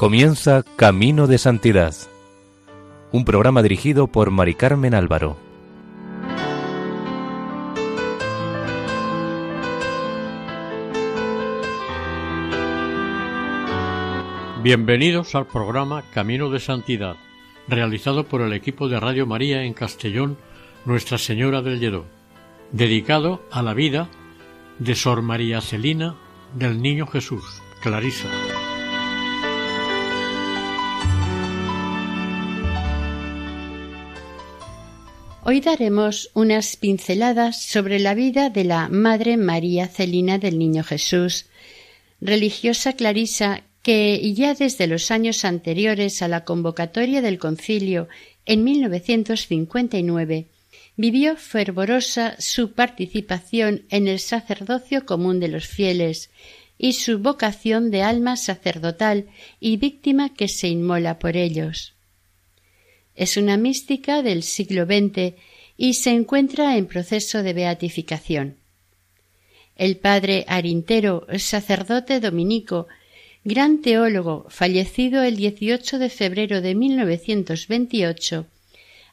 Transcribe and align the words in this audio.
Comienza 0.00 0.64
Camino 0.76 1.26
de 1.26 1.36
Santidad, 1.36 1.94
un 3.12 3.26
programa 3.26 3.62
dirigido 3.62 4.06
por 4.06 4.30
Mari 4.30 4.54
Carmen 4.54 4.94
Álvaro. 4.94 5.36
Bienvenidos 14.62 15.34
al 15.34 15.46
programa 15.46 16.02
Camino 16.14 16.48
de 16.48 16.60
Santidad, 16.60 17.16
realizado 17.68 18.24
por 18.24 18.40
el 18.40 18.54
equipo 18.54 18.88
de 18.88 18.98
Radio 18.98 19.26
María 19.26 19.64
en 19.64 19.74
Castellón, 19.74 20.38
Nuestra 20.86 21.18
Señora 21.18 21.60
del 21.60 21.78
Lledó, 21.78 22.06
dedicado 22.72 23.42
a 23.50 23.60
la 23.60 23.74
vida 23.74 24.08
de 24.78 24.94
Sor 24.94 25.20
María 25.20 25.60
Celina 25.60 26.16
del 26.54 26.80
Niño 26.80 27.06
Jesús, 27.06 27.60
Clarisa. 27.82 28.28
Hoy 35.50 35.60
daremos 35.60 36.30
unas 36.34 36.76
pinceladas 36.76 37.60
sobre 37.60 37.98
la 37.98 38.14
vida 38.14 38.50
de 38.50 38.62
la 38.62 38.88
Madre 38.88 39.36
María 39.36 39.88
Celina 39.88 40.38
del 40.38 40.60
Niño 40.60 40.84
Jesús, 40.84 41.46
religiosa 42.20 42.92
clarisa 42.92 43.64
que 43.82 44.32
ya 44.32 44.54
desde 44.54 44.86
los 44.86 45.10
años 45.10 45.44
anteriores 45.44 46.22
a 46.22 46.28
la 46.28 46.44
convocatoria 46.44 47.20
del 47.20 47.40
concilio 47.40 48.06
en 48.46 48.62
1959 48.62 50.46
vivió 50.96 51.34
fervorosa 51.34 52.36
su 52.38 52.70
participación 52.70 53.86
en 53.90 54.06
el 54.06 54.20
sacerdocio 54.20 55.04
común 55.04 55.40
de 55.40 55.48
los 55.48 55.66
fieles 55.66 56.30
y 56.78 56.92
su 56.92 57.18
vocación 57.18 57.90
de 57.90 58.04
alma 58.04 58.36
sacerdotal 58.36 59.26
y 59.58 59.78
víctima 59.78 60.32
que 60.32 60.46
se 60.46 60.68
inmola 60.68 61.18
por 61.18 61.36
ellos. 61.36 61.94
Es 63.20 63.36
una 63.36 63.58
mística 63.58 64.22
del 64.22 64.42
siglo 64.42 64.86
XX 64.86 65.34
y 65.76 65.92
se 65.92 66.08
encuentra 66.08 66.78
en 66.78 66.86
proceso 66.86 67.42
de 67.42 67.52
beatificación. 67.52 68.56
El 69.76 69.98
padre 69.98 70.46
Arintero, 70.48 71.26
sacerdote 71.36 72.18
dominico, 72.20 72.86
gran 73.44 73.82
teólogo, 73.82 74.46
fallecido 74.48 75.22
el 75.22 75.36
18 75.36 75.98
de 75.98 76.08
febrero 76.08 76.62
de 76.62 76.74
1928, 76.74 78.46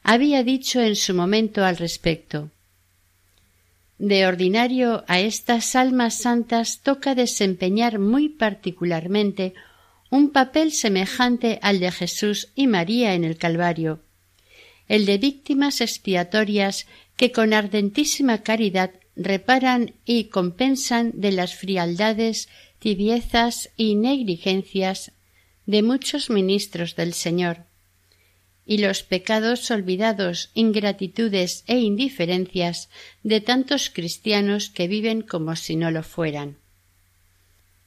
había 0.02 0.42
dicho 0.42 0.80
en 0.80 0.96
su 0.96 1.12
momento 1.12 1.62
al 1.62 1.76
respecto. 1.76 2.50
De 3.98 4.26
ordinario 4.26 5.04
a 5.06 5.20
estas 5.20 5.76
almas 5.76 6.14
santas 6.14 6.80
toca 6.82 7.14
desempeñar 7.14 7.98
muy 7.98 8.30
particularmente 8.30 9.52
un 10.10 10.30
papel 10.30 10.72
semejante 10.72 11.58
al 11.62 11.80
de 11.80 11.92
Jesús 11.92 12.48
y 12.54 12.66
María 12.66 13.14
en 13.14 13.24
el 13.24 13.36
Calvario, 13.36 14.00
el 14.86 15.04
de 15.04 15.18
víctimas 15.18 15.80
expiatorias 15.80 16.86
que 17.16 17.30
con 17.32 17.52
ardentísima 17.52 18.42
caridad 18.42 18.92
reparan 19.16 19.94
y 20.04 20.24
compensan 20.24 21.12
de 21.14 21.32
las 21.32 21.54
frialdades, 21.54 22.48
tibiezas 22.78 23.70
y 23.76 23.96
negligencias 23.96 25.12
de 25.66 25.82
muchos 25.82 26.30
ministros 26.30 26.96
del 26.96 27.12
Señor, 27.12 27.66
y 28.64 28.78
los 28.78 29.02
pecados 29.02 29.70
olvidados, 29.70 30.50
ingratitudes 30.54 31.64
e 31.66 31.78
indiferencias 31.78 32.88
de 33.22 33.40
tantos 33.40 33.90
cristianos 33.90 34.70
que 34.70 34.88
viven 34.88 35.22
como 35.22 35.56
si 35.56 35.76
no 35.76 35.90
lo 35.90 36.02
fueran. 36.02 36.56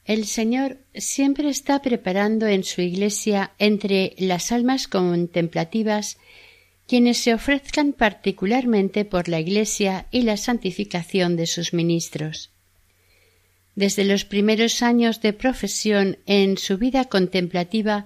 El 0.04 0.26
Señor 0.26 0.78
siempre 0.94 1.48
está 1.48 1.80
preparando 1.80 2.48
en 2.48 2.64
su 2.64 2.80
Iglesia 2.80 3.52
entre 3.58 4.14
las 4.18 4.50
almas 4.50 4.88
contemplativas 4.88 6.18
quienes 6.88 7.18
se 7.18 7.32
ofrezcan 7.32 7.92
particularmente 7.92 9.04
por 9.04 9.28
la 9.28 9.38
Iglesia 9.38 10.06
y 10.10 10.22
la 10.22 10.36
santificación 10.36 11.36
de 11.36 11.46
sus 11.46 11.72
ministros. 11.72 12.50
Desde 13.76 14.04
los 14.04 14.24
primeros 14.24 14.82
años 14.82 15.22
de 15.22 15.32
profesión 15.32 16.18
en 16.26 16.58
su 16.58 16.78
vida 16.78 17.04
contemplativa, 17.04 18.04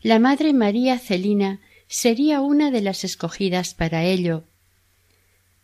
la 0.00 0.18
Madre 0.18 0.54
María 0.54 0.98
Celina 0.98 1.60
sería 1.86 2.40
una 2.40 2.70
de 2.70 2.80
las 2.80 3.04
escogidas 3.04 3.74
para 3.74 4.04
ello, 4.04 4.44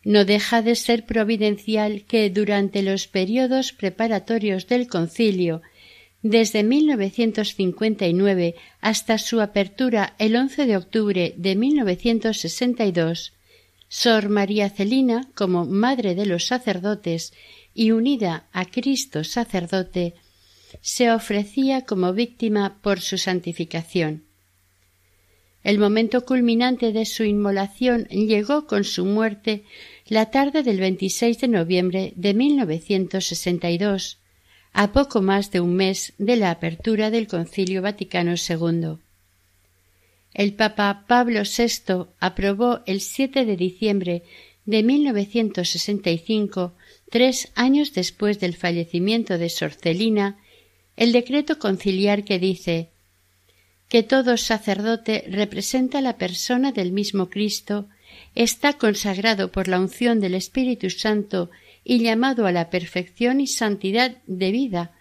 no 0.03 0.25
deja 0.25 0.63
de 0.63 0.77
ser 0.77 1.05
providencial 1.05 2.05
que 2.07 2.31
durante 2.31 2.83
los 2.83 3.07
periodos 3.07 3.73
preparatorios 3.73 4.67
del 4.67 4.89
concilio, 4.89 5.61
desde 6.23 6.63
1959 6.63 8.55
hasta 8.81 9.19
su 9.19 9.41
apertura 9.41 10.15
el 10.19 10.37
11 10.37 10.67
de 10.67 10.77
octubre 10.77 11.35
de 11.37 11.57
1962, 11.57 13.33
Sor 13.89 14.29
María 14.29 14.71
Celina, 14.71 15.29
como 15.35 15.65
madre 15.65 16.15
de 16.15 16.27
los 16.27 16.47
sacerdotes 16.47 17.33
y 17.75 17.91
unida 17.91 18.47
a 18.53 18.65
Cristo 18.65 19.25
sacerdote, 19.25 20.15
se 20.81 21.11
ofrecía 21.11 21.85
como 21.85 22.13
víctima 22.13 22.79
por 22.83 23.01
su 23.01 23.19
santificación. 23.19 24.25
El 25.63 25.79
momento 25.79 26.25
culminante 26.25 26.93
de 26.93 27.05
su 27.05 27.25
inmolación 27.25 28.05
llegó 28.05 28.67
con 28.67 28.85
su 28.85 29.05
muerte 29.05 29.65
la 30.07 30.31
tarde 30.31 30.63
del 30.63 30.81
26 30.81 31.39
de 31.41 31.49
noviembre 31.49 32.13
de 32.17 32.33
1962, 32.33 34.20
a 34.73 34.93
poco 34.93 35.21
más 35.23 35.51
de 35.51 35.61
un 35.61 35.75
mes 35.75 36.13
de 36.19 36.37
la 36.37 36.51
apertura 36.51 37.11
del 37.11 37.27
Concilio 37.27 37.83
Vaticano 37.83 38.35
II. 38.35 38.99
El 40.33 40.55
Papa 40.55 41.05
Pablo 41.07 41.43
VI 41.43 42.07
aprobó 42.21 42.81
el 42.87 43.01
7 43.01 43.45
de 43.45 43.57
diciembre 43.57 44.23
de 44.65 44.83
1965, 44.83 46.73
tres 47.11 47.51
años 47.57 47.93
después 47.93 48.39
del 48.39 48.55
fallecimiento 48.55 49.39
de 49.39 49.49
Sorcelina, 49.49 50.39
el 50.97 51.13
decreto 51.13 51.59
conciliar 51.59 52.25
que 52.25 52.39
dice 52.39 52.91
que 53.89 54.05
todo 54.05 54.37
sacerdote 54.37 55.25
representa 55.29 56.01
la 56.01 56.17
persona 56.17 56.71
del 56.71 56.93
mismo 56.93 57.29
Cristo, 57.29 57.89
está 58.37 58.75
consagrado 58.75 59.51
por 59.51 59.67
la 59.67 59.81
unción 59.81 60.21
del 60.21 60.35
Espíritu 60.35 60.91
Santo 60.91 61.51
y 61.85 62.01
llamado 62.01 62.47
a 62.47 62.53
la 62.53 62.71
perfección 62.71 63.41
y 63.41 63.47
santidad 63.47 64.17
de 64.27 64.53
vida, 64.53 64.93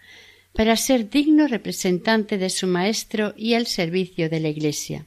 para 0.52 0.76
ser 0.76 1.10
digno 1.10 1.46
representante 1.46 2.38
de 2.38 2.50
su 2.50 2.66
Maestro 2.66 3.34
y 3.36 3.54
al 3.54 3.66
servicio 3.66 4.28
de 4.28 4.40
la 4.40 4.48
Iglesia. 4.48 5.06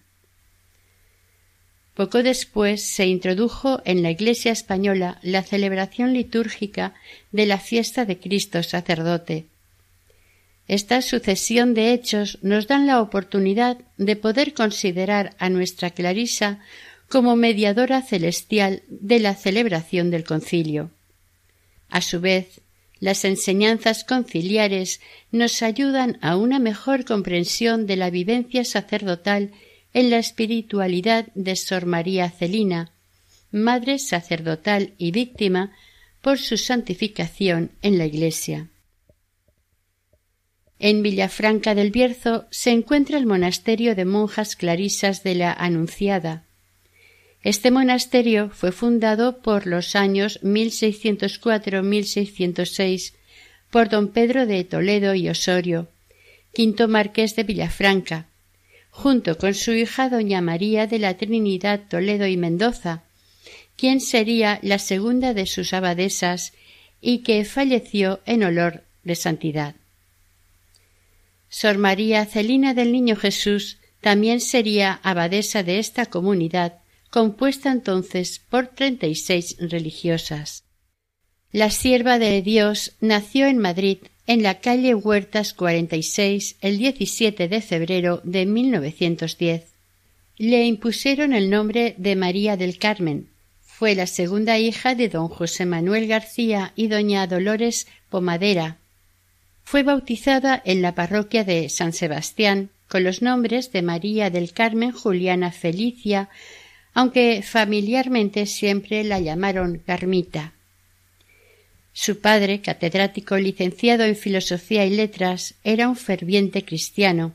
Poco 1.93 2.23
después 2.23 2.81
se 2.81 3.05
introdujo 3.05 3.81
en 3.85 4.01
la 4.01 4.11
Iglesia 4.11 4.51
española 4.51 5.19
la 5.21 5.43
celebración 5.43 6.13
litúrgica 6.13 6.95
de 7.31 7.45
la 7.45 7.59
fiesta 7.59 8.05
de 8.05 8.19
Cristo 8.19 8.63
sacerdote, 8.63 9.47
esta 10.67 11.01
sucesión 11.01 11.73
de 11.73 11.93
hechos 11.93 12.39
nos 12.41 12.67
dan 12.67 12.87
la 12.87 13.01
oportunidad 13.01 13.77
de 13.97 14.15
poder 14.15 14.53
considerar 14.53 15.35
a 15.37 15.49
nuestra 15.49 15.89
Clarisa 15.89 16.59
como 17.09 17.35
mediadora 17.35 18.01
celestial 18.01 18.81
de 18.87 19.19
la 19.19 19.35
celebración 19.35 20.09
del 20.09 20.23
concilio. 20.23 20.89
A 21.93 22.01
su 22.01 22.19
vez, 22.19 22.61
las 22.99 23.23
enseñanzas 23.23 24.03
conciliares 24.03 24.99
nos 25.31 25.61
ayudan 25.61 26.17
a 26.21 26.37
una 26.37 26.57
mejor 26.57 27.05
comprensión 27.05 27.85
de 27.85 27.97
la 27.97 28.09
vivencia 28.09 28.65
sacerdotal 28.65 29.51
en 29.93 30.09
la 30.09 30.17
espiritualidad 30.17 31.27
de 31.35 31.55
Sor 31.55 31.85
María 31.85 32.31
Celina, 32.31 32.93
madre 33.51 33.99
sacerdotal 33.99 34.95
y 34.97 35.11
víctima 35.11 35.71
por 36.21 36.39
su 36.39 36.57
santificación 36.57 37.73
en 37.83 37.99
la 37.99 38.07
Iglesia. 38.07 38.71
En 40.79 41.03
Villafranca 41.03 41.75
del 41.75 41.91
Bierzo 41.91 42.47
se 42.49 42.71
encuentra 42.71 43.19
el 43.19 43.27
monasterio 43.27 43.93
de 43.93 44.05
monjas 44.05 44.55
clarisas 44.55 45.21
de 45.21 45.35
la 45.35 45.53
Anunciada. 45.53 46.47
Este 47.43 47.69
monasterio 47.71 48.49
fue 48.49 48.71
fundado 48.71 49.39
por 49.39 49.67
los 49.67 49.97
años 49.97 50.39
1604-1606 50.43 53.13
por 53.69 53.89
don 53.89 54.07
Pedro 54.07 54.45
de 54.45 54.63
Toledo 54.63 55.13
y 55.13 55.27
Osorio, 55.27 55.89
quinto 56.53 56.87
marqués 56.87 57.35
de 57.35 57.43
Villafranca, 57.43 58.27
junto 58.91 59.37
con 59.37 59.53
su 59.55 59.73
hija 59.73 60.07
doña 60.07 60.39
María 60.39 60.87
de 60.87 60.99
la 60.99 61.17
Trinidad 61.17 61.81
Toledo 61.89 62.27
y 62.27 62.37
Mendoza, 62.37 63.03
quien 63.75 63.99
sería 63.99 64.59
la 64.61 64.79
segunda 64.79 65.33
de 65.33 65.45
sus 65.45 65.73
abadesas 65.73 66.53
y 67.01 67.23
que 67.23 67.43
falleció 67.43 68.21
en 68.25 68.43
olor 68.43 68.85
de 69.03 69.15
santidad. 69.15 69.75
Sor 71.49 71.77
María 71.77 72.25
Celina 72.25 72.73
del 72.73 72.93
Niño 72.93 73.17
Jesús 73.17 73.79
también 73.99 74.39
sería 74.39 75.01
abadesa 75.03 75.61
de 75.63 75.79
esta 75.79 76.05
comunidad, 76.05 76.82
compuesta 77.13 77.71
entonces 77.71 78.41
por 78.49 78.69
treinta 78.69 79.05
y 79.05 79.13
seis 79.13 79.55
religiosas. 79.59 80.63
La 81.51 81.69
sierva 81.69 82.17
de 82.17 82.41
Dios 82.41 82.93
nació 83.01 83.45
en 83.45 83.59
Madrid, 83.59 83.99
en 84.25 84.41
la 84.41 84.61
calle 84.61 84.95
Huertas 84.95 85.53
46, 85.53 86.55
el 86.61 86.79
17 86.79 87.47
de 87.47 87.61
febrero 87.61 88.19
de 88.23 88.47
1910. 88.47 89.65
Le 90.37 90.65
impusieron 90.65 91.33
el 91.33 91.51
nombre 91.51 91.93
de 91.99 92.15
María 92.15 92.57
del 92.57 92.79
Carmen. 92.79 93.27
Fue 93.61 93.93
la 93.93 94.07
segunda 94.07 94.57
hija 94.57 94.95
de 94.95 95.07
don 95.07 95.27
José 95.27 95.67
Manuel 95.67 96.07
García 96.07 96.73
y 96.75 96.87
doña 96.87 97.27
Dolores 97.27 97.85
Pomadera. 98.09 98.77
Fue 99.63 99.83
bautizada 99.83 100.59
en 100.65 100.81
la 100.81 100.95
parroquia 100.95 101.43
de 101.43 101.69
San 101.69 101.93
Sebastián 101.93 102.71
con 102.87 103.03
los 103.03 103.21
nombres 103.21 103.71
de 103.71 103.83
María 103.83 104.31
del 104.31 104.51
Carmen 104.51 104.91
Juliana 104.91 105.51
Felicia, 105.51 106.29
aunque 106.93 107.41
familiarmente 107.41 108.45
siempre 108.45 109.03
la 109.03 109.19
llamaron 109.19 109.79
Carmita. 109.85 110.53
Su 111.93 112.19
padre, 112.19 112.61
catedrático 112.61 113.37
licenciado 113.37 114.03
en 114.03 114.15
Filosofía 114.15 114.85
y 114.85 114.91
Letras, 114.91 115.55
era 115.63 115.87
un 115.87 115.95
ferviente 115.95 116.65
cristiano. 116.65 117.33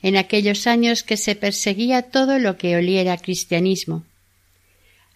En 0.00 0.16
aquellos 0.16 0.68
años 0.68 1.02
que 1.02 1.16
se 1.16 1.34
perseguía 1.34 2.02
todo 2.02 2.38
lo 2.38 2.56
que 2.56 2.76
oliera 2.76 3.16
cristianismo. 3.16 4.04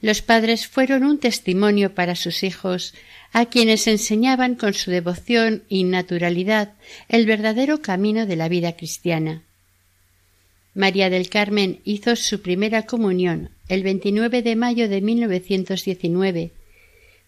Los 0.00 0.22
padres 0.22 0.66
fueron 0.66 1.04
un 1.04 1.18
testimonio 1.18 1.94
para 1.94 2.16
sus 2.16 2.42
hijos, 2.42 2.94
a 3.32 3.46
quienes 3.46 3.86
enseñaban 3.86 4.56
con 4.56 4.74
su 4.74 4.90
devoción 4.90 5.62
y 5.68 5.84
naturalidad 5.84 6.72
el 7.08 7.26
verdadero 7.26 7.80
camino 7.80 8.26
de 8.26 8.36
la 8.36 8.48
vida 8.48 8.72
cristiana. 8.76 9.42
María 10.74 11.10
del 11.10 11.28
Carmen 11.28 11.80
hizo 11.84 12.16
su 12.16 12.40
primera 12.40 12.86
comunión 12.86 13.50
el 13.68 13.82
29 13.82 14.42
de 14.42 14.56
mayo 14.56 14.88
de 14.88 15.00
1919 15.00 16.52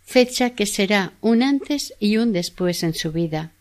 fecha 0.04 0.50
que 0.50 0.66
será 0.66 1.14
un 1.20 1.42
antes 1.42 1.94
y 1.98 2.18
un 2.18 2.32
después 2.32 2.82
en 2.82 2.94
su 2.94 3.10
vida. 3.10 3.52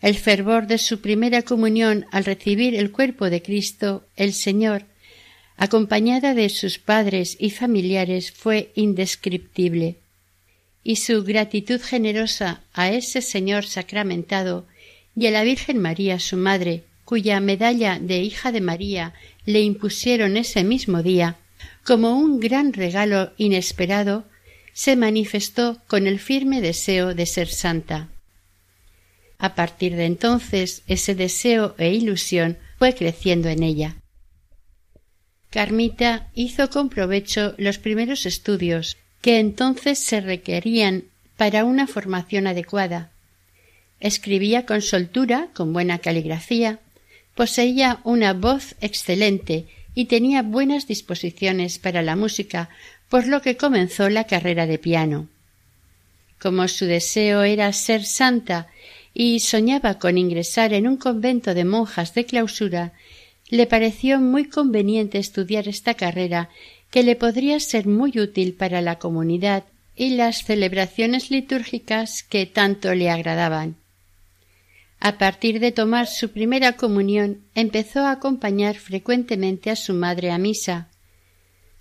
El 0.00 0.14
fervor 0.14 0.66
de 0.66 0.78
su 0.78 1.00
primera 1.00 1.42
comunión 1.42 2.06
al 2.12 2.24
recibir 2.24 2.74
el 2.74 2.92
cuerpo 2.92 3.28
de 3.28 3.42
Cristo, 3.42 4.06
el 4.16 4.32
Señor, 4.32 4.84
acompañada 5.56 6.34
de 6.34 6.48
sus 6.48 6.78
padres 6.78 7.36
y 7.40 7.50
familiares, 7.50 8.30
fue 8.30 8.70
indescriptible, 8.74 9.96
y 10.84 10.96
su 10.96 11.24
gratitud 11.24 11.80
generosa 11.80 12.62
a 12.72 12.90
ese 12.90 13.22
Señor 13.22 13.64
sacramentado 13.64 14.66
y 15.16 15.26
a 15.26 15.30
la 15.30 15.42
Virgen 15.42 15.78
María, 15.78 16.20
su 16.20 16.36
madre, 16.36 16.84
cuya 17.06 17.38
medalla 17.40 17.98
de 18.00 18.18
hija 18.18 18.52
de 18.52 18.60
María 18.60 19.14
le 19.46 19.62
impusieron 19.62 20.36
ese 20.36 20.64
mismo 20.64 21.04
día, 21.04 21.36
como 21.84 22.18
un 22.18 22.40
gran 22.40 22.72
regalo 22.72 23.32
inesperado, 23.38 24.24
se 24.74 24.96
manifestó 24.96 25.78
con 25.86 26.08
el 26.08 26.18
firme 26.18 26.60
deseo 26.60 27.14
de 27.14 27.24
ser 27.24 27.48
santa. 27.48 28.08
A 29.38 29.54
partir 29.54 29.94
de 29.94 30.04
entonces 30.04 30.82
ese 30.88 31.14
deseo 31.14 31.76
e 31.78 31.94
ilusión 31.94 32.58
fue 32.78 32.92
creciendo 32.94 33.48
en 33.48 33.62
ella. 33.62 33.96
Carmita 35.50 36.28
hizo 36.34 36.70
con 36.70 36.88
provecho 36.88 37.54
los 37.56 37.78
primeros 37.78 38.26
estudios 38.26 38.96
que 39.22 39.38
entonces 39.38 40.00
se 40.00 40.20
requerían 40.20 41.04
para 41.36 41.64
una 41.64 41.86
formación 41.86 42.48
adecuada. 42.48 43.12
Escribía 44.00 44.66
con 44.66 44.82
soltura, 44.82 45.48
con 45.54 45.72
buena 45.72 45.98
caligrafía, 45.98 46.80
poseía 47.36 48.00
una 48.02 48.32
voz 48.32 48.74
excelente 48.80 49.66
y 49.94 50.06
tenía 50.06 50.42
buenas 50.42 50.88
disposiciones 50.88 51.78
para 51.78 52.02
la 52.02 52.16
música, 52.16 52.70
por 53.08 53.28
lo 53.28 53.40
que 53.42 53.56
comenzó 53.56 54.08
la 54.08 54.24
carrera 54.24 54.66
de 54.66 54.78
piano. 54.78 55.28
Como 56.40 56.66
su 56.66 56.86
deseo 56.86 57.42
era 57.42 57.72
ser 57.72 58.04
santa 58.04 58.66
y 59.14 59.40
soñaba 59.40 59.98
con 59.98 60.18
ingresar 60.18 60.72
en 60.72 60.88
un 60.88 60.96
convento 60.96 61.54
de 61.54 61.64
monjas 61.64 62.14
de 62.14 62.24
clausura, 62.24 62.92
le 63.48 63.66
pareció 63.66 64.18
muy 64.18 64.48
conveniente 64.48 65.18
estudiar 65.18 65.68
esta 65.68 65.94
carrera 65.94 66.50
que 66.90 67.02
le 67.02 67.16
podría 67.16 67.60
ser 67.60 67.86
muy 67.86 68.18
útil 68.18 68.54
para 68.54 68.80
la 68.80 68.98
comunidad 68.98 69.64
y 69.94 70.10
las 70.10 70.44
celebraciones 70.44 71.30
litúrgicas 71.30 72.22
que 72.22 72.46
tanto 72.46 72.94
le 72.94 73.08
agradaban. 73.10 73.76
A 74.98 75.18
partir 75.18 75.60
de 75.60 75.72
tomar 75.72 76.06
su 76.06 76.30
primera 76.30 76.76
comunión 76.76 77.44
empezó 77.54 78.00
a 78.00 78.12
acompañar 78.12 78.76
frecuentemente 78.76 79.70
a 79.70 79.76
su 79.76 79.94
madre 79.94 80.30
a 80.30 80.38
misa, 80.38 80.90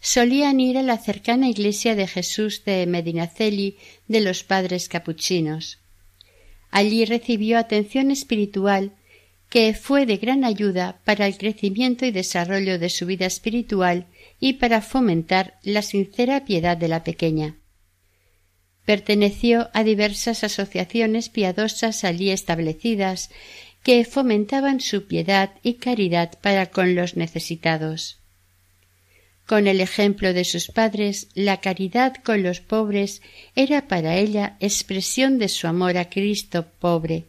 solían 0.02 0.60
ir 0.60 0.78
a 0.78 0.84
la 0.84 0.98
cercana 0.98 1.50
iglesia 1.50 1.96
de 1.96 2.08
Jesús 2.08 2.64
de 2.64 2.86
Medinaceli 2.86 3.78
de 4.08 4.22
los 4.22 4.44
padres 4.44 4.88
capuchinos. 4.88 5.80
Allí 6.70 7.06
recibió 7.06 7.58
atención 7.58 8.12
espiritual 8.12 8.92
que 9.50 9.74
fue 9.74 10.06
de 10.06 10.18
gran 10.18 10.44
ayuda 10.44 11.00
para 11.06 11.26
el 11.28 11.38
crecimiento 11.38 12.06
y 12.06 12.12
desarrollo 12.12 12.78
de 12.78 12.90
su 12.90 13.06
vida 13.06 13.26
espiritual 13.26 14.08
y 14.40 14.54
para 14.54 14.82
fomentar 14.82 15.58
la 15.64 15.82
sincera 15.82 16.46
piedad 16.46 16.76
de 16.78 16.90
la 16.90 17.04
pequeña. 17.04 17.56
Perteneció 18.86 19.70
a 19.74 19.84
diversas 19.84 20.44
asociaciones 20.44 21.30
piadosas 21.30 22.04
allí 22.04 22.30
establecidas 22.30 23.30
que 23.84 24.06
fomentaban 24.06 24.80
su 24.80 25.06
piedad 25.06 25.52
y 25.62 25.76
caridad 25.76 26.40
para 26.42 26.68
con 26.68 26.96
los 26.96 27.18
necesitados. 27.18 28.18
Con 29.46 29.68
el 29.68 29.80
ejemplo 29.80 30.34
de 30.34 30.44
sus 30.44 30.68
padres, 30.68 31.28
la 31.36 31.62
caridad 31.62 32.16
con 32.16 32.42
los 32.42 32.62
pobres 32.62 33.22
era 33.56 33.88
para 33.88 34.18
ella 34.18 34.58
expresión 34.60 35.38
de 35.38 35.50
su 35.50 35.68
amor 35.68 35.98
a 35.98 36.10
Cristo 36.10 36.66
pobre. 36.80 37.26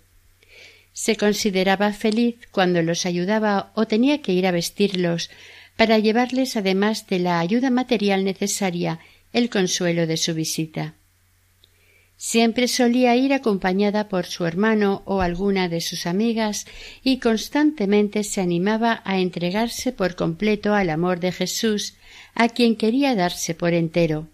Se 0.94 1.16
consideraba 1.16 1.92
feliz 1.92 2.36
cuando 2.50 2.80
los 2.80 3.04
ayudaba 3.04 3.70
o 3.74 3.86
tenía 3.86 4.22
que 4.22 4.32
ir 4.32 4.46
a 4.46 4.50
vestirlos, 4.50 5.28
para 5.76 5.98
llevarles, 5.98 6.56
además 6.56 7.06
de 7.06 7.18
la 7.18 7.38
ayuda 7.38 7.68
material 7.68 8.24
necesaria, 8.24 8.98
el 9.34 9.50
consuelo 9.50 10.06
de 10.06 10.16
su 10.16 10.32
visita. 10.32 10.94
Siempre 12.18 12.66
solía 12.66 13.14
ir 13.14 13.34
acompañada 13.34 14.08
por 14.08 14.24
su 14.24 14.46
hermano 14.46 15.02
o 15.04 15.20
alguna 15.20 15.68
de 15.68 15.82
sus 15.82 16.06
amigas 16.06 16.66
y 17.02 17.18
constantemente 17.18 18.24
se 18.24 18.40
animaba 18.40 19.02
a 19.04 19.18
entregarse 19.18 19.92
por 19.92 20.16
completo 20.16 20.74
al 20.74 20.88
amor 20.88 21.20
de 21.20 21.32
Jesús, 21.32 21.94
a 22.34 22.48
quien 22.48 22.76
quería 22.76 23.14
darse 23.14 23.54
por 23.54 23.74
entero. 23.74 24.28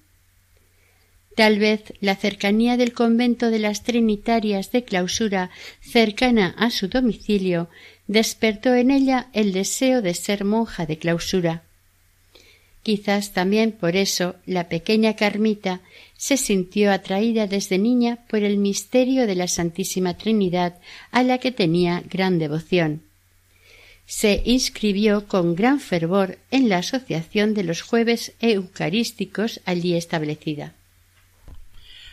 Tal 1.34 1.58
vez 1.58 1.94
la 2.00 2.14
cercanía 2.14 2.76
del 2.76 2.92
convento 2.92 3.50
de 3.50 3.58
las 3.58 3.82
Trinitarias 3.82 4.70
de 4.70 4.84
clausura 4.84 5.50
cercana 5.80 6.54
a 6.58 6.70
su 6.70 6.88
domicilio 6.88 7.68
despertó 8.06 8.74
en 8.74 8.90
ella 8.90 9.28
el 9.32 9.52
deseo 9.52 10.02
de 10.02 10.14
ser 10.14 10.44
monja 10.44 10.84
de 10.86 10.98
clausura. 10.98 11.62
Quizás 12.82 13.32
también 13.32 13.72
por 13.72 13.96
eso 13.96 14.34
la 14.44 14.68
pequeña 14.68 15.14
Carmita 15.14 15.80
se 16.22 16.36
sintió 16.36 16.92
atraída 16.92 17.48
desde 17.48 17.78
niña 17.78 18.20
por 18.28 18.44
el 18.44 18.56
misterio 18.56 19.26
de 19.26 19.34
la 19.34 19.48
Santísima 19.48 20.16
Trinidad 20.16 20.78
a 21.10 21.24
la 21.24 21.38
que 21.38 21.50
tenía 21.50 22.00
gran 22.08 22.38
devoción. 22.38 23.02
Se 24.06 24.40
inscribió 24.44 25.26
con 25.26 25.56
gran 25.56 25.80
fervor 25.80 26.38
en 26.52 26.68
la 26.68 26.78
asociación 26.78 27.54
de 27.54 27.64
los 27.64 27.82
jueves 27.82 28.36
eucarísticos 28.38 29.60
allí 29.64 29.96
establecida. 29.96 30.74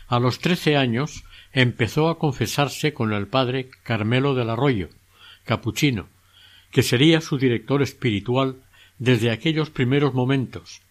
A 0.08 0.18
los 0.18 0.40
trece 0.40 0.76
años 0.76 1.22
empezó 1.52 2.08
a 2.08 2.18
confesarse 2.18 2.92
con 2.92 3.12
el 3.12 3.28
padre 3.28 3.70
Carmelo 3.84 4.34
del 4.34 4.50
Arroyo, 4.50 4.88
capuchino, 5.44 6.08
que 6.72 6.82
sería 6.82 7.20
su 7.20 7.38
director 7.38 7.80
espiritual 7.80 8.56
desde 8.98 9.30
aquellos 9.30 9.70
primeros 9.70 10.14
momentos, 10.14 10.82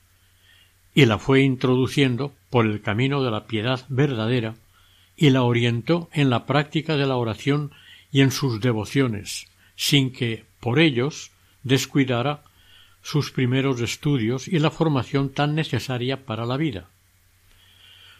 y 0.93 1.05
la 1.05 1.19
fue 1.19 1.41
introduciendo 1.41 2.38
por 2.49 2.65
el 2.65 2.81
camino 2.81 3.23
de 3.23 3.31
la 3.31 3.45
piedad 3.45 3.85
verdadera 3.89 4.55
y 5.15 5.29
la 5.29 5.43
orientó 5.43 6.09
en 6.13 6.29
la 6.29 6.45
práctica 6.45 6.95
de 6.95 7.05
la 7.05 7.17
oración 7.17 7.71
y 8.11 8.21
en 8.21 8.31
sus 8.31 8.61
devociones, 8.61 9.47
sin 9.75 10.11
que, 10.11 10.45
por 10.59 10.79
ellos, 10.79 11.31
descuidara 11.63 12.43
sus 13.01 13.31
primeros 13.31 13.81
estudios 13.81 14.47
y 14.47 14.59
la 14.59 14.71
formación 14.71 15.29
tan 15.29 15.55
necesaria 15.55 16.25
para 16.25 16.45
la 16.45 16.57
vida. 16.57 16.89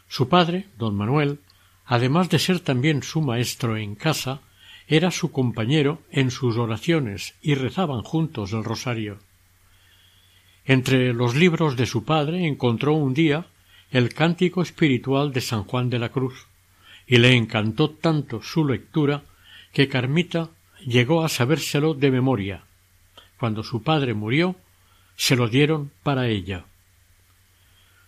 Su 0.08 0.30
padre, 0.30 0.68
don 0.78 0.96
Manuel, 0.96 1.40
además 1.86 2.30
de 2.30 2.40
ser 2.40 2.60
también 2.60 3.04
su 3.04 3.22
maestro 3.22 3.78
en 3.78 3.96
casa, 3.96 4.42
era 4.88 5.12
su 5.12 5.32
compañero 5.32 6.02
en 6.12 6.32
sus 6.32 6.58
oraciones 6.58 7.36
y 7.42 7.54
rezaban 7.54 8.02
juntos 8.02 8.54
el 8.54 8.64
rosario. 8.64 9.20
Entre 10.66 11.14
los 11.14 11.36
libros 11.36 11.78
de 11.78 11.86
su 11.86 12.04
padre 12.04 12.48
encontró 12.48 12.94
un 12.94 13.14
día 13.14 13.46
el 13.92 14.14
cántico 14.14 14.62
espiritual 14.62 15.34
de 15.34 15.42
San 15.42 15.64
Juan 15.64 15.90
de 15.90 16.00
la 16.00 16.10
Cruz, 16.10 16.46
y 17.08 17.18
le 17.18 17.36
encantó 17.36 17.90
tanto 17.90 18.42
su 18.42 18.66
lectura 18.66 19.24
que 19.74 19.88
Carmita 19.88 20.50
llegó 20.86 21.24
a 21.24 21.30
sabérselo 21.30 21.94
de 21.94 22.12
memoria. 22.12 22.64
Cuando 23.40 23.64
su 23.64 23.82
padre 23.82 24.14
murió, 24.14 24.56
se 25.16 25.36
lo 25.36 25.48
dieron 25.48 25.92
para 26.04 26.28
ella. 26.28 26.66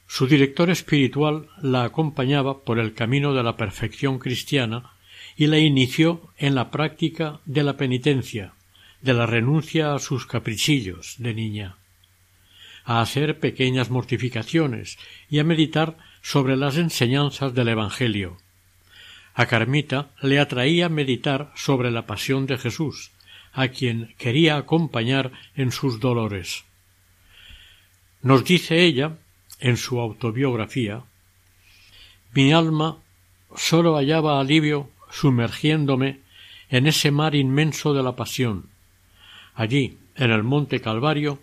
Su 0.07 0.27
director 0.27 0.69
espiritual 0.69 1.47
la 1.61 1.83
acompañaba 1.83 2.59
por 2.59 2.79
el 2.79 2.93
camino 2.93 3.33
de 3.33 3.43
la 3.43 3.57
perfección 3.57 4.19
cristiana 4.19 4.91
y 5.37 5.47
la 5.47 5.57
inició 5.57 6.29
en 6.37 6.53
la 6.53 6.69
práctica 6.69 7.39
de 7.45 7.63
la 7.63 7.77
penitencia, 7.77 8.53
de 9.01 9.13
la 9.13 9.25
renuncia 9.25 9.95
a 9.95 9.99
sus 9.99 10.25
caprichillos 10.25 11.15
de 11.17 11.33
niña, 11.33 11.77
a 12.85 13.01
hacer 13.01 13.39
pequeñas 13.39 13.89
mortificaciones 13.89 14.97
y 15.29 15.39
a 15.39 15.43
meditar 15.43 15.97
sobre 16.21 16.55
las 16.57 16.77
enseñanzas 16.77 17.53
del 17.53 17.69
Evangelio. 17.69 18.37
A 19.33 19.45
Carmita 19.45 20.09
le 20.21 20.39
atraía 20.39 20.89
meditar 20.89 21.51
sobre 21.55 21.91
la 21.91 22.05
pasión 22.05 22.45
de 22.45 22.57
Jesús, 22.57 23.11
a 23.53 23.69
quien 23.69 24.13
quería 24.17 24.57
acompañar 24.57 25.31
en 25.55 25.71
sus 25.71 25.99
dolores. 25.99 26.63
Nos 28.21 28.43
dice 28.45 28.83
ella, 28.83 29.17
en 29.59 29.77
su 29.77 29.99
autobiografía, 29.99 31.03
mi 32.33 32.53
alma 32.53 32.97
sólo 33.55 33.95
hallaba 33.95 34.39
alivio 34.39 34.89
sumergiéndome 35.11 36.19
en 36.69 36.87
ese 36.87 37.11
mar 37.11 37.35
inmenso 37.35 37.93
de 37.93 38.03
la 38.03 38.15
pasión. 38.15 38.69
Allí, 39.53 39.97
en 40.15 40.31
el 40.31 40.43
monte 40.43 40.79
Calvario, 40.79 41.39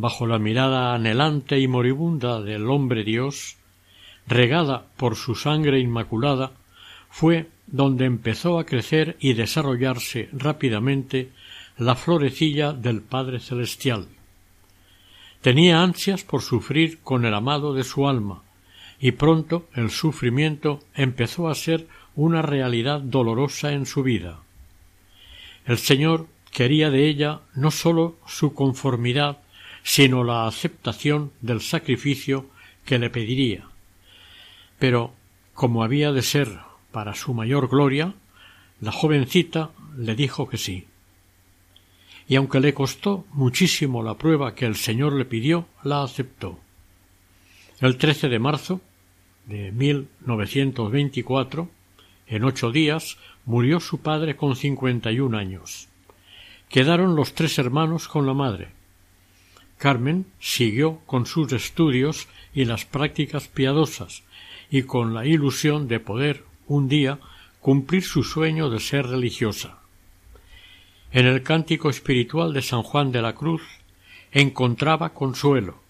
bajo 0.00 0.26
la 0.26 0.38
mirada 0.38 0.94
anhelante 0.94 1.58
y 1.58 1.68
moribunda 1.68 2.40
del 2.40 2.68
hombre 2.70 3.04
Dios, 3.04 3.56
regada 4.26 4.86
por 4.96 5.16
su 5.16 5.34
sangre 5.34 5.80
inmaculada, 5.80 6.52
fue 7.10 7.48
donde 7.66 8.06
empezó 8.06 8.58
a 8.58 8.66
crecer 8.66 9.16
y 9.20 9.34
desarrollarse 9.34 10.28
rápidamente 10.32 11.30
la 11.76 11.94
florecilla 11.94 12.72
del 12.72 13.00
Padre 13.00 13.40
Celestial. 13.40 14.06
Tenía 15.40 15.82
ansias 15.82 16.22
por 16.22 16.42
sufrir 16.42 17.00
con 17.02 17.24
el 17.24 17.34
amado 17.34 17.74
de 17.74 17.84
su 17.84 18.08
alma, 18.08 18.42
y 19.00 19.12
pronto 19.12 19.66
el 19.74 19.90
sufrimiento 19.90 20.80
empezó 20.94 21.48
a 21.48 21.54
ser 21.54 21.86
una 22.14 22.42
realidad 22.42 23.00
dolorosa 23.00 23.72
en 23.72 23.86
su 23.86 24.02
vida. 24.02 24.40
El 25.64 25.78
Señor 25.78 26.26
quería 26.52 26.90
de 26.90 27.08
ella 27.08 27.40
no 27.54 27.70
sólo 27.70 28.16
su 28.26 28.52
conformidad, 28.52 29.38
sino 29.82 30.24
la 30.24 30.46
aceptación 30.46 31.32
del 31.40 31.60
sacrificio 31.60 32.46
que 32.84 32.98
le 32.98 33.10
pediría. 33.10 33.68
Pero, 34.78 35.12
como 35.54 35.84
había 35.84 36.12
de 36.12 36.22
ser 36.22 36.58
para 36.92 37.14
su 37.14 37.34
mayor 37.34 37.68
gloria, 37.68 38.14
la 38.80 38.92
jovencita 38.92 39.70
le 39.96 40.14
dijo 40.14 40.48
que 40.48 40.56
sí. 40.56 40.86
Y 42.28 42.36
aunque 42.36 42.60
le 42.60 42.74
costó 42.74 43.26
muchísimo 43.32 44.02
la 44.02 44.16
prueba 44.16 44.54
que 44.54 44.66
el 44.66 44.76
Señor 44.76 45.12
le 45.14 45.24
pidió, 45.24 45.66
la 45.82 46.02
aceptó. 46.02 46.58
El 47.80 47.96
13 47.96 48.28
de 48.28 48.38
marzo 48.38 48.80
de 49.46 49.72
1924, 49.72 51.68
en 52.28 52.44
ocho 52.44 52.70
días, 52.70 53.18
murió 53.44 53.80
su 53.80 54.00
padre 54.00 54.36
con 54.36 54.54
cincuenta 54.54 55.10
y 55.10 55.20
un 55.20 55.34
años. 55.34 55.88
Quedaron 56.68 57.16
los 57.16 57.34
tres 57.34 57.58
hermanos 57.58 58.06
con 58.06 58.26
la 58.26 58.34
madre. 58.34 58.68
Carmen 59.80 60.26
siguió 60.38 60.98
con 61.06 61.24
sus 61.24 61.50
estudios 61.54 62.28
y 62.52 62.66
las 62.66 62.84
prácticas 62.84 63.48
piadosas, 63.48 64.24
y 64.70 64.82
con 64.82 65.14
la 65.14 65.24
ilusión 65.24 65.88
de 65.88 65.98
poder 66.00 66.44
un 66.66 66.86
día 66.86 67.18
cumplir 67.62 68.02
su 68.04 68.22
sueño 68.22 68.68
de 68.68 68.78
ser 68.78 69.06
religiosa. 69.06 69.78
En 71.12 71.24
el 71.24 71.42
cántico 71.42 71.88
espiritual 71.88 72.52
de 72.52 72.60
San 72.60 72.82
Juan 72.82 73.10
de 73.10 73.22
la 73.22 73.34
Cruz 73.34 73.62
encontraba 74.32 75.14
consuelo. 75.14 75.80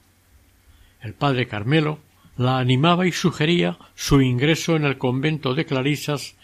El 1.02 1.14
padre 1.14 1.48
Carmelo 1.48 1.98
la 2.36 2.58
animaba 2.58 3.08
y 3.08 3.12
sugería 3.12 3.76
su 3.96 4.20
ingreso 4.20 4.76
en 4.76 4.84
el 4.84 4.98
convento 4.98 5.52
de 5.54 5.66
Clarisas 5.66 6.36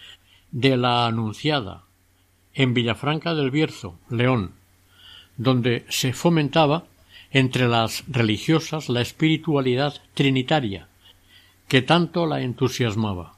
de 0.51 0.77
la 0.77 1.07
Anunciada, 1.07 1.85
en 2.55 2.75
Villafranca 2.75 3.37
del 3.37 3.53
Bierzo, 3.53 4.01
León, 4.11 4.55
donde 5.37 5.87
se 5.89 6.13
fomentaba 6.13 6.87
entre 7.31 7.69
las 7.69 8.05
religiosas 8.09 8.89
la 8.89 9.01
espiritualidad 9.01 9.95
trinitaria, 10.15 10.89
que 11.69 11.83
tanto 11.83 12.27
la 12.27 12.41
entusiasmaba 12.43 13.37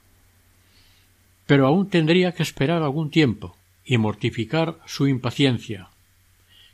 pero 1.49 1.67
aún 1.67 1.89
tendría 1.89 2.33
que 2.33 2.43
esperar 2.43 2.83
algún 2.83 3.09
tiempo 3.09 3.57
y 3.83 3.97
mortificar 3.97 4.79
su 4.85 5.09
impaciencia. 5.09 5.89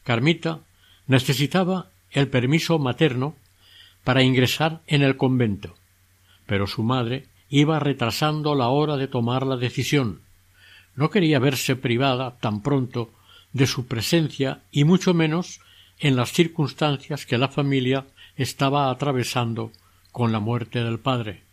Carmita 0.02 0.62
necesitaba 1.06 1.90
el 2.10 2.26
permiso 2.26 2.80
materno 2.80 3.36
para 4.02 4.24
ingresar 4.24 4.80
en 4.88 5.02
el 5.02 5.16
convento, 5.16 5.76
pero 6.46 6.66
su 6.66 6.82
madre 6.82 7.26
iba 7.48 7.78
retrasando 7.78 8.56
la 8.56 8.66
hora 8.66 8.96
de 8.96 9.06
tomar 9.06 9.46
la 9.46 9.56
decisión. 9.56 10.22
No 10.96 11.08
quería 11.08 11.38
verse 11.38 11.76
privada 11.76 12.36
tan 12.40 12.60
pronto 12.60 13.12
de 13.52 13.68
su 13.68 13.86
presencia 13.86 14.62
y 14.72 14.82
mucho 14.82 15.14
menos 15.14 15.60
en 15.98 16.16
las 16.16 16.32
circunstancias 16.32 17.26
que 17.26 17.38
la 17.38 17.48
familia 17.48 18.06
estaba 18.36 18.90
atravesando 18.90 19.72
con 20.12 20.32
la 20.32 20.40
muerte 20.40 20.82
del 20.82 20.98
padre 20.98 21.44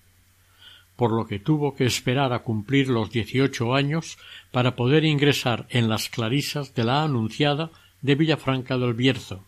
por 1.02 1.14
lo 1.14 1.26
que 1.26 1.40
tuvo 1.40 1.74
que 1.74 1.88
esperar 1.88 2.32
a 2.32 2.44
cumplir 2.44 2.88
los 2.88 3.10
dieciocho 3.10 3.74
años 3.74 4.20
para 4.52 4.76
poder 4.76 5.04
ingresar 5.04 5.66
en 5.72 5.90
las 5.90 6.10
clarisas 6.10 6.76
de 6.76 6.84
la 6.84 7.02
Anunciada 7.02 7.72
de 8.04 8.14
Villafranca 8.14 8.78
del 8.78 8.94
Bierzo. 8.94 9.44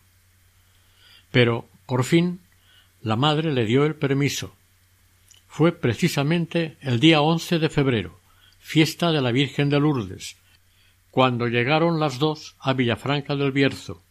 Pero, 1.30 1.68
por 1.86 2.02
fin, 2.02 2.40
la 3.02 3.14
madre 3.14 3.52
le 3.52 3.66
dio 3.66 3.84
el 3.84 3.94
permiso. 3.94 4.56
Fue 5.46 5.70
precisamente 5.70 6.76
el 6.80 6.98
día 6.98 7.20
once 7.20 7.60
de 7.60 7.68
febrero, 7.68 8.18
fiesta 8.58 9.12
de 9.12 9.22
la 9.22 9.30
Virgen 9.30 9.70
de 9.70 9.78
Lourdes, 9.78 10.36
cuando 11.12 11.46
llegaron 11.46 12.00
las 12.00 12.18
dos 12.18 12.56
a 12.58 12.72
Villafranca 12.72 13.36
del 13.36 13.52
Bierzo. 13.52 14.02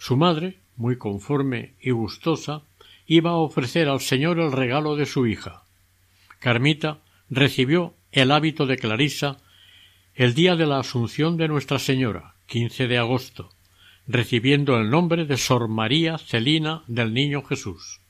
Su 0.00 0.16
madre, 0.16 0.56
muy 0.76 0.96
conforme 0.96 1.74
y 1.78 1.90
gustosa, 1.90 2.62
iba 3.06 3.32
a 3.32 3.36
ofrecer 3.36 3.86
al 3.86 4.00
Señor 4.00 4.40
el 4.40 4.50
regalo 4.50 4.96
de 4.96 5.04
su 5.04 5.26
hija. 5.26 5.62
Carmita 6.38 7.00
recibió 7.28 7.92
el 8.10 8.32
hábito 8.32 8.64
de 8.64 8.78
Clarisa 8.78 9.36
el 10.14 10.32
día 10.32 10.56
de 10.56 10.64
la 10.64 10.78
Asunción 10.78 11.36
de 11.36 11.48
Nuestra 11.48 11.78
Señora, 11.78 12.34
quince 12.46 12.88
de 12.88 12.96
agosto, 12.96 13.50
recibiendo 14.08 14.78
el 14.78 14.88
nombre 14.88 15.26
de 15.26 15.36
Sor 15.36 15.68
María 15.68 16.16
Celina 16.16 16.82
del 16.86 17.12
Niño 17.12 17.42
Jesús. 17.42 18.00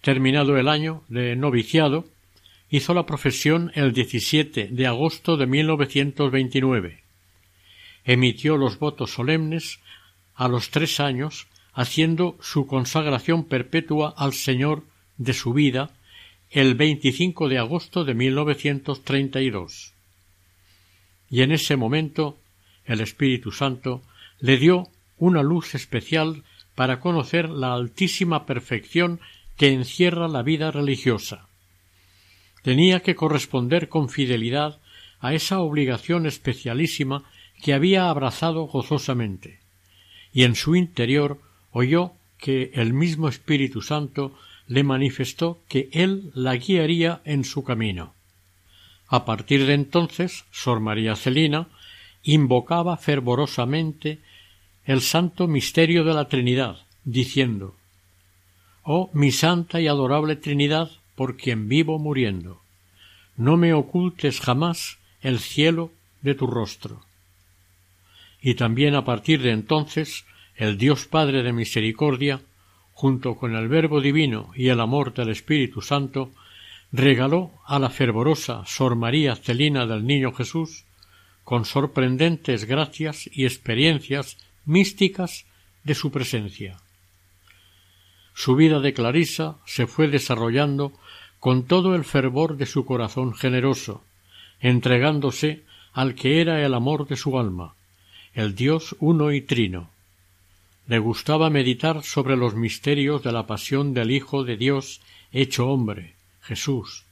Terminado 0.00 0.56
el 0.56 0.68
año 0.68 1.02
de 1.08 1.34
noviciado, 1.34 2.04
hizo 2.70 2.94
la 2.94 3.04
profesión 3.04 3.72
el 3.74 3.92
17 3.92 4.68
de 4.70 4.86
agosto 4.86 5.36
de 5.36 5.46
1929. 5.46 7.02
Emitió 8.04 8.56
los 8.56 8.78
votos 8.78 9.10
solemnes 9.10 9.80
a 10.34 10.48
los 10.48 10.70
tres 10.70 11.00
años, 11.00 11.46
haciendo 11.72 12.36
su 12.40 12.66
consagración 12.66 13.44
perpetua 13.44 14.14
al 14.16 14.32
Señor 14.32 14.84
de 15.16 15.32
su 15.32 15.52
vida 15.52 15.90
el 16.50 16.74
25 16.74 17.48
de 17.48 17.58
agosto 17.58 18.04
de 18.04 18.14
1932. 18.14 19.94
Y 21.30 21.42
en 21.42 21.52
ese 21.52 21.76
momento 21.76 22.38
el 22.84 23.00
Espíritu 23.00 23.52
Santo 23.52 24.02
le 24.38 24.58
dio 24.58 24.88
una 25.16 25.42
luz 25.42 25.74
especial 25.74 26.42
para 26.74 27.00
conocer 27.00 27.48
la 27.48 27.74
altísima 27.74 28.44
perfección 28.44 29.20
que 29.56 29.72
encierra 29.72 30.28
la 30.28 30.42
vida 30.42 30.70
religiosa. 30.70 31.46
Tenía 32.62 33.00
que 33.00 33.14
corresponder 33.14 33.88
con 33.88 34.08
fidelidad 34.08 34.80
a 35.20 35.34
esa 35.34 35.60
obligación 35.60 36.26
especialísima 36.26 37.24
que 37.62 37.72
había 37.72 38.10
abrazado 38.10 38.64
gozosamente, 38.64 39.61
y 40.32 40.44
en 40.44 40.54
su 40.54 40.76
interior 40.76 41.40
oyó 41.70 42.12
que 42.38 42.70
el 42.74 42.92
mismo 42.92 43.28
Espíritu 43.28 43.82
Santo 43.82 44.36
le 44.66 44.82
manifestó 44.84 45.60
que 45.68 45.88
él 45.92 46.30
la 46.34 46.56
guiaría 46.56 47.20
en 47.24 47.44
su 47.44 47.64
camino. 47.64 48.14
A 49.08 49.24
partir 49.24 49.66
de 49.66 49.74
entonces, 49.74 50.44
Sor 50.50 50.80
María 50.80 51.16
Celina 51.16 51.68
invocaba 52.22 52.96
fervorosamente 52.96 54.20
el 54.86 55.00
santo 55.00 55.46
misterio 55.46 56.04
de 56.04 56.14
la 56.14 56.28
Trinidad, 56.28 56.78
diciendo 57.04 57.76
Oh 58.84 59.10
mi 59.12 59.30
santa 59.30 59.80
y 59.80 59.86
adorable 59.86 60.36
Trinidad, 60.36 60.90
por 61.14 61.36
quien 61.36 61.68
vivo 61.68 61.98
muriendo, 61.98 62.62
no 63.36 63.56
me 63.56 63.74
ocultes 63.74 64.40
jamás 64.40 64.98
el 65.20 65.38
cielo 65.38 65.92
de 66.22 66.34
tu 66.34 66.46
rostro. 66.46 67.04
Y 68.42 68.54
también 68.54 68.94
a 68.94 69.04
partir 69.04 69.40
de 69.40 69.52
entonces 69.52 70.24
el 70.56 70.76
Dios 70.76 71.06
Padre 71.06 71.42
de 71.42 71.52
Misericordia 71.52 72.40
junto 72.92 73.34
con 73.34 73.56
el 73.56 73.68
Verbo 73.68 74.00
Divino 74.00 74.52
y 74.54 74.68
el 74.68 74.80
amor 74.80 75.12
del 75.12 75.30
Espíritu 75.30 75.82
Santo, 75.82 76.30
regaló 76.92 77.50
a 77.66 77.78
la 77.78 77.90
fervorosa 77.90 78.64
Sor 78.66 78.96
María 78.96 79.34
Celina 79.34 79.86
del 79.86 80.06
Niño 80.06 80.32
Jesús, 80.32 80.84
con 81.42 81.64
sorprendentes 81.64 82.64
gracias 82.66 83.28
y 83.32 83.44
experiencias 83.44 84.38
místicas 84.64 85.46
de 85.82 85.94
su 85.94 86.12
presencia. 86.12 86.78
su 88.34 88.54
vida 88.56 88.80
de 88.80 88.94
Clarisa 88.94 89.56
se 89.66 89.86
fue 89.86 90.08
desarrollando 90.08 90.92
con 91.40 91.64
todo 91.64 91.94
el 91.94 92.04
fervor 92.04 92.56
de 92.56 92.66
su 92.66 92.86
corazón 92.86 93.34
generoso, 93.34 94.04
entregándose 94.60 95.64
al 95.92 96.14
que 96.14 96.40
era 96.40 96.64
el 96.64 96.72
amor 96.72 97.08
de 97.08 97.16
su 97.16 97.38
alma, 97.38 97.74
el 98.34 98.54
Dios 98.54 98.96
uno 98.98 99.32
y 99.32 99.40
trino. 99.40 99.90
Le 100.86 100.98
gustaba 100.98 101.50
meditar 101.50 102.02
sobre 102.02 102.36
los 102.36 102.54
misterios 102.54 103.22
de 103.22 103.32
la 103.32 103.46
pasión 103.46 103.94
del 103.94 104.10
Hijo 104.10 104.44
de 104.44 104.56
Dios 104.56 105.00
hecho 105.32 105.68
hombre, 105.68 106.14
Jesús, 106.42 107.04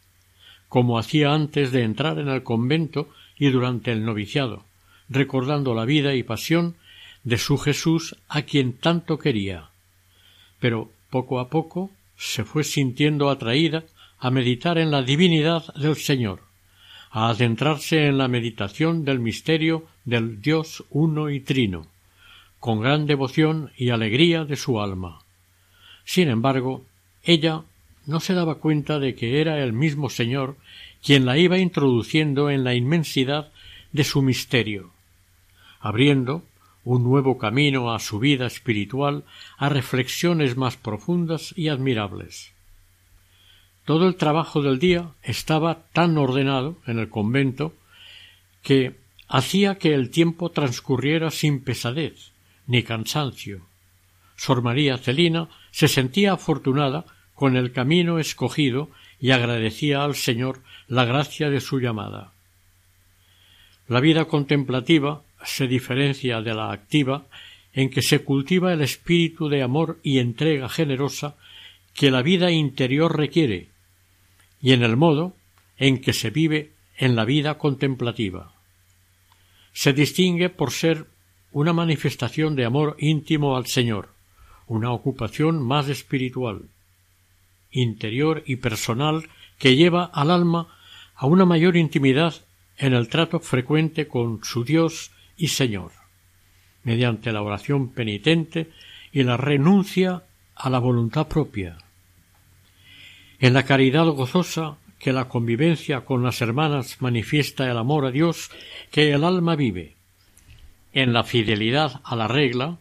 como 0.69 0.99
hacía 0.99 1.33
antes 1.33 1.73
de 1.73 1.83
entrar 1.83 2.19
en 2.19 2.29
el 2.29 2.43
convento 2.43 3.09
y 3.39 3.51
durante 3.51 3.93
el 3.93 4.05
noviciado, 4.05 4.65
recordando 5.09 5.75
la 5.75 5.85
vida 5.85 6.15
y 6.15 6.23
pasión 6.23 6.77
de 7.23 7.39
su 7.39 7.59
Jesús 7.59 8.17
a 8.29 8.43
quien 8.43 8.73
tanto 8.73 9.19
quería. 9.19 9.71
Pero 10.59 10.91
poco 11.11 11.41
a 11.41 11.49
poco 11.49 11.91
se 12.17 12.45
fue 12.45 12.65
sintiendo 12.65 13.31
atraída 13.31 13.85
a 14.19 14.31
meditar 14.31 14.79
en 14.79 14.91
la 14.91 15.03
divinidad 15.03 15.73
del 15.75 15.97
Señor, 15.97 16.43
a 17.11 17.29
adentrarse 17.29 18.07
en 18.07 18.19
la 18.19 18.29
meditación 18.29 19.05
del 19.05 19.19
misterio 19.19 19.87
del 20.05 20.41
Dios 20.41 20.85
uno 20.91 21.31
y 21.31 21.41
trino, 21.41 21.87
con 22.61 22.81
gran 22.81 23.07
devoción 23.07 23.71
y 23.77 23.91
alegría 23.91 24.45
de 24.45 24.57
su 24.57 24.81
alma. 24.81 25.21
Sin 26.05 26.29
embargo, 26.29 26.85
ella 27.23 27.63
no 28.07 28.21
se 28.21 28.35
daba 28.35 28.57
cuenta 28.57 28.99
de 28.99 29.15
que 29.15 29.41
era 29.41 29.63
el 29.63 29.73
mismo 29.73 30.09
Señor 30.09 30.57
quien 31.03 31.25
la 31.27 31.39
iba 31.39 31.59
introduciendo 31.59 32.51
en 32.51 32.65
la 32.65 32.75
inmensidad 32.75 33.51
de 33.93 34.05
su 34.05 34.23
misterio, 34.23 34.91
abriendo 35.81 36.45
un 36.85 37.05
nuevo 37.05 37.39
camino 37.39 37.93
a 37.93 37.99
su 37.99 38.19
vida 38.19 38.47
espiritual, 38.47 39.25
a 39.59 39.69
reflexiones 39.69 40.57
más 40.57 40.77
profundas 40.77 41.53
y 41.57 41.69
admirables. 41.69 42.53
Todo 43.91 44.07
el 44.07 44.15
trabajo 44.15 44.63
del 44.63 44.79
día 44.79 45.11
estaba 45.21 45.83
tan 45.93 46.17
ordenado 46.17 46.79
en 46.87 47.01
el 47.01 47.09
convento 47.09 47.75
que 48.63 48.95
hacía 49.27 49.79
que 49.79 49.95
el 49.95 50.11
tiempo 50.11 50.51
transcurriera 50.51 51.33
sin 51.33 51.65
pesadez 51.65 52.31
ni 52.69 52.85
cansancio. 52.85 53.67
Sor 54.37 54.63
María 54.63 54.97
Celina 54.97 55.49
se 55.73 55.89
sentía 55.89 56.35
afortunada 56.35 57.05
con 57.35 57.57
el 57.57 57.73
camino 57.73 58.21
escogido 58.21 58.91
y 59.19 59.33
agradecía 59.33 60.05
al 60.05 60.15
Señor 60.15 60.63
la 60.87 61.05
gracia 61.05 61.51
de 61.51 61.61
su 61.61 61.81
llamada. 61.81 62.33
La 63.89 63.99
vida 63.99 64.27
contemplativa 64.27 65.25
se 65.45 65.67
diferencia 65.67 66.41
de 66.43 66.55
la 66.55 66.71
activa 66.71 67.27
en 67.73 67.91
que 67.91 68.03
se 68.03 68.21
cultiva 68.21 68.73
el 68.73 68.83
espíritu 68.83 69.49
de 69.49 69.65
amor 69.65 69.99
y 70.05 70.21
entrega 70.21 70.69
generosa 70.69 71.35
que 71.93 72.13
la 72.13 72.23
vida 72.23 72.53
interior 72.53 73.19
requiere, 73.19 73.71
y 74.61 74.73
en 74.73 74.83
el 74.83 74.97
modo 74.97 75.35
en 75.77 76.01
que 76.01 76.13
se 76.13 76.31
vive 76.31 76.73
en 76.97 77.17
la 77.17 77.25
vida 77.25 77.59
contemplativa. 77.59 78.53
Se 79.73 79.93
distingue 79.93 80.51
por 80.51 80.71
ser 80.71 81.07
una 81.53 81.73
manifestación 81.73 82.55
de 82.55 82.65
amor 82.65 82.97
íntimo 82.99 83.57
al 83.57 83.67
Señor, 83.67 84.11
una 84.67 84.93
ocupación 84.93 85.63
más 85.63 85.89
espiritual, 85.89 86.69
interior 87.71 88.43
y 88.47 88.57
personal 88.57 89.29
que 89.59 89.77
lleva 89.77 90.05
al 90.05 90.31
alma 90.31 90.69
a 91.15 91.27
una 91.27 91.45
mayor 91.45 91.77
intimidad 91.77 92.35
en 92.77 92.95
el 92.95 93.09
trato 93.09 93.41
frecuente 93.41 94.09
con 94.09 94.43
su 94.43 94.65
Dios 94.65 95.11
y 95.37 95.49
Señor, 95.49 95.93
mediante 96.83 97.33
la 97.33 97.43
oración 97.43 97.93
penitente 97.93 98.71
y 99.13 99.23
la 99.23 99.37
renuncia 99.37 100.25
a 100.55 100.71
la 100.71 100.79
voluntad 100.79 101.27
propia. 101.29 101.79
En 103.41 103.55
la 103.55 103.65
caridad 103.65 104.07
gozosa 104.07 104.77
que 104.99 105.13
la 105.13 105.29
convivencia 105.29 106.03
con 106.03 106.23
las 106.23 106.43
hermanas 106.43 106.99
manifiesta 107.01 107.71
el 107.71 107.79
amor 107.79 108.05
a 108.05 108.11
Dios 108.11 108.51
que 108.91 109.13
el 109.13 109.25
alma 109.25 109.57
vive, 109.57 109.95
en 110.93 111.15
la 111.15 111.25
fidelidad 111.25 112.01
a 112.05 112.17
la 112.17 112.29
regla, 112.29 112.77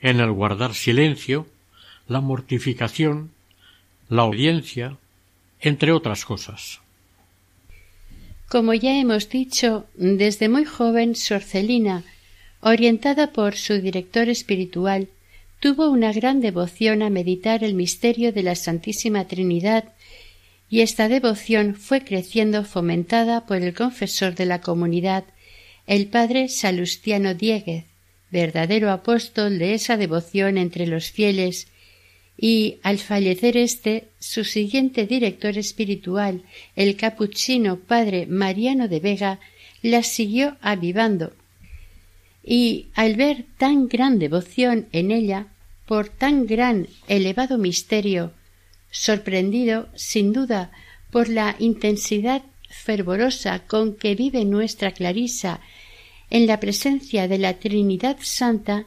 en 0.00 0.20
el 0.20 0.30
guardar 0.30 0.74
silencio, 0.74 1.46
la 2.06 2.20
mortificación, 2.20 3.30
la 4.10 4.22
audiencia, 4.22 4.98
entre 5.60 5.92
otras 5.92 6.24
cosas. 6.26 6.80
Como 8.48 8.74
ya 8.74 8.94
hemos 8.98 9.28
dicho, 9.30 9.86
desde 9.94 10.48
muy 10.48 10.64
joven 10.66 11.14
Sorcelina, 11.14 12.04
orientada 12.60 13.32
por 13.32 13.56
su 13.56 13.80
director 13.80 14.28
espiritual, 14.28 15.08
tuvo 15.60 15.90
una 15.90 16.12
gran 16.12 16.40
devoción 16.40 17.02
a 17.02 17.10
meditar 17.10 17.64
el 17.64 17.74
misterio 17.74 18.32
de 18.32 18.42
la 18.42 18.54
Santísima 18.54 19.26
Trinidad 19.26 19.92
y 20.70 20.80
esta 20.80 21.08
devoción 21.08 21.74
fue 21.74 22.04
creciendo 22.04 22.64
fomentada 22.64 23.46
por 23.46 23.58
el 23.58 23.74
confesor 23.74 24.34
de 24.34 24.46
la 24.46 24.60
comunidad, 24.60 25.24
el 25.86 26.08
padre 26.08 26.48
Salustiano 26.48 27.34
Dieguez, 27.34 27.86
verdadero 28.30 28.90
apóstol 28.90 29.58
de 29.58 29.74
esa 29.74 29.96
devoción 29.96 30.58
entre 30.58 30.86
los 30.86 31.10
fieles 31.10 31.68
y 32.36 32.78
al 32.82 32.98
fallecer 32.98 33.56
éste, 33.56 34.10
su 34.20 34.44
siguiente 34.44 35.06
director 35.06 35.58
espiritual, 35.58 36.44
el 36.76 36.96
capuchino 36.96 37.80
padre 37.80 38.26
Mariano 38.26 38.86
de 38.86 39.00
Vega, 39.00 39.40
la 39.82 40.04
siguió 40.04 40.56
avivando. 40.60 41.32
Y 42.50 42.86
al 42.94 43.16
ver 43.16 43.44
tan 43.58 43.88
gran 43.88 44.18
devoción 44.18 44.88
en 44.92 45.10
ella, 45.10 45.48
por 45.86 46.08
tan 46.08 46.46
gran 46.46 46.88
elevado 47.06 47.58
misterio, 47.58 48.32
sorprendido, 48.90 49.90
sin 49.94 50.32
duda, 50.32 50.70
por 51.10 51.28
la 51.28 51.56
intensidad 51.58 52.42
fervorosa 52.70 53.66
con 53.66 53.94
que 53.94 54.14
vive 54.14 54.46
nuestra 54.46 54.92
Clarisa 54.92 55.60
en 56.30 56.46
la 56.46 56.58
presencia 56.58 57.28
de 57.28 57.36
la 57.36 57.52
Trinidad 57.58 58.16
Santa, 58.22 58.86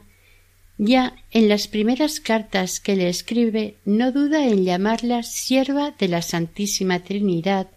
ya 0.76 1.14
en 1.30 1.48
las 1.48 1.68
primeras 1.68 2.18
cartas 2.18 2.80
que 2.80 2.96
le 2.96 3.08
escribe 3.08 3.76
no 3.84 4.10
duda 4.10 4.44
en 4.44 4.64
llamarla 4.64 5.22
sierva 5.22 5.92
de 5.96 6.08
la 6.08 6.22
Santísima 6.22 6.98
Trinidad, 7.04 7.68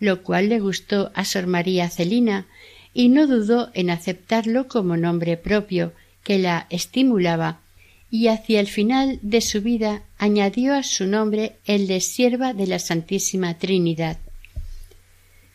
lo 0.00 0.24
cual 0.24 0.48
le 0.48 0.58
gustó 0.58 1.12
a 1.14 1.24
Sor 1.24 1.46
María 1.46 1.88
Celina, 1.90 2.48
y 2.94 3.08
no 3.08 3.26
dudó 3.26 3.70
en 3.74 3.90
aceptarlo 3.90 4.68
como 4.68 4.96
nombre 4.96 5.36
propio, 5.36 5.92
que 6.24 6.38
la 6.38 6.66
estimulaba, 6.70 7.60
y 8.10 8.28
hacia 8.28 8.60
el 8.60 8.68
final 8.68 9.18
de 9.22 9.40
su 9.40 9.60
vida 9.62 10.02
añadió 10.16 10.74
a 10.74 10.82
su 10.82 11.06
nombre 11.06 11.56
el 11.66 11.86
de 11.86 12.00
sierva 12.00 12.54
de 12.54 12.66
la 12.66 12.78
Santísima 12.78 13.58
Trinidad. 13.58 14.18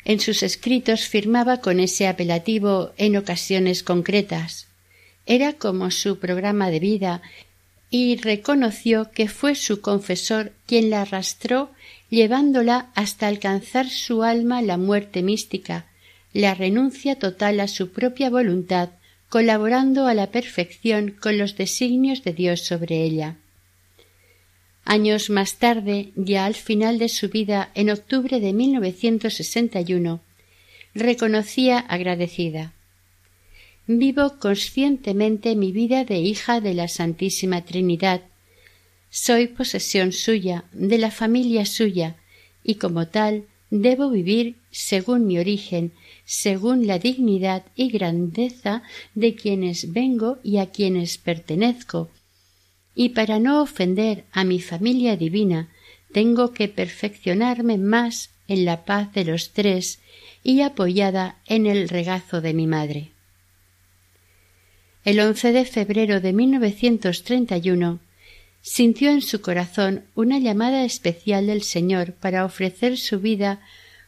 En 0.06 0.20
sus 0.20 0.44
escritos 0.44 1.08
firmaba 1.08 1.62
con 1.62 1.80
ese 1.80 2.08
apelativo 2.08 2.92
en 2.98 3.18
ocasiones 3.18 3.84
concretas 3.84 4.68
era 5.26 5.54
como 5.54 5.92
su 5.92 6.20
programa 6.20 6.70
de 6.70 6.80
vida 6.80 7.22
y 7.90 8.18
reconoció 8.18 9.12
que 9.12 9.28
fue 9.28 9.56
su 9.56 9.82
confesor 9.82 10.52
quien 10.66 10.90
la 10.90 11.04
arrastró 11.04 11.72
llevándola 12.10 12.90
hasta 12.96 13.28
alcanzar 13.28 13.90
su 13.90 14.24
alma 14.24 14.62
la 14.62 14.78
muerte 14.78 15.24
mística, 15.24 15.86
la 16.34 16.56
renuncia 16.56 17.18
total 17.20 17.60
a 17.60 17.68
su 17.68 17.92
propia 17.92 18.30
voluntad, 18.30 18.90
colaborando 19.30 20.08
a 20.08 20.14
la 20.14 20.32
perfección 20.32 21.12
con 21.12 21.38
los 21.38 21.56
designios 21.56 22.24
de 22.24 22.34
Dios 22.34 22.62
sobre 22.62 23.04
ella. 23.04 23.38
Años 24.86 25.30
más 25.30 25.60
tarde, 25.60 26.12
ya 26.16 26.46
al 26.46 26.56
final 26.56 27.00
de 27.00 27.08
su 27.08 27.30
vida, 27.30 27.72
en 27.76 27.90
octubre 27.90 28.40
de 28.40 28.52
1961, 28.52 30.22
reconocía 30.94 31.80
agradecida 31.80 32.74
vivo 33.86 34.40
conscientemente 34.40 35.56
mi 35.56 35.72
vida 35.72 36.06
de 36.06 36.18
hija 36.18 36.62
de 36.62 36.74
la 36.74 36.88
Santísima 36.88 37.66
Trinidad. 37.66 38.22
Soy 39.10 39.48
posesión 39.48 40.12
suya, 40.12 40.64
de 40.72 40.98
la 40.98 41.12
familia 41.12 41.66
suya, 41.66 42.16
y 42.64 42.76
como 42.76 43.08
tal 43.08 43.46
debo 43.70 44.10
vivir 44.10 44.56
según 44.74 45.28
mi 45.28 45.38
origen, 45.38 45.94
según 46.26 46.88
la 46.88 46.98
dignidad 46.98 47.64
y 47.76 47.90
grandeza 47.90 48.82
de 49.14 49.36
quienes 49.36 49.94
vengo 49.94 50.40
y 50.44 50.58
a 50.58 50.72
quienes 50.72 51.20
pertenezco. 51.20 52.10
Y 52.96 53.10
para 53.10 53.40
no 53.40 53.62
ofender 53.62 54.26
a 54.32 54.44
mi 54.44 54.60
familia 54.60 55.16
divina, 55.16 55.70
tengo 56.12 56.54
que 56.54 56.68
perfeccionarme 56.68 57.78
más 57.78 58.32
en 58.48 58.66
la 58.66 58.84
paz 58.84 59.14
de 59.14 59.26
los 59.26 59.54
tres 59.54 60.00
y 60.44 60.62
apoyada 60.62 61.38
en 61.46 61.68
el 61.68 61.88
regazo 61.88 62.42
de 62.42 62.54
mi 62.54 62.68
madre. 62.68 63.12
El 65.06 65.20
11 65.20 65.52
de 65.52 65.66
febrero 65.66 66.20
de 66.20 66.34
1931 66.34 68.00
sintió 68.62 69.12
en 69.12 69.22
su 69.22 69.42
corazón 69.42 70.06
una 70.16 70.40
llamada 70.40 70.84
especial 70.84 71.48
del 71.48 71.62
Señor 71.62 72.14
para 72.14 72.46
ofrecer 72.46 72.98
su 72.98 73.20
vida 73.20 73.62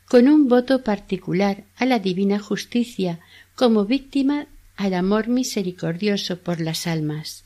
con 0.08 0.28
un 0.28 0.48
voto 0.48 0.84
particular 0.84 1.64
a 1.78 1.86
la 1.86 2.00
divina 2.00 2.40
justicia 2.40 3.20
como 3.56 3.86
víctima 3.86 4.48
al 4.76 4.94
amor 4.94 5.28
misericordioso 5.28 6.40
por 6.40 6.60
las 6.60 6.88
almas. 6.88 7.44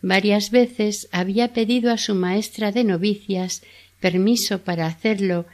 Varias 0.00 0.50
veces 0.50 1.08
había 1.10 1.52
pedido 1.52 1.92
a 1.92 1.98
su 1.98 2.14
maestra 2.14 2.70
de 2.72 2.84
novicias 2.84 3.62
permiso 4.00 4.60
para 4.60 4.86
hacerlo 4.86 5.46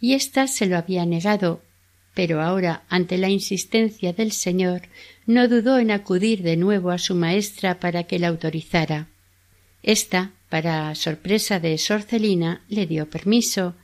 y 0.00 0.14
ésta 0.14 0.48
se 0.48 0.66
lo 0.66 0.76
había 0.76 1.04
negado, 1.04 1.62
pero 2.14 2.42
ahora, 2.42 2.82
ante 2.88 3.18
la 3.18 3.28
insistencia 3.28 4.12
del 4.12 4.32
Señor, 4.32 4.82
no 5.26 5.48
dudó 5.48 5.78
en 5.78 5.90
acudir 5.90 6.42
de 6.42 6.56
nuevo 6.56 6.90
a 6.90 6.98
su 6.98 7.14
maestra 7.14 7.80
para 7.80 8.04
que 8.04 8.18
la 8.18 8.28
autorizara. 8.28 9.08
Esta, 9.82 10.32
para 10.48 10.94
sorpresa 10.94 11.60
de 11.60 11.78
Sorcelina, 11.78 12.62
le 12.68 12.86
dio 12.86 13.08
permiso, 13.08 13.74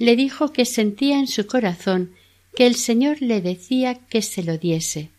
le 0.00 0.16
dijo 0.16 0.50
que 0.52 0.64
sentía 0.64 1.18
en 1.18 1.26
su 1.26 1.46
corazón 1.46 2.14
que 2.56 2.66
el 2.66 2.74
Señor 2.74 3.20
le 3.20 3.42
decía 3.42 3.96
que 4.08 4.22
se 4.22 4.42
lo 4.42 4.56
diese. 4.56 5.10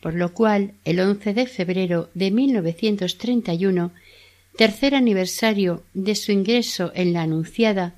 Por 0.00 0.14
lo 0.14 0.32
cual, 0.32 0.72
el 0.86 0.98
11 0.98 1.34
de 1.34 1.46
febrero 1.46 2.08
de 2.14 2.30
1931, 2.30 3.92
tercer 4.56 4.94
aniversario 4.94 5.84
de 5.92 6.14
su 6.14 6.32
ingreso 6.32 6.90
en 6.94 7.12
la 7.12 7.20
Anunciada, 7.20 7.96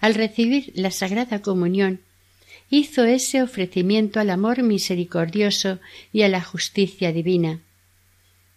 al 0.00 0.14
recibir 0.14 0.72
la 0.74 0.90
Sagrada 0.90 1.42
Comunión, 1.42 2.00
hizo 2.70 3.04
ese 3.04 3.42
ofrecimiento 3.42 4.18
al 4.18 4.30
amor 4.30 4.62
misericordioso 4.62 5.78
y 6.10 6.22
a 6.22 6.30
la 6.30 6.40
justicia 6.40 7.12
divina. 7.12 7.60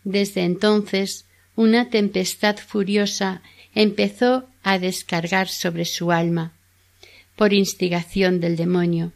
Desde 0.06 0.46
entonces, 0.46 1.26
una 1.58 1.90
tempestad 1.90 2.56
furiosa 2.56 3.42
empezó 3.76 4.48
a 4.64 4.80
descargar 4.80 5.48
sobre 5.48 5.86
su 5.86 6.12
alma, 6.12 6.54
por 7.36 7.54
instigación 7.54 8.40
del 8.40 8.56
demonio. 8.56 9.14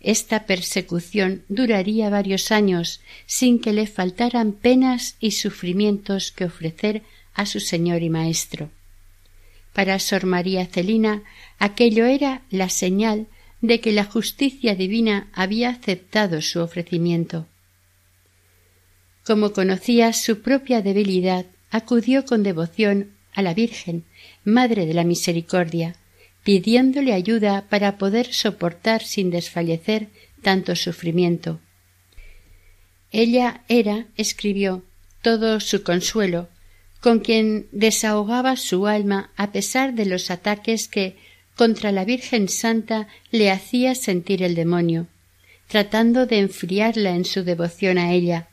Esta 0.00 0.46
persecución 0.46 1.44
duraría 1.48 2.08
varios 2.08 2.50
años 2.50 3.00
sin 3.26 3.60
que 3.60 3.72
le 3.72 3.86
faltaran 3.86 4.52
penas 4.52 5.16
y 5.20 5.32
sufrimientos 5.32 6.32
que 6.32 6.46
ofrecer 6.46 7.02
a 7.34 7.44
su 7.46 7.60
señor 7.60 8.02
y 8.02 8.08
maestro. 8.08 8.70
Para 9.74 9.98
Sor 9.98 10.26
María 10.26 10.66
Celina 10.66 11.22
aquello 11.58 12.06
era 12.06 12.42
la 12.50 12.70
señal 12.70 13.26
de 13.60 13.80
que 13.80 13.92
la 13.92 14.04
justicia 14.04 14.74
divina 14.74 15.28
había 15.32 15.70
aceptado 15.70 16.40
su 16.40 16.60
ofrecimiento. 16.60 17.46
Como 19.24 19.52
conocía 19.52 20.12
su 20.14 20.40
propia 20.40 20.80
debilidad, 20.80 21.44
acudió 21.70 22.24
con 22.24 22.42
devoción 22.42 23.12
a 23.34 23.42
la 23.42 23.54
Virgen, 23.54 24.04
Madre 24.44 24.86
de 24.86 24.94
la 24.94 25.04
Misericordia, 25.04 25.96
pidiéndole 26.42 27.12
ayuda 27.12 27.66
para 27.68 27.98
poder 27.98 28.32
soportar 28.32 29.02
sin 29.02 29.30
desfallecer 29.30 30.08
tanto 30.42 30.74
sufrimiento. 30.76 31.60
Ella 33.12 33.62
era, 33.68 34.06
escribió, 34.16 34.84
todo 35.22 35.60
su 35.60 35.82
consuelo, 35.82 36.48
con 37.00 37.20
quien 37.20 37.66
desahogaba 37.72 38.56
su 38.56 38.86
alma 38.86 39.30
a 39.36 39.52
pesar 39.52 39.94
de 39.94 40.06
los 40.06 40.30
ataques 40.30 40.88
que 40.88 41.16
contra 41.56 41.92
la 41.92 42.04
Virgen 42.04 42.48
Santa 42.48 43.08
le 43.30 43.50
hacía 43.50 43.94
sentir 43.94 44.42
el 44.42 44.54
demonio, 44.54 45.08
tratando 45.68 46.26
de 46.26 46.38
enfriarla 46.38 47.10
en 47.10 47.24
su 47.24 47.42
devoción 47.42 47.98
a 47.98 48.12
ella. 48.12 48.48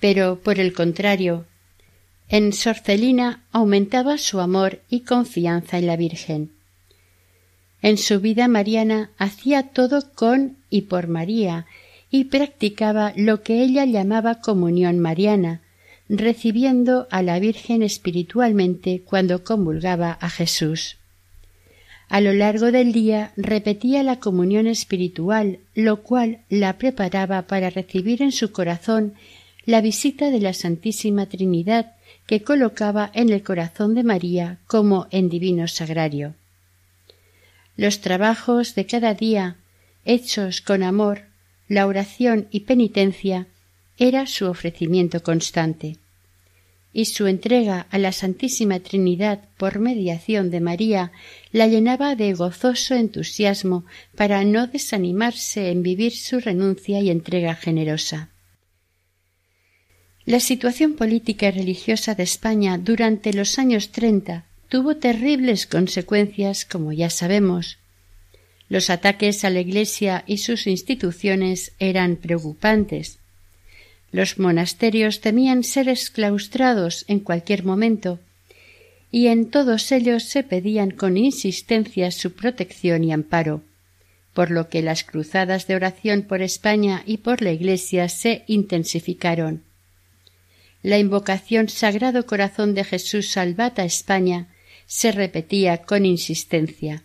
Pero, 0.00 0.40
por 0.40 0.60
el 0.60 0.72
contrario, 0.72 1.46
en 2.28 2.52
Sorcelina 2.52 3.44
aumentaba 3.52 4.18
su 4.18 4.40
amor 4.40 4.80
y 4.88 5.00
confianza 5.00 5.78
en 5.78 5.86
la 5.86 5.96
Virgen. 5.96 6.52
En 7.80 7.96
su 7.96 8.20
vida 8.20 8.48
mariana 8.48 9.10
hacía 9.18 9.68
todo 9.68 10.12
con 10.14 10.56
y 10.68 10.82
por 10.82 11.08
María 11.08 11.66
y 12.10 12.24
practicaba 12.24 13.12
lo 13.16 13.42
que 13.42 13.62
ella 13.62 13.84
llamaba 13.84 14.40
comunión 14.40 14.98
mariana, 14.98 15.62
recibiendo 16.08 17.06
a 17.10 17.22
la 17.22 17.38
Virgen 17.38 17.82
espiritualmente 17.82 19.02
cuando 19.04 19.44
convulgaba 19.44 20.18
a 20.20 20.28
Jesús. 20.28 20.96
A 22.08 22.20
lo 22.20 22.32
largo 22.32 22.72
del 22.72 22.92
día 22.92 23.32
repetía 23.36 24.02
la 24.02 24.18
comunión 24.18 24.66
espiritual, 24.66 25.60
lo 25.74 26.02
cual 26.02 26.40
la 26.48 26.78
preparaba 26.78 27.42
para 27.42 27.68
recibir 27.68 28.22
en 28.22 28.32
su 28.32 28.50
corazón 28.52 29.14
la 29.66 29.82
visita 29.82 30.30
de 30.30 30.40
la 30.40 30.54
Santísima 30.54 31.26
Trinidad 31.26 31.92
que 32.28 32.42
colocaba 32.42 33.10
en 33.14 33.30
el 33.30 33.42
corazón 33.42 33.94
de 33.94 34.04
María 34.04 34.58
como 34.66 35.06
en 35.10 35.30
divino 35.30 35.66
sagrario. 35.66 36.34
Los 37.74 38.02
trabajos 38.02 38.74
de 38.74 38.84
cada 38.84 39.14
día, 39.14 39.56
hechos 40.04 40.60
con 40.60 40.82
amor, 40.82 41.22
la 41.68 41.86
oración 41.86 42.46
y 42.50 42.60
penitencia, 42.60 43.46
era 43.96 44.26
su 44.26 44.44
ofrecimiento 44.46 45.22
constante. 45.22 45.96
Y 46.92 47.06
su 47.06 47.26
entrega 47.26 47.86
a 47.90 47.96
la 47.96 48.12
Santísima 48.12 48.78
Trinidad 48.80 49.48
por 49.56 49.78
mediación 49.78 50.50
de 50.50 50.60
María 50.60 51.12
la 51.50 51.66
llenaba 51.66 52.14
de 52.14 52.34
gozoso 52.34 52.94
entusiasmo 52.94 53.86
para 54.14 54.44
no 54.44 54.66
desanimarse 54.66 55.70
en 55.70 55.82
vivir 55.82 56.12
su 56.12 56.40
renuncia 56.40 57.00
y 57.00 57.08
entrega 57.08 57.54
generosa. 57.54 58.28
La 60.28 60.40
situación 60.40 60.92
política 60.92 61.46
y 61.46 61.52
religiosa 61.52 62.14
de 62.14 62.22
España 62.22 62.76
durante 62.76 63.32
los 63.32 63.58
años 63.58 63.92
treinta 63.92 64.44
tuvo 64.68 64.94
terribles 64.94 65.66
consecuencias, 65.66 66.66
como 66.66 66.92
ya 66.92 67.08
sabemos. 67.08 67.78
Los 68.68 68.90
ataques 68.90 69.42
a 69.46 69.48
la 69.48 69.60
Iglesia 69.60 70.24
y 70.26 70.36
sus 70.36 70.66
instituciones 70.66 71.72
eran 71.78 72.16
preocupantes. 72.16 73.20
Los 74.12 74.38
monasterios 74.38 75.22
temían 75.22 75.64
ser 75.64 75.88
exclaustrados 75.88 77.06
en 77.08 77.20
cualquier 77.20 77.64
momento, 77.64 78.20
y 79.10 79.28
en 79.28 79.48
todos 79.48 79.90
ellos 79.92 80.24
se 80.24 80.42
pedían 80.42 80.90
con 80.90 81.16
insistencia 81.16 82.10
su 82.10 82.32
protección 82.32 83.02
y 83.02 83.14
amparo, 83.14 83.62
por 84.34 84.50
lo 84.50 84.68
que 84.68 84.82
las 84.82 85.04
cruzadas 85.04 85.66
de 85.66 85.76
oración 85.76 86.20
por 86.20 86.42
España 86.42 87.02
y 87.06 87.16
por 87.16 87.40
la 87.40 87.52
Iglesia 87.52 88.10
se 88.10 88.44
intensificaron. 88.46 89.66
La 90.82 90.98
invocación 90.98 91.68
Sagrado 91.68 92.26
Corazón 92.26 92.74
de 92.74 92.84
Jesús 92.84 93.30
salvata 93.30 93.84
España 93.84 94.48
se 94.86 95.12
repetía 95.12 95.78
con 95.78 96.06
insistencia. 96.06 97.02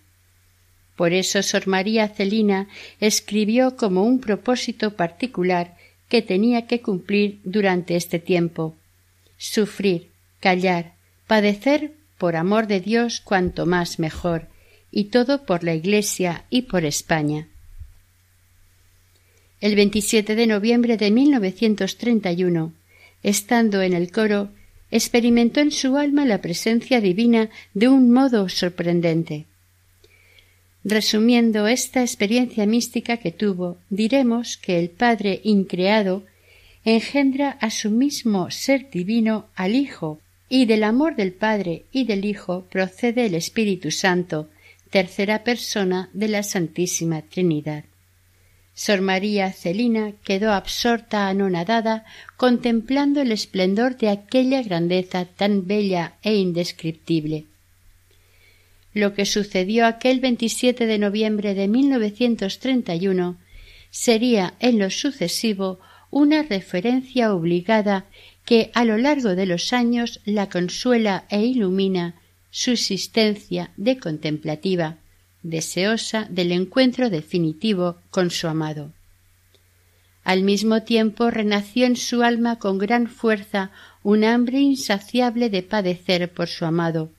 Por 0.95 1.11
eso 1.11 1.41
Sor 1.41 1.67
María 1.67 2.07
Celina 2.07 2.67
escribió 2.99 3.75
como 3.75 4.03
un 4.03 4.19
propósito 4.19 4.95
particular 4.95 5.75
que 6.07 6.21
tenía 6.21 6.67
que 6.67 6.81
cumplir 6.81 7.39
durante 7.43 7.95
este 7.95 8.19
tiempo 8.19 8.75
sufrir, 9.43 10.11
callar, 10.39 10.93
padecer 11.27 11.91
por 12.17 12.37
amor 12.37 12.67
de 12.67 12.79
Dios 12.79 13.19
cuanto 13.19 13.65
más 13.65 13.99
mejor, 13.99 14.47
y 14.89 15.05
todo 15.05 15.45
por 15.45 15.63
la 15.63 15.73
Iglesia 15.73 16.45
y 16.49 16.63
por 16.63 16.85
España. 16.85 17.49
El 19.59 19.75
27 19.75 20.35
de 20.35 20.47
noviembre 20.47 20.95
de 20.95 21.11
1931, 21.11 22.73
estando 23.23 23.81
en 23.81 23.93
el 23.93 24.11
coro, 24.11 24.49
experimentó 24.91 25.59
en 25.61 25.71
su 25.71 25.97
alma 25.97 26.25
la 26.25 26.41
presencia 26.41 27.01
divina 27.01 27.49
de 27.73 27.87
un 27.87 28.11
modo 28.11 28.47
sorprendente. 28.49 29.45
Resumiendo 30.83 31.67
esta 31.67 32.01
experiencia 32.01 32.65
mística 32.65 33.17
que 33.17 33.31
tuvo, 33.31 33.77
diremos 33.89 34.57
que 34.57 34.77
el 34.79 34.89
Padre 34.89 35.39
increado 35.43 36.23
engendra 36.83 37.51
a 37.61 37.69
su 37.69 37.89
mismo 37.89 38.51
ser 38.51 38.89
divino 38.91 39.47
al 39.55 39.75
Hijo, 39.75 40.19
y 40.49 40.65
del 40.65 40.83
amor 40.83 41.15
del 41.15 41.31
Padre 41.31 41.85
y 41.91 42.03
del 42.03 42.25
Hijo 42.25 42.65
procede 42.69 43.25
el 43.25 43.33
Espíritu 43.33 43.89
Santo, 43.89 44.49
tercera 44.89 45.43
persona 45.43 46.09
de 46.13 46.27
la 46.27 46.43
Santísima 46.43 47.21
Trinidad. 47.23 47.85
Sor 48.75 49.01
María 49.01 49.51
Celina 49.51 50.13
quedó 50.23 50.51
absorta, 50.51 51.27
anonadada, 51.27 52.05
contemplando 52.37 53.21
el 53.21 53.31
esplendor 53.31 53.97
de 53.97 54.09
aquella 54.09 54.63
grandeza 54.63 55.25
tan 55.25 55.67
bella 55.67 56.15
e 56.23 56.35
indescriptible. 56.35 57.45
Lo 58.93 59.13
que 59.13 59.25
sucedió 59.25 59.85
aquel 59.85 60.19
27 60.19 60.85
de 60.85 60.97
noviembre 60.97 61.53
de 61.53 61.67
1931 61.67 63.37
sería 63.91 64.55
en 64.59 64.79
lo 64.79 64.89
sucesivo 64.89 65.79
una 66.09 66.43
referencia 66.43 67.33
obligada 67.33 68.05
que 68.45 68.71
a 68.73 68.85
lo 68.85 68.97
largo 68.97 69.35
de 69.35 69.45
los 69.45 69.73
años 69.73 70.19
la 70.25 70.49
consuela 70.49 71.25
e 71.29 71.41
ilumina 71.41 72.15
su 72.49 72.71
existencia 72.71 73.71
de 73.77 73.97
contemplativa 73.97 74.97
deseosa 75.43 76.27
del 76.29 76.51
encuentro 76.51 77.09
definitivo 77.09 77.97
con 78.09 78.31
su 78.31 78.47
amado. 78.47 78.91
Al 80.23 80.41
mismo 80.41 80.83
tiempo 80.83 81.29
renació 81.29 81.85
en 81.85 81.97
su 81.97 82.23
alma 82.23 82.57
con 82.57 82.77
gran 82.77 83.07
fuerza 83.07 83.71
un 84.03 84.23
hambre 84.23 84.59
insaciable 84.59 85.49
de 85.49 85.63
padecer 85.63 86.31
por 86.31 86.47
su 86.47 86.65
amado, 86.65 87.11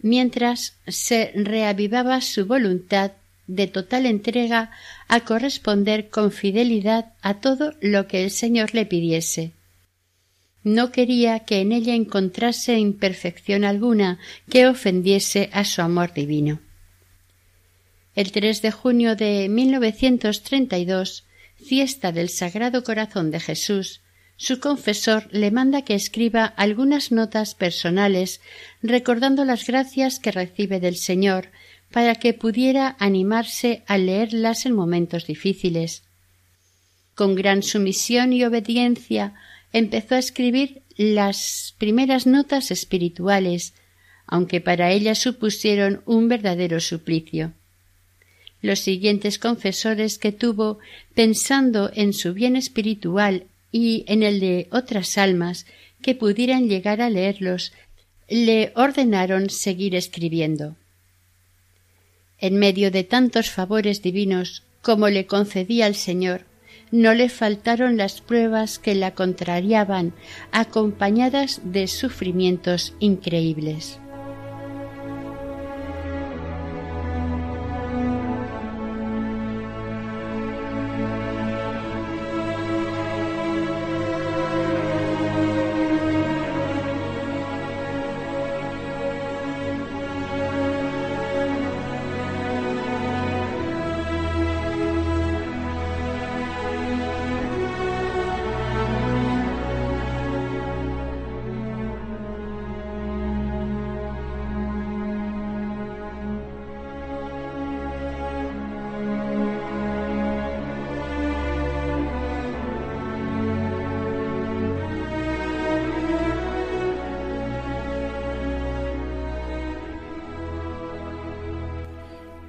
mientras 0.00 0.76
se 0.86 1.32
reavivaba 1.34 2.20
su 2.20 2.46
voluntad 2.46 3.12
de 3.46 3.66
total 3.68 4.06
entrega 4.06 4.70
a 5.08 5.20
corresponder 5.20 6.10
con 6.10 6.30
fidelidad 6.30 7.14
a 7.22 7.34
todo 7.34 7.74
lo 7.80 8.06
que 8.06 8.24
el 8.24 8.30
Señor 8.30 8.74
le 8.74 8.86
pidiese. 8.86 9.52
no 10.66 10.90
quería 10.90 11.40
que 11.40 11.60
en 11.60 11.70
ella 11.70 11.94
encontrase 11.94 12.76
imperfección 12.76 13.64
alguna 13.64 14.18
que 14.50 14.66
ofendiese 14.66 15.48
a 15.52 15.62
su 15.64 15.80
amor 15.80 16.12
divino. 16.12 16.58
El 18.16 18.32
3 18.32 18.62
de 18.62 18.70
junio 18.70 19.14
de 19.14 19.46
1932, 19.50 21.26
fiesta 21.62 22.12
del 22.12 22.30
Sagrado 22.30 22.82
Corazón 22.82 23.30
de 23.30 23.40
Jesús, 23.40 24.00
su 24.38 24.58
confesor 24.58 25.28
le 25.32 25.50
manda 25.50 25.82
que 25.82 25.94
escriba 25.94 26.46
algunas 26.46 27.12
notas 27.12 27.54
personales 27.54 28.40
recordando 28.82 29.44
las 29.44 29.66
gracias 29.66 30.18
que 30.18 30.32
recibe 30.32 30.80
del 30.80 30.96
Señor 30.96 31.50
para 31.92 32.14
que 32.14 32.32
pudiera 32.32 32.96
animarse 32.98 33.84
a 33.86 33.98
leerlas 33.98 34.64
en 34.64 34.72
momentos 34.72 35.26
difíciles. 35.26 36.02
Con 37.14 37.34
gran 37.34 37.62
sumisión 37.62 38.32
y 38.32 38.44
obediencia 38.44 39.34
empezó 39.74 40.14
a 40.14 40.20
escribir 40.20 40.84
las 40.96 41.74
primeras 41.76 42.26
notas 42.26 42.70
espirituales, 42.70 43.74
aunque 44.26 44.62
para 44.62 44.90
ella 44.90 45.14
supusieron 45.14 46.00
un 46.06 46.28
verdadero 46.28 46.80
suplicio. 46.80 47.52
Los 48.66 48.80
siguientes 48.80 49.38
confesores 49.38 50.18
que 50.18 50.32
tuvo, 50.32 50.80
pensando 51.14 51.88
en 51.94 52.12
su 52.12 52.34
bien 52.34 52.56
espiritual 52.56 53.44
y 53.70 54.04
en 54.08 54.24
el 54.24 54.40
de 54.40 54.66
otras 54.72 55.18
almas 55.18 55.66
que 56.02 56.16
pudieran 56.16 56.68
llegar 56.68 57.00
a 57.00 57.08
leerlos, 57.08 57.72
le 58.28 58.72
ordenaron 58.74 59.50
seguir 59.50 59.94
escribiendo. 59.94 60.74
En 62.40 62.56
medio 62.58 62.90
de 62.90 63.04
tantos 63.04 63.50
favores 63.50 64.02
divinos 64.02 64.64
como 64.82 65.10
le 65.10 65.26
concedía 65.26 65.86
el 65.86 65.94
Señor, 65.94 66.44
no 66.90 67.14
le 67.14 67.28
faltaron 67.28 67.96
las 67.96 68.20
pruebas 68.20 68.80
que 68.80 68.96
la 68.96 69.12
contrariaban, 69.12 70.12
acompañadas 70.50 71.60
de 71.62 71.86
sufrimientos 71.86 72.94
increíbles. 72.98 74.00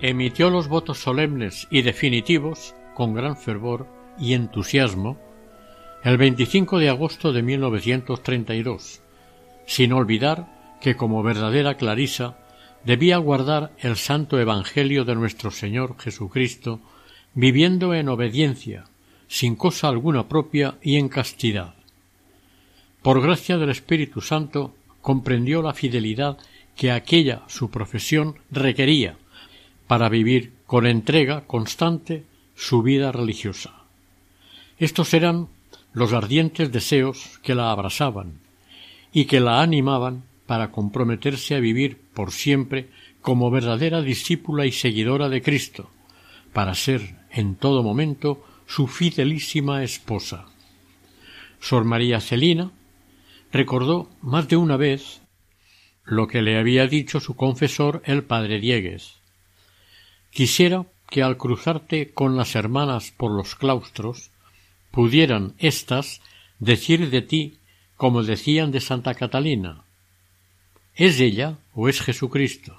Emitió 0.09 0.49
los 0.49 0.69
votos 0.69 0.99
solemnes 0.99 1.67
y 1.69 1.81
definitivos 1.81 2.73
con 2.95 3.13
gran 3.13 3.35
fervor 3.35 3.87
y 4.17 4.35
entusiasmo 4.35 5.19
el 6.01 6.17
25 6.17 6.79
de 6.79 6.87
agosto 6.87 7.33
de 7.33 7.41
1932, 7.41 9.01
sin 9.65 9.91
olvidar 9.91 10.77
que 10.79 10.95
como 10.95 11.23
verdadera 11.23 11.75
Clarisa 11.75 12.37
debía 12.85 13.17
guardar 13.17 13.73
el 13.79 13.97
santo 13.97 14.39
Evangelio 14.39 15.03
de 15.03 15.15
nuestro 15.15 15.51
Señor 15.51 15.97
Jesucristo, 15.99 16.79
viviendo 17.33 17.93
en 17.93 18.07
obediencia, 18.07 18.85
sin 19.27 19.57
cosa 19.57 19.89
alguna 19.89 20.29
propia 20.29 20.77
y 20.81 20.95
en 20.95 21.09
castidad. 21.09 21.75
Por 23.01 23.21
gracia 23.21 23.57
del 23.57 23.71
Espíritu 23.71 24.21
Santo 24.21 24.73
comprendió 25.01 25.61
la 25.61 25.73
fidelidad 25.73 26.37
que 26.77 26.91
aquella 26.91 27.41
su 27.47 27.69
profesión 27.69 28.35
requería 28.49 29.17
para 29.88 30.10
vivir 30.10 30.54
con 30.65 30.86
entrega 30.86 31.45
constante 31.47 32.26
su 32.56 32.82
vida 32.84 33.12
religiosa. 33.12 33.73
Estos 34.78 35.13
eran 35.13 35.47
los 35.93 36.13
ardientes 36.13 36.71
deseos 36.71 37.39
que 37.41 37.56
la 37.56 37.71
abrasaban 37.71 38.39
y 39.12 39.26
que 39.26 39.39
la 39.39 39.62
animaban 39.62 40.23
para 40.45 40.71
comprometerse 40.71 41.56
a 41.56 41.60
vivir 41.60 42.00
por 42.13 42.32
siempre 42.32 42.89
como 43.21 43.50
verdadera 43.52 44.02
discípula 44.02 44.65
y 44.65 44.71
seguidora 44.71 45.30
de 45.30 45.41
Cristo, 45.41 45.89
para 46.54 46.76
ser 46.76 47.15
en 47.32 47.56
todo 47.56 47.84
momento 47.84 48.43
su 48.67 48.88
fidelísima 48.88 49.84
esposa. 49.84 50.45
Sor 51.60 51.84
María 51.84 52.21
Celina 52.21 52.71
recordó 53.52 54.10
más 54.21 54.47
de 54.47 54.58
una 54.58 54.78
vez 54.78 55.21
lo 56.04 56.28
que 56.28 56.41
le 56.41 56.58
había 56.58 56.88
dicho 56.88 57.19
su 57.19 57.36
confesor 57.36 58.02
el 58.06 58.23
padre 58.23 58.60
Diegues, 58.60 59.16
Quisiera 60.38 60.86
que 61.10 61.23
al 61.23 61.36
cruzarte 61.36 62.13
con 62.13 62.38
las 62.38 62.54
hermanas 62.54 63.10
por 63.10 63.32
los 63.32 63.56
claustros 63.56 64.30
pudieran 64.91 65.56
éstas 65.58 66.21
decir 66.60 67.10
de 67.10 67.23
ti 67.23 67.58
como 67.95 68.21
decían 68.21 68.69
de 68.69 68.80
Santa 68.80 69.15
Catalina 69.15 69.82
¿Es 70.93 71.19
ella 71.19 71.58
o 71.73 71.89
es 71.89 72.02
Jesucristo? 72.02 72.78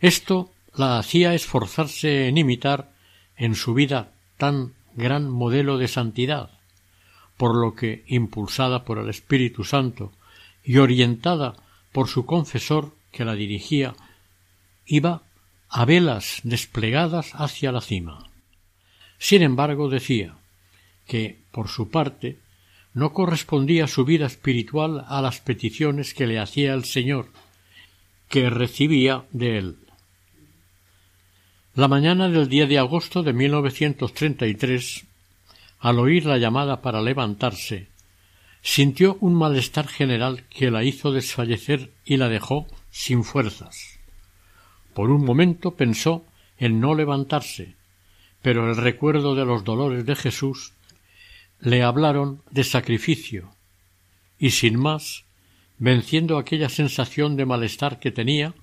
Esto 0.00 0.50
la 0.74 0.98
hacía 0.98 1.32
esforzarse 1.32 2.26
en 2.26 2.36
imitar 2.36 2.90
en 3.36 3.54
su 3.54 3.72
vida 3.72 4.10
tan 4.36 4.72
gran 4.96 5.30
modelo 5.30 5.78
de 5.78 5.86
santidad, 5.86 6.50
por 7.36 7.54
lo 7.54 7.76
que, 7.76 8.02
impulsada 8.08 8.84
por 8.84 8.98
el 8.98 9.08
Espíritu 9.10 9.62
Santo 9.62 10.10
y 10.64 10.78
orientada 10.78 11.54
por 11.92 12.08
su 12.08 12.26
confesor 12.26 12.96
que 13.12 13.24
la 13.24 13.36
dirigía, 13.36 13.94
iba 14.86 15.22
a 15.74 15.86
velas 15.86 16.40
desplegadas 16.44 17.30
hacia 17.32 17.72
la 17.72 17.80
cima. 17.80 18.30
Sin 19.18 19.40
embargo, 19.40 19.88
decía 19.88 20.36
que, 21.06 21.38
por 21.50 21.68
su 21.68 21.90
parte, 21.90 22.40
no 22.92 23.14
correspondía 23.14 23.86
su 23.86 24.04
vida 24.04 24.26
espiritual 24.26 25.02
a 25.08 25.22
las 25.22 25.40
peticiones 25.40 26.12
que 26.12 26.26
le 26.26 26.38
hacía 26.38 26.74
el 26.74 26.84
Señor, 26.84 27.30
que 28.28 28.50
recibía 28.50 29.24
de 29.32 29.56
él. 29.56 29.76
La 31.74 31.88
mañana 31.88 32.28
del 32.28 32.50
día 32.50 32.66
de 32.66 32.78
agosto 32.78 33.22
de 33.22 33.32
1933, 33.32 35.06
al 35.78 35.98
oír 35.98 36.26
la 36.26 36.36
llamada 36.36 36.82
para 36.82 37.00
levantarse, 37.00 37.88
sintió 38.60 39.16
un 39.20 39.34
malestar 39.34 39.88
general 39.88 40.44
que 40.50 40.70
la 40.70 40.84
hizo 40.84 41.12
desfallecer 41.12 41.92
y 42.04 42.18
la 42.18 42.28
dejó 42.28 42.66
sin 42.90 43.24
fuerzas. 43.24 44.01
Por 44.94 45.10
un 45.10 45.24
momento 45.24 45.74
pensó 45.74 46.24
en 46.58 46.80
no 46.80 46.94
levantarse, 46.94 47.76
pero 48.42 48.68
el 48.68 48.76
recuerdo 48.76 49.34
de 49.34 49.44
los 49.44 49.64
dolores 49.64 50.04
de 50.04 50.16
Jesús 50.16 50.74
le 51.60 51.82
hablaron 51.82 52.42
de 52.50 52.64
sacrificio, 52.64 53.50
y 54.38 54.50
sin 54.50 54.78
más, 54.78 55.24
venciendo 55.78 56.36
aquella 56.36 56.68
sensación 56.68 57.36
de 57.36 57.46
malestar 57.46 58.00
que 58.00 58.10
tenía, 58.10 58.54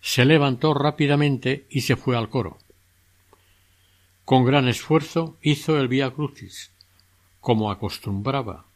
se 0.00 0.24
levantó 0.24 0.74
rápidamente 0.74 1.66
y 1.70 1.82
se 1.82 1.96
fue 1.96 2.16
al 2.16 2.28
coro. 2.28 2.58
Con 4.24 4.44
gran 4.44 4.68
esfuerzo 4.68 5.36
hizo 5.42 5.78
el 5.78 5.88
Vía 5.88 6.10
Crucis, 6.10 6.72
como 7.40 7.70
acostumbraba, 7.70 8.66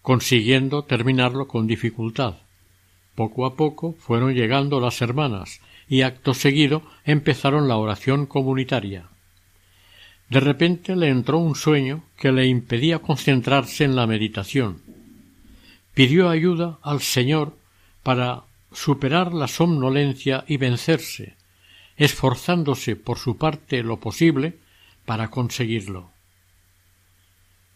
consiguiendo 0.00 0.84
terminarlo 0.84 1.48
con 1.48 1.66
dificultad. 1.66 2.36
Poco 3.14 3.46
a 3.46 3.56
poco 3.56 3.94
fueron 3.98 4.34
llegando 4.34 4.80
las 4.80 5.00
hermanas 5.02 5.60
y 5.88 6.02
acto 6.02 6.34
seguido 6.34 6.82
empezaron 7.04 7.68
la 7.68 7.76
oración 7.76 8.26
comunitaria. 8.26 9.08
De 10.28 10.40
repente 10.40 10.96
le 10.96 11.08
entró 11.08 11.38
un 11.38 11.54
sueño 11.54 12.04
que 12.16 12.32
le 12.32 12.46
impedía 12.46 13.00
concentrarse 13.00 13.84
en 13.84 13.96
la 13.96 14.06
meditación. 14.06 14.80
Pidió 15.94 16.30
ayuda 16.30 16.78
al 16.82 17.00
Señor 17.00 17.56
para 18.02 18.44
superar 18.72 19.34
la 19.34 19.48
somnolencia 19.48 20.44
y 20.48 20.56
vencerse, 20.56 21.36
esforzándose 21.96 22.96
por 22.96 23.18
su 23.18 23.36
parte 23.36 23.82
lo 23.82 24.00
posible 24.00 24.58
para 25.04 25.28
conseguirlo. 25.28 26.10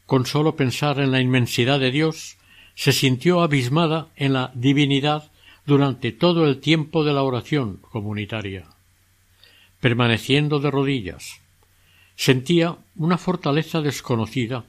Con 0.06 0.24
sólo 0.24 0.56
pensar 0.56 1.00
en 1.00 1.10
la 1.10 1.20
inmensidad 1.20 1.80
de 1.80 1.90
Dios, 1.90 2.38
se 2.74 2.92
sintió 2.92 3.42
abismada 3.42 4.08
en 4.16 4.32
la 4.32 4.52
divinidad 4.54 5.30
durante 5.66 6.12
todo 6.12 6.46
el 6.46 6.60
tiempo 6.60 7.04
de 7.04 7.12
la 7.12 7.22
oración 7.22 7.78
comunitaria. 7.90 8.66
Permaneciendo 9.80 10.60
de 10.60 10.70
rodillas, 10.70 11.40
sentía 12.14 12.76
una 12.94 13.18
fortaleza 13.18 13.80
desconocida 13.80 14.64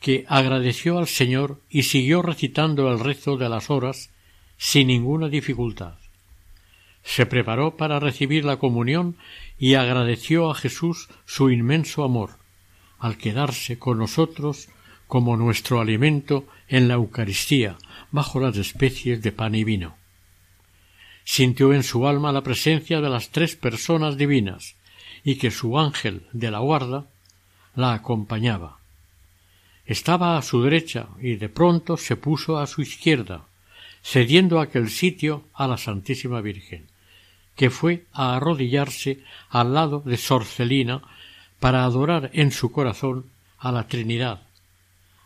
que 0.00 0.26
agradeció 0.28 0.98
al 0.98 1.06
Señor 1.06 1.60
y 1.70 1.84
siguió 1.84 2.20
recitando 2.20 2.92
el 2.92 3.00
rezo 3.00 3.38
de 3.38 3.48
las 3.48 3.70
horas 3.70 4.10
sin 4.58 4.88
ninguna 4.88 5.28
dificultad. 5.28 5.94
Se 7.02 7.26
preparó 7.26 7.76
para 7.76 8.00
recibir 8.00 8.44
la 8.44 8.58
comunión 8.58 9.16
y 9.58 9.74
agradeció 9.74 10.50
a 10.50 10.54
Jesús 10.54 11.08
su 11.24 11.50
inmenso 11.50 12.04
amor, 12.04 12.30
al 12.98 13.16
quedarse 13.16 13.78
con 13.78 13.98
nosotros 13.98 14.68
como 15.06 15.36
nuestro 15.36 15.80
alimento 15.80 16.46
en 16.68 16.88
la 16.88 16.94
Eucaristía, 16.94 17.76
bajo 18.10 18.40
las 18.40 18.56
especies 18.56 19.22
de 19.22 19.32
pan 19.32 19.54
y 19.54 19.64
vino. 19.64 20.03
Sintió 21.24 21.72
en 21.72 21.82
su 21.82 22.06
alma 22.06 22.32
la 22.32 22.42
presencia 22.42 23.00
de 23.00 23.08
las 23.08 23.30
tres 23.30 23.56
personas 23.56 24.16
divinas, 24.16 24.76
y 25.24 25.36
que 25.36 25.50
su 25.50 25.78
ángel 25.78 26.26
de 26.32 26.50
la 26.50 26.58
guarda 26.58 27.06
la 27.74 27.94
acompañaba. 27.94 28.78
Estaba 29.86 30.36
a 30.36 30.42
su 30.42 30.62
derecha 30.62 31.08
y 31.20 31.36
de 31.36 31.48
pronto 31.48 31.96
se 31.96 32.16
puso 32.16 32.58
a 32.58 32.66
su 32.66 32.82
izquierda, 32.82 33.46
cediendo 34.02 34.60
aquel 34.60 34.90
sitio 34.90 35.44
a 35.54 35.66
la 35.66 35.78
Santísima 35.78 36.40
Virgen, 36.42 36.86
que 37.56 37.70
fue 37.70 38.04
a 38.12 38.36
arrodillarse 38.36 39.22
al 39.48 39.74
lado 39.74 40.00
de 40.04 40.16
Sorcelina 40.16 41.02
para 41.58 41.84
adorar 41.84 42.30
en 42.34 42.50
su 42.52 42.70
corazón 42.70 43.26
a 43.58 43.72
la 43.72 43.88
Trinidad, 43.88 44.42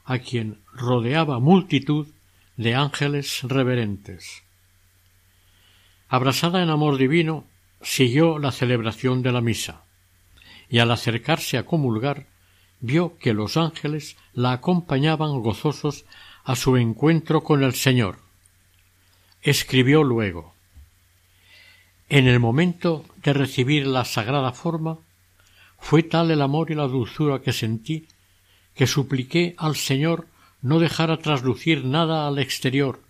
a 0.04 0.20
quien 0.20 0.58
rodeaba 0.72 1.40
multitud 1.40 2.06
de 2.56 2.74
ángeles 2.74 3.42
reverentes. 3.42 4.42
Abrasada 6.08 6.62
en 6.62 6.70
amor 6.70 6.96
divino, 6.96 7.44
siguió 7.82 8.38
la 8.38 8.52
celebración 8.52 9.22
de 9.22 9.32
la 9.32 9.40
misa, 9.40 9.82
y 10.68 10.78
al 10.78 10.90
acercarse 10.90 11.58
a 11.58 11.66
comulgar 11.66 12.26
vio 12.80 13.18
que 13.18 13.34
los 13.34 13.56
ángeles 13.56 14.16
la 14.32 14.52
acompañaban 14.52 15.40
gozosos 15.40 16.04
a 16.44 16.56
su 16.56 16.76
encuentro 16.76 17.42
con 17.42 17.62
el 17.62 17.74
Señor. 17.74 18.18
Escribió 19.42 20.02
luego 20.02 20.54
En 22.08 22.26
el 22.26 22.40
momento 22.40 23.04
de 23.22 23.32
recibir 23.34 23.86
la 23.86 24.04
sagrada 24.04 24.52
forma, 24.52 24.98
fue 25.78 26.02
tal 26.02 26.30
el 26.30 26.42
amor 26.42 26.70
y 26.70 26.74
la 26.74 26.88
dulzura 26.88 27.40
que 27.40 27.52
sentí 27.52 28.08
que 28.74 28.86
supliqué 28.86 29.54
al 29.58 29.76
Señor 29.76 30.26
no 30.62 30.78
dejara 30.78 31.18
traslucir 31.18 31.84
nada 31.84 32.26
al 32.26 32.38
exterior, 32.38 33.00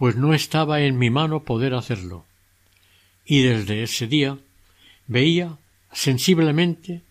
pues 0.00 0.16
no 0.16 0.32
estaba 0.32 0.80
en 0.80 0.96
mi 0.96 1.10
mano 1.10 1.44
poder 1.44 1.74
hacerlo. 1.74 2.24
Y 3.22 3.42
desde 3.42 3.82
ese 3.82 4.06
día 4.06 4.38
veía 5.06 5.58
sensiblemente 5.92 7.02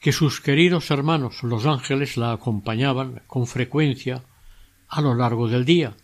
que 0.00 0.10
sus 0.10 0.40
queridos 0.40 0.90
hermanos 0.90 1.44
los 1.44 1.64
ángeles 1.64 2.16
la 2.16 2.32
acompañaban 2.32 3.22
con 3.28 3.46
frecuencia 3.46 4.24
a 4.88 5.00
lo 5.00 5.14
largo 5.14 5.46
del 5.46 5.64
día 5.64 5.94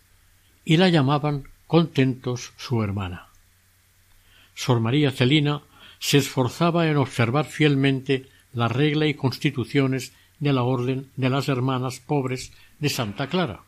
y 0.64 0.76
la 0.76 0.88
llamaban 0.88 1.48
contentos 1.66 2.52
su 2.56 2.80
hermana. 2.84 3.26
Sor 4.54 4.78
María 4.78 5.10
Celina 5.10 5.62
se 5.98 6.18
esforzaba 6.18 6.86
en 6.86 6.96
observar 6.96 7.46
fielmente 7.46 8.28
la 8.52 8.68
regla 8.68 9.08
y 9.08 9.14
constituciones 9.14 10.12
de 10.38 10.52
la 10.52 10.62
orden 10.62 11.10
de 11.16 11.28
las 11.28 11.48
hermanas 11.48 11.98
pobres 11.98 12.52
de 12.78 12.88
Santa 12.88 13.26
Clara, 13.26 13.62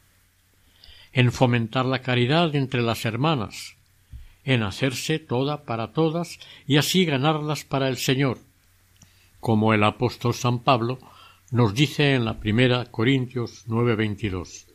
en 1.12 1.32
fomentar 1.32 1.86
la 1.86 2.00
caridad 2.00 2.54
entre 2.54 2.82
las 2.82 3.04
hermanas, 3.04 3.76
en 4.44 4.62
hacerse 4.62 5.18
toda 5.18 5.64
para 5.64 5.92
todas 5.92 6.38
y 6.66 6.76
así 6.76 7.04
ganarlas 7.04 7.64
para 7.64 7.88
el 7.88 7.96
Señor, 7.96 8.38
como 9.40 9.74
el 9.74 9.84
apóstol 9.84 10.34
San 10.34 10.60
Pablo 10.60 10.98
nos 11.50 11.74
dice 11.74 12.14
en 12.14 12.24
la 12.24 12.38
primera 12.38 12.84
Corintios 12.86 13.64
9:22. 13.66 14.66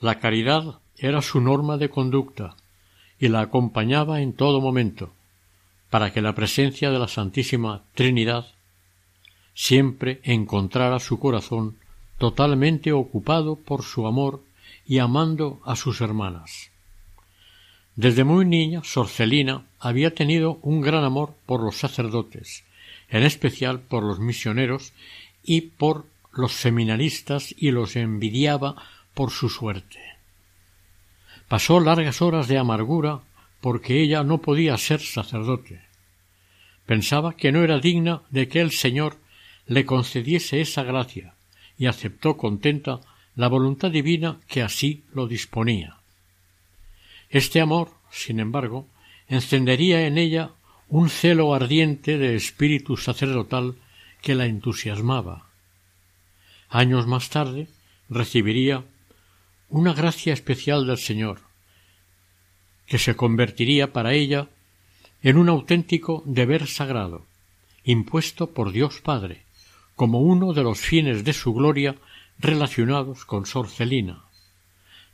La 0.00 0.18
caridad 0.18 0.80
era 0.96 1.20
su 1.20 1.40
norma 1.40 1.76
de 1.76 1.90
conducta 1.90 2.56
y 3.18 3.28
la 3.28 3.40
acompañaba 3.40 4.20
en 4.20 4.32
todo 4.32 4.60
momento, 4.60 5.12
para 5.90 6.12
que 6.12 6.22
la 6.22 6.34
presencia 6.34 6.90
de 6.90 6.98
la 6.98 7.06
Santísima 7.08 7.82
Trinidad 7.94 8.46
siempre 9.54 10.20
encontrara 10.24 10.98
su 10.98 11.18
corazón 11.18 11.76
totalmente 12.18 12.92
ocupado 12.92 13.56
por 13.56 13.82
su 13.82 14.06
amor 14.06 14.42
y 14.92 14.98
amando 14.98 15.58
a 15.64 15.74
sus 15.74 16.02
hermanas. 16.02 16.70
Desde 17.96 18.24
muy 18.24 18.44
niña, 18.44 18.84
Sorcelina 18.84 19.64
había 19.80 20.14
tenido 20.14 20.58
un 20.60 20.82
gran 20.82 21.02
amor 21.02 21.34
por 21.46 21.62
los 21.62 21.78
sacerdotes 21.78 22.62
en 23.08 23.22
especial 23.22 23.80
por 23.80 24.02
los 24.02 24.20
misioneros 24.20 24.92
y 25.42 25.62
por 25.62 26.04
los 26.30 26.52
seminaristas 26.52 27.54
y 27.56 27.70
los 27.70 27.96
envidiaba 27.96 28.76
por 29.14 29.30
su 29.30 29.48
suerte. 29.48 29.98
Pasó 31.48 31.80
largas 31.80 32.20
horas 32.20 32.46
de 32.46 32.58
amargura 32.58 33.22
porque 33.62 34.02
ella 34.02 34.22
no 34.24 34.42
podía 34.42 34.76
ser 34.76 35.00
sacerdote. 35.00 35.80
Pensaba 36.84 37.34
que 37.34 37.50
no 37.50 37.64
era 37.64 37.78
digna 37.78 38.20
de 38.28 38.46
que 38.46 38.60
el 38.60 38.72
Señor 38.72 39.16
le 39.66 39.86
concediese 39.86 40.60
esa 40.60 40.82
gracia 40.82 41.32
y 41.78 41.86
aceptó 41.86 42.36
contenta 42.36 43.00
la 43.34 43.48
voluntad 43.48 43.90
divina 43.90 44.40
que 44.46 44.62
así 44.62 45.04
lo 45.12 45.26
disponía. 45.26 45.96
Este 47.30 47.60
amor, 47.60 47.90
sin 48.10 48.40
embargo, 48.40 48.86
encendería 49.28 50.06
en 50.06 50.18
ella 50.18 50.50
un 50.88 51.08
celo 51.08 51.54
ardiente 51.54 52.18
de 52.18 52.36
espíritu 52.36 52.96
sacerdotal 52.96 53.76
que 54.20 54.34
la 54.34 54.46
entusiasmaba. 54.46 55.46
Años 56.68 57.06
más 57.06 57.30
tarde 57.30 57.68
recibiría 58.10 58.84
una 59.70 59.94
gracia 59.94 60.34
especial 60.34 60.86
del 60.86 60.98
Señor, 60.98 61.40
que 62.86 62.98
se 62.98 63.16
convertiría 63.16 63.94
para 63.94 64.12
ella 64.12 64.48
en 65.22 65.38
un 65.38 65.48
auténtico 65.48 66.22
deber 66.26 66.66
sagrado, 66.66 67.24
impuesto 67.84 68.50
por 68.50 68.72
Dios 68.72 69.00
Padre, 69.00 69.44
como 69.96 70.20
uno 70.20 70.52
de 70.52 70.62
los 70.62 70.78
fines 70.78 71.24
de 71.24 71.32
su 71.32 71.54
gloria 71.54 71.96
relacionados 72.42 73.24
con 73.24 73.46
Sor 73.46 73.68
Celina, 73.68 74.24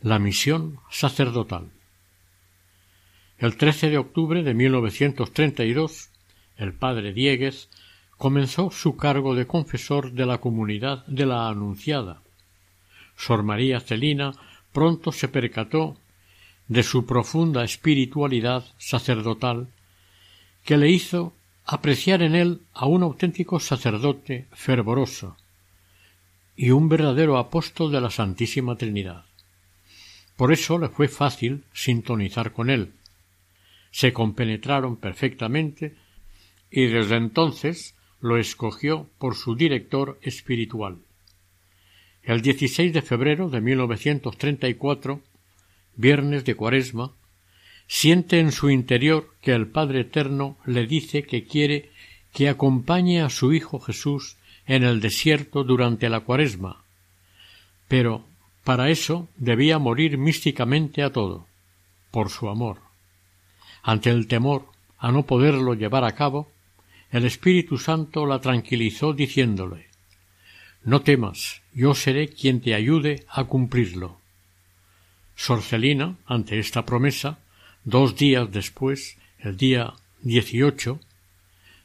la 0.00 0.18
misión 0.18 0.78
sacerdotal. 0.90 1.68
El 3.36 3.58
13 3.58 3.90
de 3.90 3.98
octubre 3.98 4.42
de 4.42 4.54
1932, 4.54 6.08
el 6.56 6.72
padre 6.72 7.12
Diegues 7.12 7.68
comenzó 8.16 8.70
su 8.70 8.96
cargo 8.96 9.34
de 9.34 9.46
confesor 9.46 10.12
de 10.12 10.24
la 10.24 10.38
comunidad 10.38 11.04
de 11.06 11.26
la 11.26 11.50
Anunciada. 11.50 12.22
Sor 13.14 13.42
María 13.42 13.80
Celina 13.80 14.32
pronto 14.72 15.12
se 15.12 15.28
percató 15.28 15.98
de 16.66 16.82
su 16.82 17.04
profunda 17.04 17.62
espiritualidad 17.62 18.64
sacerdotal 18.78 19.68
que 20.64 20.78
le 20.78 20.88
hizo 20.88 21.34
apreciar 21.66 22.22
en 22.22 22.34
él 22.34 22.62
a 22.72 22.86
un 22.86 23.02
auténtico 23.02 23.60
sacerdote 23.60 24.46
fervoroso 24.52 25.36
y 26.60 26.70
un 26.72 26.88
verdadero 26.88 27.38
apóstol 27.38 27.92
de 27.92 28.00
la 28.00 28.10
Santísima 28.10 28.76
Trinidad. 28.76 29.24
Por 30.36 30.52
eso 30.52 30.76
le 30.76 30.88
fue 30.88 31.06
fácil 31.06 31.62
sintonizar 31.72 32.52
con 32.52 32.68
él, 32.68 32.94
se 33.92 34.12
compenetraron 34.12 34.96
perfectamente 34.96 35.94
y 36.68 36.86
desde 36.86 37.16
entonces 37.16 37.94
lo 38.20 38.38
escogió 38.38 39.08
por 39.18 39.36
su 39.36 39.54
director 39.54 40.18
espiritual. 40.20 40.98
El 42.24 42.42
16 42.42 42.92
de 42.92 43.02
febrero 43.02 43.48
de 43.50 43.60
1934, 43.60 45.22
viernes 45.94 46.44
de 46.44 46.56
Cuaresma, 46.56 47.12
siente 47.86 48.40
en 48.40 48.50
su 48.50 48.68
interior 48.68 49.32
que 49.42 49.52
el 49.52 49.68
Padre 49.68 50.00
Eterno 50.00 50.58
le 50.66 50.88
dice 50.88 51.22
que 51.22 51.44
quiere 51.44 51.90
que 52.32 52.48
acompañe 52.48 53.22
a 53.22 53.30
su 53.30 53.52
Hijo 53.52 53.78
Jesús 53.78 54.37
en 54.68 54.84
el 54.84 55.00
desierto 55.00 55.64
durante 55.64 56.08
la 56.08 56.20
Cuaresma, 56.20 56.84
pero 57.88 58.24
para 58.62 58.90
eso 58.90 59.26
debía 59.36 59.78
morir 59.78 60.18
místicamente 60.18 61.02
a 61.02 61.10
todo, 61.10 61.46
por 62.10 62.28
su 62.28 62.50
amor. 62.50 62.78
Ante 63.82 64.10
el 64.10 64.28
temor 64.28 64.66
a 64.98 65.10
no 65.10 65.24
poderlo 65.24 65.72
llevar 65.72 66.04
a 66.04 66.14
cabo, 66.14 66.52
el 67.10 67.24
Espíritu 67.24 67.78
Santo 67.78 68.26
la 68.26 68.40
tranquilizó 68.40 69.14
diciéndole 69.14 69.86
No 70.84 71.00
temas, 71.00 71.62
yo 71.72 71.94
seré 71.94 72.28
quien 72.28 72.60
te 72.60 72.74
ayude 72.74 73.24
a 73.30 73.44
cumplirlo. 73.44 74.20
Sorcelina, 75.34 76.16
ante 76.26 76.58
esta 76.58 76.84
promesa, 76.84 77.38
dos 77.84 78.16
días 78.16 78.52
después, 78.52 79.16
el 79.38 79.56
día 79.56 79.94
dieciocho, 80.20 81.00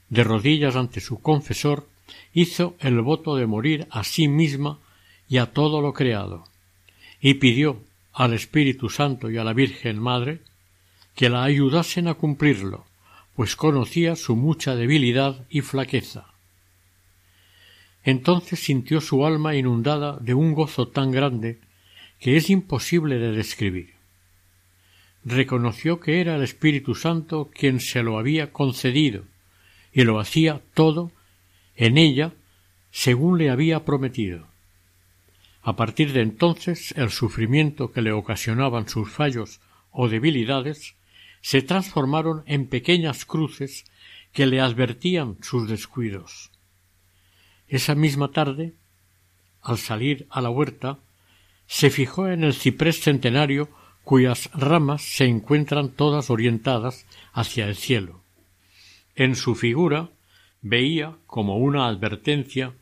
de 0.09 0.25
rodillas 0.25 0.75
ante 0.75 0.99
su 0.99 1.21
confesor, 1.21 1.87
hizo 2.33 2.75
el 2.79 3.01
voto 3.01 3.35
de 3.35 3.45
morir 3.45 3.87
a 3.91 4.03
sí 4.03 4.27
misma 4.27 4.79
y 5.27 5.37
a 5.37 5.47
todo 5.47 5.81
lo 5.81 5.93
creado, 5.93 6.45
y 7.21 7.35
pidió 7.35 7.81
al 8.13 8.33
Espíritu 8.33 8.89
Santo 8.89 9.29
y 9.29 9.37
a 9.37 9.43
la 9.43 9.53
Virgen 9.53 9.99
Madre 9.99 10.41
que 11.15 11.29
la 11.29 11.43
ayudasen 11.43 12.07
a 12.07 12.15
cumplirlo, 12.15 12.85
pues 13.35 13.55
conocía 13.55 14.15
su 14.15 14.35
mucha 14.35 14.75
debilidad 14.75 15.45
y 15.49 15.61
flaqueza. 15.61 16.27
entonces 18.03 18.59
sintió 18.59 18.99
su 18.99 19.25
alma 19.25 19.55
inundada 19.55 20.17
de 20.19 20.33
un 20.33 20.53
gozo 20.53 20.89
tan 20.89 21.11
grande 21.11 21.59
que 22.19 22.35
es 22.35 22.49
imposible 22.49 23.17
de 23.17 23.31
describir. 23.31 23.93
Reconoció 25.23 26.01
que 26.01 26.19
era 26.19 26.35
el 26.35 26.43
Espíritu 26.43 26.95
Santo 26.95 27.49
quien 27.53 27.79
se 27.79 28.03
lo 28.03 28.19
había 28.19 28.51
concedido, 28.51 29.23
y 29.93 30.03
lo 30.03 30.19
hacía 30.19 30.61
todo 30.73 31.11
en 31.75 31.97
ella 31.97 32.33
según 32.91 33.37
le 33.37 33.49
había 33.49 33.85
prometido. 33.85 34.47
A 35.61 35.75
partir 35.75 36.13
de 36.13 36.21
entonces 36.21 36.93
el 36.97 37.09
sufrimiento 37.09 37.91
que 37.91 38.01
le 38.01 38.11
ocasionaban 38.11 38.87
sus 38.87 39.09
fallos 39.09 39.61
o 39.91 40.09
debilidades 40.09 40.95
se 41.41 41.61
transformaron 41.61 42.43
en 42.45 42.67
pequeñas 42.67 43.25
cruces 43.25 43.85
que 44.33 44.45
le 44.45 44.59
advertían 44.59 45.37
sus 45.41 45.67
descuidos. 45.67 46.51
Esa 47.67 47.95
misma 47.95 48.31
tarde, 48.31 48.73
al 49.61 49.77
salir 49.77 50.27
a 50.29 50.41
la 50.41 50.49
huerta, 50.49 50.99
se 51.65 51.89
fijó 51.89 52.27
en 52.27 52.43
el 52.43 52.53
ciprés 52.53 52.99
centenario 53.01 53.69
cuyas 54.03 54.49
ramas 54.53 55.01
se 55.01 55.25
encuentran 55.25 55.89
todas 55.89 56.29
orientadas 56.29 57.05
hacia 57.31 57.67
el 57.67 57.75
cielo. 57.75 58.21
En 59.15 59.35
su 59.35 59.55
figura 59.55 60.09
veía, 60.63 61.17
como 61.27 61.57
una 61.57 61.87
advertencia, 61.87 62.73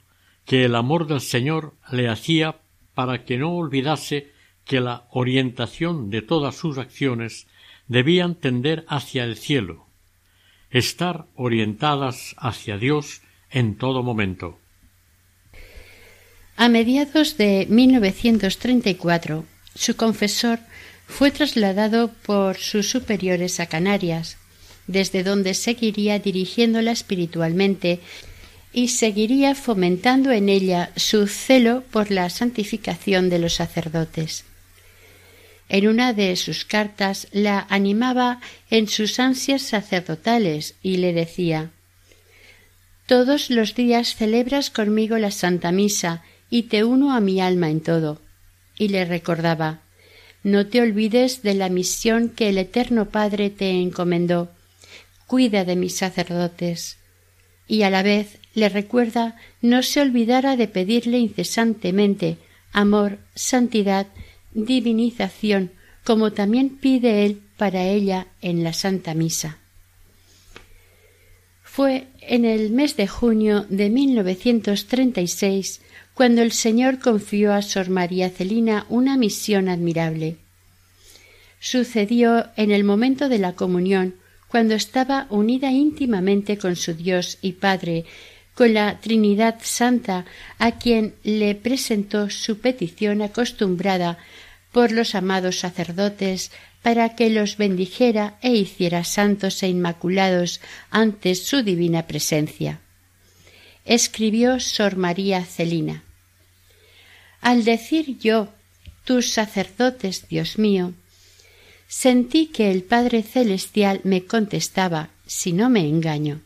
que 0.45 0.63
el 0.63 0.75
amor 0.75 1.07
del 1.07 1.19
Señor 1.19 1.73
le 1.91 2.07
hacía 2.07 2.61
para 2.93 3.25
que 3.25 3.37
no 3.37 3.53
olvidase 3.55 4.31
que 4.63 4.79
la 4.79 5.07
orientación 5.09 6.09
de 6.09 6.21
todas 6.21 6.55
sus 6.55 6.77
acciones 6.77 7.47
debían 7.87 8.35
tender 8.35 8.85
hacia 8.87 9.25
el 9.25 9.35
cielo, 9.35 9.87
estar 10.69 11.25
orientadas 11.35 12.35
hacia 12.37 12.77
Dios 12.77 13.21
en 13.49 13.75
todo 13.75 14.03
momento. 14.03 14.57
A 16.55 16.69
mediados 16.69 17.37
de 17.37 17.65
1934, 17.69 19.45
su 19.73 19.95
confesor 19.95 20.59
fue 21.07 21.31
trasladado 21.31 22.11
por 22.25 22.57
sus 22.57 22.89
superiores 22.89 23.59
a 23.59 23.65
Canarias, 23.65 24.37
desde 24.87 25.23
donde 25.23 25.53
seguiría 25.53 26.19
dirigiéndola 26.19 26.91
espiritualmente 26.91 27.99
y 28.73 28.89
seguiría 28.89 29.55
fomentando 29.55 30.31
en 30.31 30.49
ella 30.49 30.91
su 30.95 31.27
celo 31.27 31.83
por 31.91 32.11
la 32.11 32.29
santificación 32.29 33.29
de 33.29 33.39
los 33.39 33.55
sacerdotes. 33.55 34.45
En 35.67 35.87
una 35.87 36.13
de 36.13 36.35
sus 36.35 36.65
cartas 36.65 37.27
la 37.31 37.65
animaba 37.69 38.41
en 38.69 38.87
sus 38.87 39.19
ansias 39.19 39.61
sacerdotales 39.61 40.75
y 40.83 40.97
le 40.97 41.13
decía 41.13 41.71
Todos 43.05 43.49
los 43.49 43.75
días 43.75 44.15
celebras 44.15 44.69
conmigo 44.69 45.17
la 45.17 45.31
Santa 45.31 45.71
Misa 45.71 46.23
y 46.49 46.63
te 46.63 46.83
uno 46.83 47.13
a 47.13 47.21
mi 47.21 47.39
alma 47.39 47.69
en 47.69 47.81
todo. 47.81 48.21
Y 48.77 48.89
le 48.89 49.05
recordaba 49.05 49.79
No 50.43 50.67
te 50.67 50.81
olvides 50.81 51.41
de 51.41 51.53
la 51.53 51.69
misión 51.69 52.29
que 52.29 52.49
el 52.49 52.57
Eterno 52.57 53.05
Padre 53.09 53.49
te 53.49 53.69
encomendó. 53.69 54.51
Cuida 55.31 55.63
de 55.63 55.77
mis 55.77 55.95
sacerdotes. 55.95 56.97
Y 57.65 57.83
a 57.83 57.89
la 57.89 58.03
vez 58.03 58.37
le 58.53 58.67
recuerda 58.67 59.37
no 59.61 59.81
se 59.81 60.01
olvidara 60.01 60.57
de 60.57 60.67
pedirle 60.67 61.19
incesantemente 61.19 62.37
amor, 62.73 63.17
santidad, 63.33 64.07
divinización, 64.51 65.71
como 66.03 66.33
también 66.33 66.67
pide 66.67 67.25
él 67.25 67.39
para 67.55 67.85
ella 67.85 68.27
en 68.41 68.65
la 68.65 68.73
Santa 68.73 69.13
Misa. 69.13 69.57
Fue 71.63 72.07
en 72.19 72.43
el 72.43 72.71
mes 72.71 72.97
de 72.97 73.07
junio 73.07 73.65
de 73.69 73.89
1936 73.89 75.79
cuando 76.13 76.41
el 76.41 76.51
Señor 76.51 76.99
confió 76.99 77.53
a 77.53 77.61
Sor 77.61 77.89
María 77.89 78.29
Celina 78.31 78.85
una 78.89 79.15
misión 79.15 79.69
admirable. 79.69 80.35
Sucedió 81.61 82.47
en 82.57 82.71
el 82.71 82.83
momento 82.83 83.29
de 83.29 83.39
la 83.39 83.53
comunión, 83.53 84.15
cuando 84.51 84.75
estaba 84.75 85.27
unida 85.29 85.71
íntimamente 85.71 86.57
con 86.57 86.75
su 86.75 86.93
Dios 86.93 87.37
y 87.41 87.53
Padre, 87.53 88.03
con 88.53 88.73
la 88.73 88.99
Trinidad 88.99 89.59
Santa, 89.63 90.25
a 90.59 90.77
quien 90.77 91.15
le 91.23 91.55
presentó 91.55 92.29
su 92.29 92.59
petición 92.59 93.21
acostumbrada 93.21 94.17
por 94.73 94.91
los 94.91 95.15
amados 95.15 95.59
sacerdotes 95.59 96.51
para 96.81 97.15
que 97.15 97.29
los 97.29 97.55
bendijera 97.55 98.37
e 98.41 98.51
hiciera 98.53 99.05
santos 99.05 99.63
e 99.63 99.69
inmaculados 99.69 100.59
ante 100.89 101.35
su 101.35 101.63
divina 101.63 102.05
presencia. 102.05 102.81
Escribió 103.85 104.59
Sor 104.59 104.97
María 104.97 105.45
Celina. 105.45 106.03
Al 107.39 107.63
decir 107.63 108.17
yo, 108.19 108.49
tus 109.05 109.31
sacerdotes, 109.31 110.27
Dios 110.27 110.57
mío, 110.57 110.93
sentí 111.91 112.47
que 112.47 112.71
el 112.71 112.83
Padre 112.83 113.21
Celestial 113.21 113.99
me 114.05 114.23
contestaba, 114.23 115.09
si 115.27 115.51
no 115.51 115.69
me 115.69 115.81
engaño, 115.81 116.39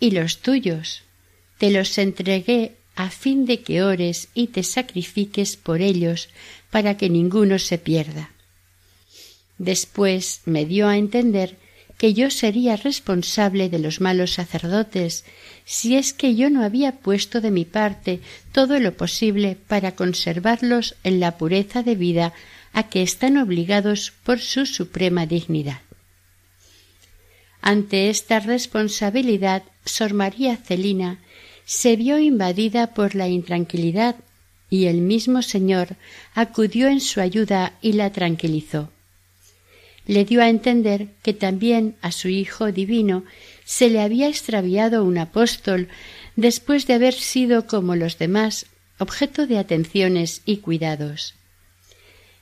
y 0.00 0.12
los 0.12 0.38
tuyos. 0.38 1.02
Te 1.58 1.70
los 1.70 1.98
entregué 1.98 2.72
a 2.96 3.10
fin 3.10 3.44
de 3.44 3.60
que 3.60 3.82
ores 3.82 4.28
y 4.32 4.46
te 4.46 4.62
sacrifiques 4.62 5.56
por 5.56 5.82
ellos 5.82 6.30
para 6.70 6.96
que 6.96 7.10
ninguno 7.10 7.58
se 7.58 7.76
pierda. 7.76 8.30
Después 9.58 10.40
me 10.46 10.64
dio 10.64 10.88
a 10.88 10.96
entender 10.96 11.58
que 11.98 12.14
yo 12.14 12.30
sería 12.30 12.76
responsable 12.76 13.68
de 13.68 13.78
los 13.78 14.00
malos 14.00 14.32
sacerdotes 14.32 15.26
si 15.66 15.96
es 15.96 16.14
que 16.14 16.34
yo 16.34 16.48
no 16.48 16.64
había 16.64 16.92
puesto 16.92 17.42
de 17.42 17.50
mi 17.50 17.66
parte 17.66 18.20
todo 18.52 18.80
lo 18.80 18.96
posible 18.96 19.56
para 19.68 19.94
conservarlos 19.94 20.96
en 21.04 21.20
la 21.20 21.36
pureza 21.36 21.82
de 21.82 21.94
vida 21.94 22.32
a 22.74 22.82
que 22.90 23.02
están 23.02 23.38
obligados 23.38 24.12
por 24.24 24.40
su 24.40 24.66
suprema 24.66 25.26
dignidad. 25.26 25.80
Ante 27.62 28.10
esta 28.10 28.40
responsabilidad, 28.40 29.62
Sor 29.86 30.12
María 30.12 30.58
Celina 30.58 31.20
se 31.64 31.96
vio 31.96 32.18
invadida 32.18 32.92
por 32.92 33.14
la 33.14 33.28
intranquilidad 33.28 34.16
y 34.68 34.86
el 34.86 34.98
mismo 34.98 35.40
Señor 35.40 35.96
acudió 36.34 36.88
en 36.88 37.00
su 37.00 37.20
ayuda 37.20 37.72
y 37.80 37.92
la 37.92 38.10
tranquilizó. 38.10 38.90
Le 40.06 40.26
dio 40.26 40.42
a 40.42 40.50
entender 40.50 41.08
que 41.22 41.32
también 41.32 41.96
a 42.02 42.12
su 42.12 42.28
Hijo 42.28 42.70
divino 42.70 43.24
se 43.64 43.88
le 43.88 44.00
había 44.00 44.28
extraviado 44.28 45.04
un 45.04 45.16
apóstol 45.16 45.88
después 46.36 46.86
de 46.86 46.94
haber 46.94 47.14
sido 47.14 47.66
como 47.66 47.96
los 47.96 48.18
demás 48.18 48.66
objeto 48.98 49.46
de 49.46 49.58
atenciones 49.58 50.42
y 50.44 50.58
cuidados. 50.58 51.34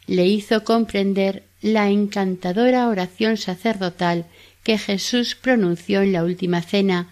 Le 0.07 0.26
hizo 0.26 0.64
comprender 0.64 1.44
la 1.61 1.88
encantadora 1.88 2.88
oración 2.88 3.36
sacerdotal 3.36 4.26
que 4.64 4.78
Jesús 4.78 5.34
pronunció 5.34 6.03
en 6.03 6.12
la 6.12 6.24
última 6.24 6.62
cena, 6.62 7.09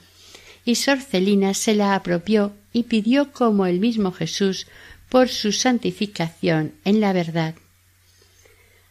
y 0.65 0.75
Sorcelina 0.75 1.55
se 1.55 1.75
la 1.75 1.95
apropió 1.95 2.53
y 2.73 2.85
pidió 2.85 3.33
como 3.33 3.67
el 3.67 3.81
mismo 3.81 4.13
Jesús 4.13 4.67
por 5.09 5.29
su 5.29 5.53
santificación 5.53 6.73
en 6.85 7.01
la 7.01 7.13
verdad. 7.13 7.55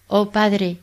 Oh 0.08 0.32
Padre, 0.32 0.78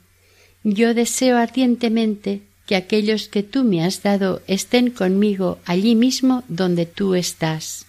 yo 0.62 0.94
deseo 0.94 1.36
ardientemente 1.36 2.42
que 2.66 2.76
aquellos 2.76 3.28
que 3.28 3.42
tú 3.42 3.64
me 3.64 3.84
has 3.84 4.02
dado 4.02 4.42
estén 4.46 4.90
conmigo 4.90 5.58
allí 5.64 5.94
mismo 5.94 6.42
donde 6.48 6.86
tú 6.86 7.14
estás, 7.14 7.86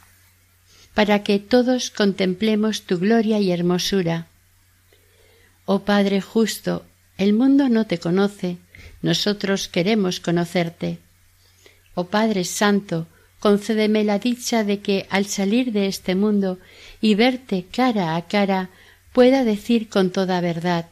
para 0.94 1.24
que 1.24 1.40
todos 1.40 1.90
contemplemos 1.90 2.84
tu 2.84 3.00
gloria 3.00 3.40
y 3.40 3.52
hermosura. 3.52 4.28
Oh 5.70 5.80
Padre 5.80 6.22
justo, 6.22 6.86
el 7.18 7.34
mundo 7.34 7.68
no 7.68 7.86
te 7.86 8.00
conoce, 8.00 8.58
nosotros 9.02 9.68
queremos 9.68 10.20
conocerte. 10.20 10.98
Oh 11.94 12.06
Padre 12.06 12.46
Santo, 12.46 13.06
concédeme 13.40 14.04
la 14.06 14.18
dicha 14.18 14.64
de 14.64 14.80
que 14.80 15.06
al 15.10 15.26
salir 15.26 15.74
de 15.74 15.88
este 15.88 16.16
mundo 16.16 16.58
y 17.02 17.16
verte 17.16 17.66
cara 17.70 18.16
a 18.16 18.28
cara 18.28 18.70
pueda 19.12 19.44
decir 19.44 19.90
con 19.90 20.10
toda 20.12 20.40
verdad 20.42 20.88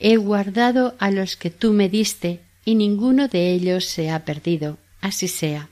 He 0.00 0.16
guardado 0.16 0.96
a 0.98 1.10
los 1.10 1.36
que 1.36 1.50
tú 1.50 1.72
me 1.72 1.88
diste 1.88 2.40
y 2.64 2.74
ninguno 2.74 3.28
de 3.28 3.52
ellos 3.52 3.84
se 3.84 4.10
ha 4.10 4.24
perdido. 4.24 4.76
Así 5.00 5.28
sea. 5.28 5.68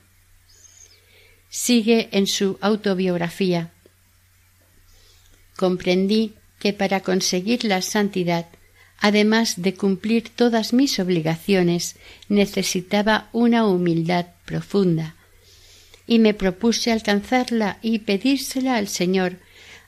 Sigue 1.49 2.09
en 2.13 2.25
su 2.27 2.57
autobiografía. 2.61 3.71
Comprendí 5.57 6.35
que 6.63 6.71
para 6.71 7.01
conseguir 7.01 7.65
la 7.65 7.81
santidad 7.81 8.45
además 8.99 9.61
de 9.61 9.73
cumplir 9.73 10.29
todas 10.29 10.71
mis 10.71 10.97
obligaciones, 10.97 11.97
necesitaba 12.29 13.27
una 13.33 13.67
humildad 13.67 14.27
profunda, 14.45 15.17
y 16.07 16.19
me 16.19 16.33
propuse 16.33 16.89
alcanzarla 16.89 17.79
y 17.81 17.99
pedírsela 17.99 18.77
al 18.77 18.87
Señor, 18.87 19.39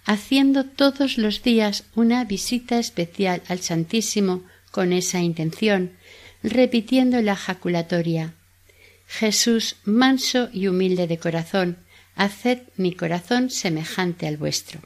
haciendo 0.04 0.66
todos 0.66 1.18
los 1.18 1.44
días 1.44 1.86
una 1.96 2.26
visita 2.26 2.78
especial 2.78 3.42
al 3.48 3.62
Santísimo 3.62 4.44
con 4.72 4.92
esa 4.92 5.22
intención, 5.22 5.94
repitiendo 6.44 7.22
la 7.22 7.38
jaculatoria 7.38 8.34
Jesús 9.08 9.78
manso 9.86 10.50
y 10.52 10.68
humilde 10.68 11.08
de 11.08 11.20
corazón, 11.20 11.78
haced 12.18 12.64
mi 12.76 12.92
corazón 12.94 13.50
semejante 13.50 14.28
al 14.28 14.36
vuestro. 14.36 14.82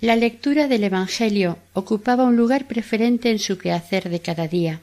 La 0.00 0.16
lectura 0.16 0.66
del 0.66 0.84
Evangelio 0.84 1.58
ocupaba 1.74 2.24
un 2.24 2.34
lugar 2.34 2.66
preferente 2.66 3.30
en 3.30 3.38
su 3.38 3.58
quehacer 3.58 4.08
de 4.08 4.20
cada 4.20 4.48
día. 4.48 4.80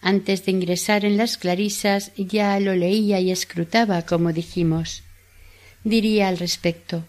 Antes 0.00 0.46
de 0.46 0.52
ingresar 0.52 1.04
en 1.04 1.18
las 1.18 1.36
clarisas 1.36 2.10
ya 2.16 2.58
lo 2.58 2.74
leía 2.74 3.20
y 3.20 3.30
escrutaba, 3.30 4.06
como 4.06 4.32
dijimos. 4.32 5.02
Diría 5.82 6.28
al 6.28 6.38
respecto 6.38 7.04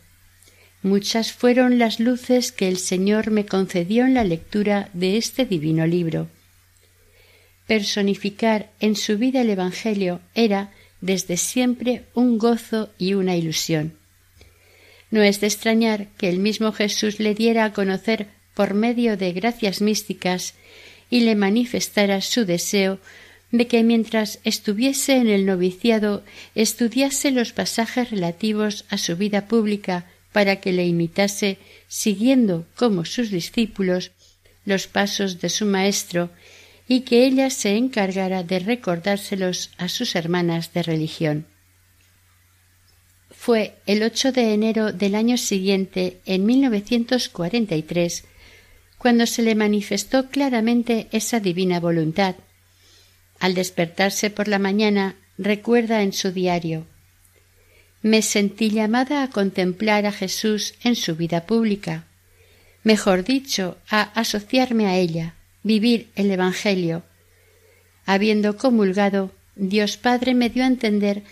Muchas 0.84 1.32
fueron 1.32 1.80
las 1.80 2.02
luces 2.02 2.52
que 2.52 2.68
el 2.68 2.78
Señor 2.78 3.32
me 3.32 3.46
concedió 3.46 4.06
en 4.06 4.14
la 4.14 4.26
lectura 4.26 4.90
de 4.94 5.18
este 5.18 5.46
divino 5.46 5.88
libro. 5.88 6.28
Personificar 7.66 8.72
en 8.82 8.98
su 8.98 9.18
vida 9.18 9.42
el 9.42 9.50
Evangelio 9.50 10.20
era 10.36 10.74
desde 11.00 11.38
siempre 11.38 12.04
un 12.14 12.38
gozo 12.38 12.90
y 13.00 13.14
una 13.14 13.36
ilusión. 13.36 13.94
No 15.12 15.22
es 15.22 15.40
de 15.42 15.48
extrañar 15.48 16.08
que 16.18 16.30
el 16.30 16.40
mismo 16.40 16.72
Jesús 16.72 17.20
le 17.20 17.36
diera 17.36 17.66
a 17.66 17.74
conocer 17.74 18.28
por 18.54 18.74
medio 18.74 19.18
de 19.18 19.34
gracias 19.34 19.82
místicas 19.82 20.56
y 21.10 21.22
le 21.22 21.36
manifestara 21.36 22.22
su 22.22 22.46
deseo 22.46 23.00
de 23.52 23.68
que 23.68 23.84
mientras 23.84 24.40
estuviese 24.44 25.16
en 25.18 25.30
el 25.30 25.46
noviciado 25.46 26.24
estudiase 26.56 27.32
los 27.32 27.54
pasajes 27.54 28.12
relativos 28.12 28.86
a 28.90 28.98
su 28.98 29.16
vida 29.16 29.48
pública 29.48 30.06
para 30.32 30.58
que 30.58 30.74
le 30.74 30.86
imitase 30.86 31.58
siguiendo 31.88 32.66
como 32.76 33.06
sus 33.06 33.30
discípulos 33.32 34.12
los 34.66 34.88
pasos 34.88 35.40
de 35.40 35.50
su 35.50 35.66
maestro 35.66 36.30
y 36.88 37.02
que 37.02 37.26
ella 37.26 37.50
se 37.50 37.78
encargara 37.78 38.44
de 38.44 38.60
recordárselos 38.60 39.72
a 39.78 39.88
sus 39.88 40.16
hermanas 40.16 40.74
de 40.74 40.84
religión. 40.84 41.46
Fue 43.46 43.76
el 43.86 44.02
8 44.02 44.32
de 44.32 44.56
enero 44.56 44.92
del 44.92 45.14
año 45.14 45.38
siguiente, 45.38 46.18
en 46.26 46.48
1943, 46.48 48.24
cuando 48.98 49.28
se 49.28 49.44
le 49.44 49.54
manifestó 49.54 50.32
claramente 50.32 51.08
esa 51.12 51.40
divina 51.40 51.80
voluntad. 51.80 52.34
Al 53.40 53.54
despertarse 53.54 54.32
por 54.32 54.48
la 54.48 54.58
mañana, 54.58 55.16
recuerda 55.38 56.02
en 56.02 56.12
su 56.12 56.32
diario 56.32 56.88
me 58.02 58.22
sentí 58.22 58.70
llamada 58.70 59.24
a 59.24 59.30
contemplar 59.32 60.06
a 60.06 60.12
Jesús 60.12 60.74
en 60.84 60.96
su 60.96 61.16
vida 61.16 61.48
pública, 61.48 62.06
mejor 62.84 63.24
dicho, 63.24 63.78
a 63.90 64.02
asociarme 64.02 64.86
a 64.86 64.96
ella, 64.96 65.34
vivir 65.64 66.10
el 66.16 66.30
Evangelio. 66.30 67.04
Habiendo 68.06 68.58
comulgado, 68.58 69.32
Dios 69.56 69.98
Padre 69.98 70.36
me 70.36 70.52
dio 70.52 70.64
a 70.64 70.68
entender 70.68 71.24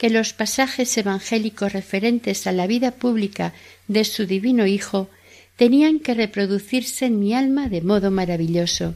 que 0.00 0.08
los 0.08 0.32
pasajes 0.32 0.96
evangélicos 0.96 1.74
referentes 1.74 2.46
a 2.46 2.52
la 2.52 2.66
vida 2.66 2.90
pública 2.90 3.52
de 3.86 4.06
su 4.06 4.24
divino 4.24 4.66
Hijo 4.66 5.10
tenían 5.56 6.00
que 6.00 6.14
reproducirse 6.14 7.04
en 7.04 7.20
mi 7.20 7.34
alma 7.34 7.68
de 7.68 7.82
modo 7.82 8.10
maravilloso. 8.10 8.94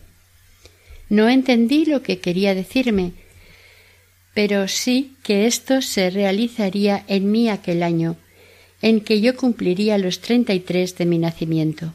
No 1.11 1.29
entendí 1.29 1.85
lo 1.85 2.03
que 2.03 2.21
quería 2.21 2.55
decirme, 2.55 3.13
pero 4.33 4.67
sí 4.67 5.13
que 5.23 5.47
esto 5.47 5.83
se 5.83 6.09
realizaría 6.09 7.05
en 7.07 7.31
mí 7.31 7.51
aquel 7.51 7.83
año, 7.83 8.17
en 8.81 9.03
que 9.03 9.21
yo 9.21 9.37
cumpliría 9.37 9.99
los 9.99 10.21
treinta 10.21 10.55
y 10.55 10.61
tres 10.61 10.97
de 10.97 11.05
mi 11.05 11.19
nacimiento. 11.19 11.93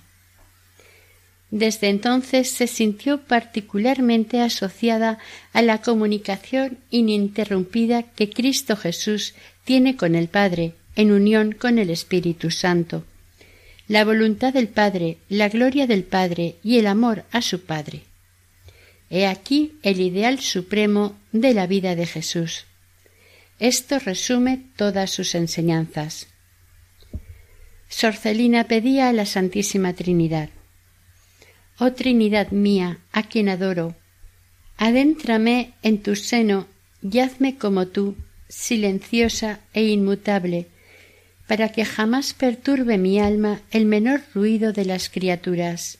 Desde 1.51 1.89
entonces 1.89 2.49
se 2.49 2.67
sintió 2.67 3.21
particularmente 3.21 4.39
asociada 4.41 5.17
a 5.51 5.61
la 5.61 5.81
comunicación 5.81 6.77
ininterrumpida 6.91 8.03
que 8.03 8.29
Cristo 8.29 8.75
Jesús 8.75 9.33
tiene 9.65 9.95
con 9.95 10.15
el 10.15 10.27
Padre, 10.27 10.73
en 10.95 11.11
unión 11.11 11.53
con 11.53 11.79
el 11.79 11.89
Espíritu 11.89 12.51
Santo. 12.51 13.03
La 13.87 14.05
voluntad 14.05 14.53
del 14.53 14.67
Padre, 14.67 15.17
la 15.27 15.49
gloria 15.49 15.87
del 15.87 16.03
Padre 16.03 16.55
y 16.63 16.77
el 16.77 16.85
amor 16.85 17.25
a 17.31 17.41
su 17.41 17.61
Padre. 17.61 18.03
He 19.09 19.25
aquí 19.25 19.73
el 19.81 20.01
ideal 20.01 20.39
supremo 20.39 21.17
de 21.31 21.55
la 21.55 21.65
vida 21.65 21.95
de 21.95 22.05
Jesús. 22.05 22.65
Esto 23.57 23.97
resume 23.97 24.61
todas 24.75 25.09
sus 25.09 25.33
enseñanzas. 25.33 26.27
Sorcelina 27.87 28.65
pedía 28.65 29.09
a 29.09 29.13
la 29.13 29.25
Santísima 29.25 29.93
Trinidad 29.93 30.49
Oh 31.81 31.93
Trinidad 31.93 32.51
mía, 32.51 32.99
a 33.13 33.23
quien 33.23 33.47
adoro, 33.47 33.95
adéntrame 34.75 35.73
en 35.81 36.03
tu 36.03 36.17
seno 36.17 36.67
y 37.01 37.19
hazme 37.19 37.57
como 37.57 37.87
tú, 37.87 38.17
silenciosa 38.49 39.61
e 39.73 39.83
inmutable, 39.83 40.67
para 41.47 41.69
que 41.69 41.85
jamás 41.85 42.33
perturbe 42.33 42.97
mi 42.97 43.21
alma 43.21 43.61
el 43.71 43.85
menor 43.85 44.21
ruido 44.33 44.73
de 44.73 44.83
las 44.83 45.09
criaturas. 45.09 45.99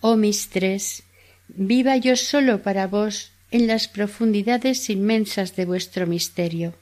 Oh 0.00 0.16
mis 0.16 0.48
tres, 0.48 1.02
viva 1.48 1.98
yo 1.98 2.16
solo 2.16 2.62
para 2.62 2.86
vos 2.86 3.32
en 3.50 3.66
las 3.66 3.88
profundidades 3.88 4.88
inmensas 4.88 5.54
de 5.54 5.66
vuestro 5.66 6.06
misterio. 6.06 6.74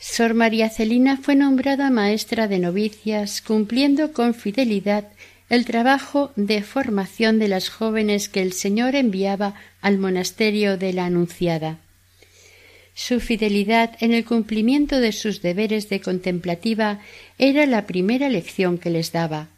Sor 0.00 0.32
María 0.32 0.70
Celina 0.70 1.16
fue 1.16 1.34
nombrada 1.34 1.90
maestra 1.90 2.46
de 2.48 2.58
novicias, 2.58 3.42
cumpliendo 3.42 4.12
con 4.12 4.32
fidelidad 4.32 5.08
el 5.48 5.64
trabajo 5.64 6.32
de 6.36 6.62
formación 6.62 7.38
de 7.38 7.48
las 7.48 7.70
jóvenes 7.70 8.28
que 8.28 8.42
el 8.42 8.52
Señor 8.52 8.94
enviaba 8.94 9.54
al 9.80 9.98
monasterio 9.98 10.76
de 10.76 10.92
la 10.92 11.06
Anunciada. 11.06 11.78
Su 12.94 13.20
fidelidad 13.20 13.96
en 14.00 14.12
el 14.12 14.24
cumplimiento 14.24 15.00
de 15.00 15.12
sus 15.12 15.40
deberes 15.40 15.88
de 15.88 16.00
contemplativa 16.00 16.98
era 17.38 17.64
la 17.64 17.86
primera 17.86 18.28
lección 18.28 18.76
que 18.76 18.90
les 18.90 19.12
daba. 19.12 19.48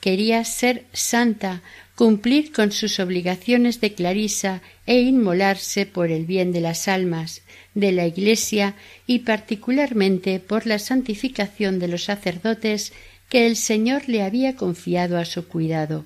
Quería 0.00 0.44
ser 0.44 0.84
santa, 0.92 1.62
cumplir 1.96 2.52
con 2.52 2.72
sus 2.72 3.00
obligaciones 3.00 3.80
de 3.80 3.94
clarisa 3.94 4.62
e 4.86 5.00
inmolarse 5.00 5.86
por 5.86 6.10
el 6.10 6.26
bien 6.26 6.52
de 6.52 6.60
las 6.60 6.88
almas, 6.88 7.42
de 7.74 7.92
la 7.92 8.06
Iglesia 8.06 8.74
y 9.06 9.20
particularmente 9.20 10.40
por 10.40 10.66
la 10.66 10.78
santificación 10.78 11.78
de 11.78 11.88
los 11.88 12.04
sacerdotes 12.04 12.92
que 13.34 13.48
el 13.48 13.56
Señor 13.56 14.08
le 14.08 14.22
había 14.22 14.54
confiado 14.54 15.18
a 15.18 15.24
su 15.24 15.48
cuidado. 15.48 16.04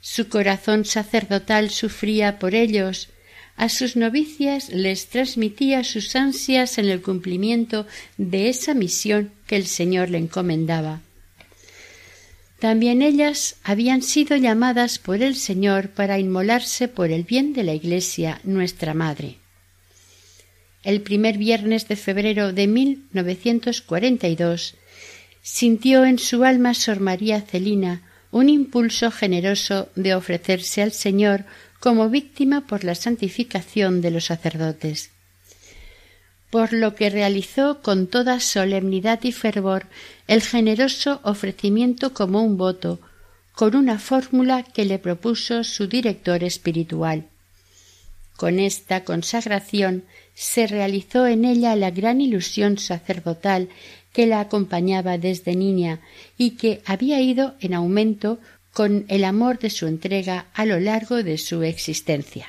Su 0.00 0.30
corazón 0.30 0.86
sacerdotal 0.86 1.68
sufría 1.68 2.38
por 2.38 2.54
ellos, 2.54 3.10
a 3.56 3.68
sus 3.68 3.94
novicias 3.94 4.70
les 4.70 5.08
transmitía 5.08 5.84
sus 5.84 6.16
ansias 6.16 6.78
en 6.78 6.86
el 6.86 7.02
cumplimiento 7.02 7.86
de 8.16 8.48
esa 8.48 8.72
misión 8.72 9.32
que 9.46 9.56
el 9.56 9.66
Señor 9.66 10.08
le 10.08 10.16
encomendaba. 10.16 11.02
También 12.58 13.02
ellas 13.02 13.56
habían 13.62 14.00
sido 14.00 14.34
llamadas 14.34 14.98
por 14.98 15.22
el 15.22 15.36
Señor 15.36 15.90
para 15.90 16.18
inmolarse 16.18 16.88
por 16.88 17.10
el 17.10 17.24
bien 17.24 17.52
de 17.52 17.64
la 17.64 17.74
Iglesia, 17.74 18.40
nuestra 18.44 18.94
Madre. 18.94 19.36
El 20.84 21.02
primer 21.02 21.36
viernes 21.36 21.86
de 21.86 21.96
febrero 21.96 22.54
de 22.54 22.66
1942 22.66 24.76
sintió 25.44 26.04
en 26.04 26.18
su 26.18 26.42
alma 26.42 26.74
Sor 26.74 26.98
María 26.98 27.40
Celina 27.40 28.02
un 28.32 28.48
impulso 28.48 29.12
generoso 29.12 29.88
de 29.94 30.16
ofrecerse 30.16 30.82
al 30.82 30.90
Señor 30.90 31.44
como 31.78 32.10
víctima 32.10 32.66
por 32.66 32.82
la 32.82 32.96
santificación 32.96 34.00
de 34.00 34.10
los 34.10 34.24
sacerdotes 34.24 35.14
por 36.54 36.72
lo 36.72 36.94
que 36.94 37.10
realizó 37.10 37.82
con 37.82 38.06
toda 38.06 38.38
solemnidad 38.38 39.18
y 39.24 39.32
fervor 39.32 39.88
el 40.28 40.40
generoso 40.40 41.18
ofrecimiento 41.24 42.14
como 42.14 42.44
un 42.44 42.56
voto, 42.56 43.00
con 43.56 43.74
una 43.74 43.98
fórmula 43.98 44.62
que 44.62 44.84
le 44.84 45.00
propuso 45.00 45.64
su 45.64 45.88
director 45.88 46.44
espiritual. 46.44 47.26
Con 48.36 48.60
esta 48.60 49.02
consagración 49.02 50.04
se 50.34 50.68
realizó 50.68 51.26
en 51.26 51.44
ella 51.44 51.74
la 51.74 51.90
gran 51.90 52.20
ilusión 52.20 52.78
sacerdotal 52.78 53.68
que 54.14 54.26
la 54.26 54.40
acompañaba 54.40 55.18
desde 55.18 55.56
niña 55.56 56.00
y 56.38 56.52
que 56.52 56.80
había 56.86 57.20
ido 57.20 57.56
en 57.60 57.74
aumento 57.74 58.38
con 58.72 59.04
el 59.08 59.24
amor 59.24 59.58
de 59.58 59.70
su 59.70 59.86
entrega 59.86 60.46
a 60.54 60.64
lo 60.64 60.78
largo 60.78 61.22
de 61.22 61.36
su 61.36 61.62
existencia. 61.64 62.46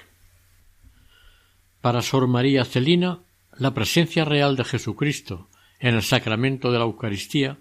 Para 1.81 2.01
Sor 2.01 2.27
María 2.27 2.65
Celina, 2.65 3.19
la 3.57 3.73
presencia 3.73 4.25
real 4.25 4.55
de 4.55 4.63
Jesucristo 4.63 5.49
en 5.79 5.95
el 5.95 6.03
sacramento 6.03 6.71
de 6.71 6.77
la 6.77 6.85
Eucaristía 6.85 7.57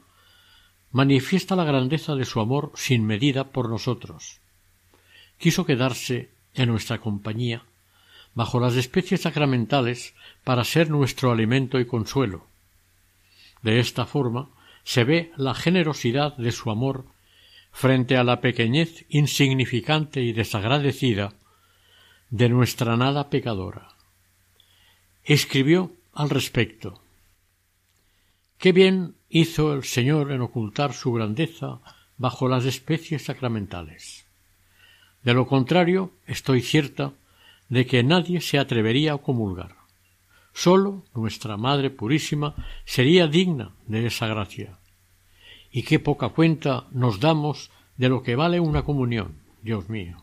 manifiesta 0.93 1.57
la 1.57 1.65
grandeza 1.65 2.15
de 2.15 2.27
su 2.27 2.41
amor 2.41 2.73
sin 2.75 3.07
medida 3.07 3.53
por 3.53 3.71
nosotros. 3.71 4.41
Quiso 5.39 5.65
quedarse 5.65 6.31
en 6.55 6.69
nuestra 6.69 7.01
compañía 7.01 7.65
bajo 8.35 8.61
las 8.61 8.77
especies 8.77 9.23
sacramentales 9.23 10.15
para 10.45 10.65
ser 10.65 10.91
nuestro 10.91 11.33
alimento 11.33 11.81
y 11.81 11.87
consuelo. 11.87 12.47
De 13.65 13.81
esta 13.81 14.05
forma 14.05 14.51
se 14.85 15.05
ve 15.05 15.33
la 15.39 15.55
generosidad 15.55 16.37
de 16.37 16.53
su 16.53 16.71
amor 16.71 17.07
frente 17.73 18.19
a 18.19 18.23
la 18.23 18.43
pequeñez 18.43 19.07
insignificante 19.09 20.21
y 20.21 20.35
desagradecida 20.35 21.33
de 22.29 22.51
nuestra 22.51 22.99
nada 22.99 23.31
pecadora. 23.31 23.89
Escribió 25.25 25.93
al 26.13 26.29
respecto. 26.29 27.01
Qué 28.59 28.73
bien 28.73 29.15
hizo 29.31 29.73
el 29.73 29.85
Señor 29.85 30.31
en 30.31 30.43
ocultar 30.43 30.93
su 30.93 31.15
grandeza 31.15 31.81
bajo 32.19 32.49
las 32.49 32.67
especies 32.67 33.25
sacramentales. 33.25 34.27
De 35.23 35.33
lo 35.33 35.47
contrario, 35.47 36.13
estoy 36.27 36.61
cierta 36.61 37.15
de 37.71 37.87
que 37.87 38.05
nadie 38.05 38.43
se 38.43 38.59
atrevería 38.59 39.15
a 39.15 39.19
comulgar. 39.19 39.84
Sólo 40.55 41.05
nuestra 41.15 41.57
Madre 41.57 41.91
Purísima 41.91 42.55
sería 42.85 43.27
digna 43.27 43.75
de 43.87 44.07
esa 44.07 44.29
gracia. 44.29 44.79
Y 45.73 45.83
qué 45.83 45.99
poca 45.99 46.29
cuenta 46.29 46.87
nos 46.93 47.19
damos 47.19 47.73
de 47.97 48.09
lo 48.09 48.23
que 48.23 48.37
vale 48.37 48.61
una 48.61 48.85
comunión, 48.85 49.41
Dios 49.63 49.89
mío. 49.89 50.23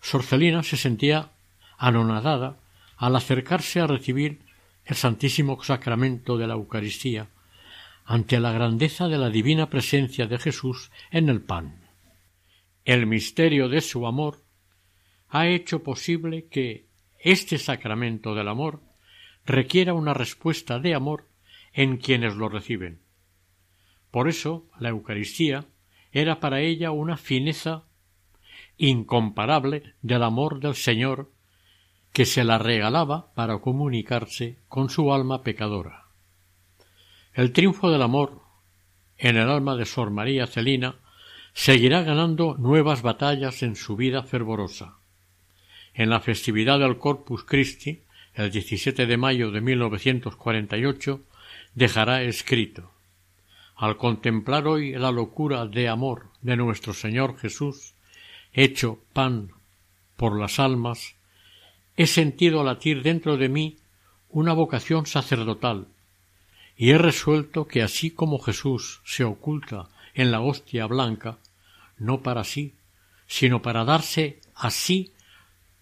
Sorcelina 0.00 0.64
se 0.64 0.76
sentía 0.76 1.30
anonadada 1.78 2.56
al 2.96 3.14
acercarse 3.14 3.78
a 3.78 3.86
recibir 3.86 4.40
el 4.84 4.96
Santísimo 4.96 5.62
Sacramento 5.62 6.36
de 6.36 6.48
la 6.48 6.54
Eucaristía 6.54 7.28
ante 8.04 8.40
la 8.40 8.50
grandeza 8.50 9.06
de 9.06 9.18
la 9.18 9.30
divina 9.30 9.70
presencia 9.70 10.26
de 10.26 10.36
Jesús 10.38 10.90
en 11.12 11.28
el 11.28 11.40
pan. 11.40 11.88
El 12.84 13.06
misterio 13.06 13.68
de 13.68 13.82
su 13.82 14.04
amor 14.04 14.42
ha 15.28 15.46
hecho 15.46 15.84
posible 15.84 16.48
que 16.48 16.89
este 17.22 17.58
sacramento 17.58 18.34
del 18.34 18.48
amor 18.48 18.80
requiera 19.44 19.94
una 19.94 20.14
respuesta 20.14 20.78
de 20.78 20.94
amor 20.94 21.26
en 21.72 21.96
quienes 21.98 22.34
lo 22.36 22.48
reciben. 22.48 23.00
Por 24.10 24.28
eso 24.28 24.66
la 24.78 24.88
Eucaristía 24.88 25.66
era 26.12 26.40
para 26.40 26.60
ella 26.60 26.90
una 26.90 27.16
fineza 27.16 27.84
incomparable 28.76 29.94
del 30.02 30.22
amor 30.22 30.60
del 30.60 30.74
Señor 30.74 31.30
que 32.12 32.24
se 32.24 32.42
la 32.44 32.58
regalaba 32.58 33.32
para 33.34 33.58
comunicarse 33.58 34.58
con 34.68 34.90
su 34.90 35.12
alma 35.12 35.42
pecadora. 35.42 36.06
El 37.32 37.52
triunfo 37.52 37.90
del 37.90 38.02
amor 38.02 38.40
en 39.16 39.36
el 39.36 39.48
alma 39.48 39.76
de 39.76 39.84
Sor 39.84 40.10
María 40.10 40.46
Celina 40.46 40.96
seguirá 41.52 42.02
ganando 42.02 42.56
nuevas 42.58 43.02
batallas 43.02 43.62
en 43.62 43.76
su 43.76 43.96
vida 43.96 44.22
fervorosa. 44.22 44.99
En 46.00 46.08
la 46.08 46.20
festividad 46.20 46.78
del 46.78 46.96
Corpus 46.96 47.44
Christi, 47.44 48.00
el 48.32 48.50
17 48.50 49.04
de 49.04 49.16
mayo 49.18 49.50
de 49.50 49.60
1948, 49.60 51.20
dejará 51.74 52.22
escrito 52.22 52.90
Al 53.76 53.98
contemplar 53.98 54.66
hoy 54.66 54.92
la 54.92 55.12
locura 55.12 55.66
de 55.66 55.90
amor 55.90 56.30
de 56.40 56.56
nuestro 56.56 56.94
Señor 56.94 57.36
Jesús, 57.36 57.92
hecho 58.54 58.98
pan 59.12 59.50
por 60.16 60.40
las 60.40 60.58
almas, 60.58 61.16
he 61.98 62.06
sentido 62.06 62.64
latir 62.64 63.02
dentro 63.02 63.36
de 63.36 63.50
mí 63.50 63.76
una 64.30 64.54
vocación 64.54 65.04
sacerdotal, 65.04 65.86
y 66.78 66.92
he 66.92 66.96
resuelto 66.96 67.66
que 67.66 67.82
así 67.82 68.10
como 68.10 68.38
Jesús 68.38 69.02
se 69.04 69.24
oculta 69.24 69.90
en 70.14 70.30
la 70.30 70.40
hostia 70.40 70.86
blanca, 70.86 71.36
no 71.98 72.22
para 72.22 72.44
sí, 72.44 72.72
sino 73.26 73.60
para 73.60 73.84
darse 73.84 74.40
así, 74.54 75.12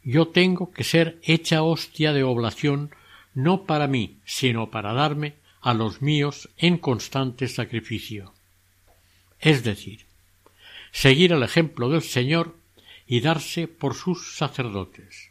yo 0.03 0.29
tengo 0.29 0.73
que 0.73 0.85
ser 0.85 1.19
hecha 1.23 1.63
hostia 1.63 2.13
de 2.13 2.23
oblación 2.23 2.91
no 3.35 3.65
para 3.65 3.87
mí, 3.87 4.19
sino 4.25 4.71
para 4.71 4.93
darme 4.93 5.35
a 5.61 5.75
los 5.75 6.03
míos 6.03 6.49
en 6.57 6.79
constante 6.79 7.49
sacrificio. 7.49 8.33
Es 9.41 9.63
decir, 9.65 10.07
seguir 10.91 11.33
el 11.33 11.43
ejemplo 11.43 11.89
del 11.89 12.03
Señor 12.03 12.57
y 13.07 13.21
darse 13.21 13.69
por 13.69 13.95
sus 13.95 14.37
sacerdotes 14.37 15.31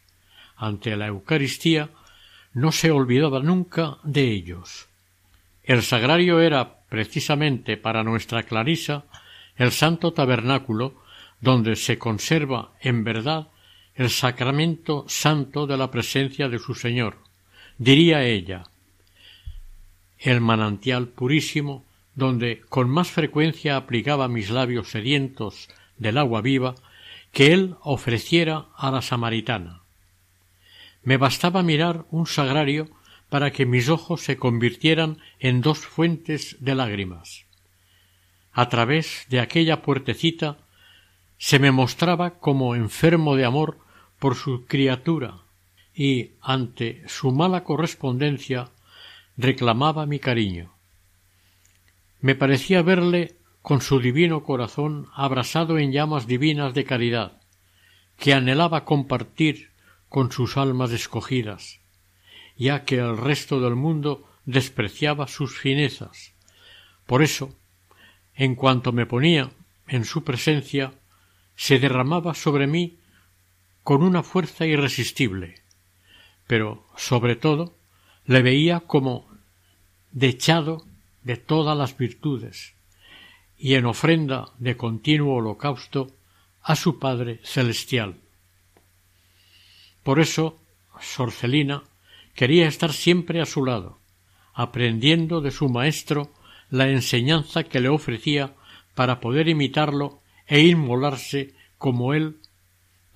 ante 0.56 0.96
la 0.96 1.08
Eucaristía, 1.08 1.90
no 2.54 2.72
se 2.72 2.90
olvidaba 2.92 3.42
nunca 3.42 3.98
de 4.04 4.32
ellos. 4.32 4.88
El 5.64 5.84
sagrario 5.84 6.40
era 6.40 6.80
precisamente 6.90 7.78
para 7.78 8.04
nuestra 8.04 8.44
Clarisa 8.44 9.06
el 9.56 9.72
santo 9.72 10.14
tabernáculo 10.14 10.96
donde 11.42 11.76
se 11.76 12.00
conserva 12.00 12.72
en 12.82 13.04
verdad 13.04 13.50
el 13.98 14.12
sacramento 14.12 15.06
santo 15.08 15.66
de 15.66 15.76
la 15.76 15.90
presencia 15.90 16.48
de 16.50 16.60
su 16.60 16.76
Señor. 16.76 17.18
Diría 17.80 18.24
ella, 18.24 18.64
el 20.20 20.40
manantial 20.40 21.08
purísimo 21.08 21.84
donde 22.14 22.62
con 22.70 22.90
más 22.90 23.10
frecuencia 23.10 23.76
aplicaba 23.76 24.28
mis 24.28 24.52
labios 24.52 24.90
sedientos 24.90 25.68
del 25.98 26.20
agua 26.20 26.42
viva 26.42 26.76
que 27.32 27.54
él 27.54 27.76
ofreciera 27.82 28.68
a 28.76 28.92
la 28.92 29.02
samaritana. 29.02 29.82
Me 31.04 31.18
bastaba 31.18 31.64
mirar 31.64 32.06
un 32.12 32.28
sagrario 32.28 32.90
para 33.30 33.52
que 33.52 33.66
mis 33.66 33.90
ojos 33.90 34.22
se 34.22 34.38
convirtieran 34.38 35.18
en 35.40 35.62
dos 35.62 35.80
fuentes 35.80 36.56
de 36.60 36.76
lágrimas. 36.76 37.46
A 38.54 38.70
través 38.70 39.26
de 39.30 39.40
aquella 39.40 39.82
puertecita 39.82 40.58
se 41.38 41.60
me 41.60 41.72
mostraba 41.72 42.40
como 42.40 42.76
enfermo 42.76 43.36
de 43.36 43.46
amor 43.46 43.87
por 44.20 44.36
su 44.36 44.66
criatura 44.66 45.40
y 45.94 46.32
ante 46.42 47.04
su 47.08 47.32
mala 47.32 47.64
correspondencia 47.64 48.70
reclamaba 49.36 50.06
mi 50.06 50.20
cariño. 50.20 50.74
Me 52.22 52.36
parecía 52.36 52.82
verle 52.82 53.36
con 53.62 53.82
su 53.82 54.00
divino 54.00 54.44
corazón 54.44 55.08
abrasado 55.14 55.78
en 55.78 55.92
llamas 55.92 56.26
divinas 56.28 56.74
de 56.74 56.86
caridad, 56.86 57.42
que 58.18 58.34
anhelaba 58.34 58.86
compartir 58.86 59.72
con 60.10 60.32
sus 60.32 60.58
almas 60.58 60.92
escogidas, 60.92 61.80
ya 62.58 62.86
que 62.86 62.96
el 62.96 63.18
resto 63.18 63.60
del 63.60 63.76
mundo 63.76 64.28
despreciaba 64.46 65.28
sus 65.28 65.60
finezas. 65.60 66.34
Por 67.06 67.22
eso, 67.22 67.54
en 68.36 68.56
cuanto 68.56 68.92
me 68.92 69.06
ponía 69.06 69.52
en 69.88 70.06
su 70.06 70.24
presencia, 70.24 70.94
se 71.56 71.80
derramaba 71.80 72.34
sobre 72.34 72.68
mí 72.68 72.98
con 73.88 74.04
una 74.04 74.22
fuerza 74.22 74.66
irresistible, 74.66 75.62
pero 76.46 76.86
sobre 76.98 77.38
todo 77.38 77.74
le 78.26 78.42
veía 78.42 78.82
como 78.82 79.26
dechado 80.12 80.86
de 81.24 81.38
todas 81.38 81.78
las 81.78 81.98
virtudes 81.98 82.74
y 83.58 83.76
en 83.76 83.86
ofrenda 83.86 84.50
de 84.58 84.76
continuo 84.76 85.36
holocausto 85.36 86.12
a 86.64 86.76
su 86.76 87.00
Padre 87.00 87.40
celestial. 87.46 88.18
Por 90.04 90.20
eso 90.20 90.60
Sorcelina 91.00 91.84
quería 92.36 92.68
estar 92.68 92.92
siempre 92.92 93.40
a 93.40 93.46
su 93.46 93.64
lado, 93.64 94.00
aprendiendo 94.54 95.40
de 95.40 95.52
su 95.52 95.70
maestro 95.70 96.34
la 96.70 96.90
enseñanza 96.90 97.64
que 97.64 97.80
le 97.80 97.88
ofrecía 97.88 98.54
para 98.96 99.22
poder 99.22 99.48
imitarlo 99.48 100.20
e 100.46 100.60
inmolarse 100.60 101.54
como 101.78 102.14
él 102.14 102.42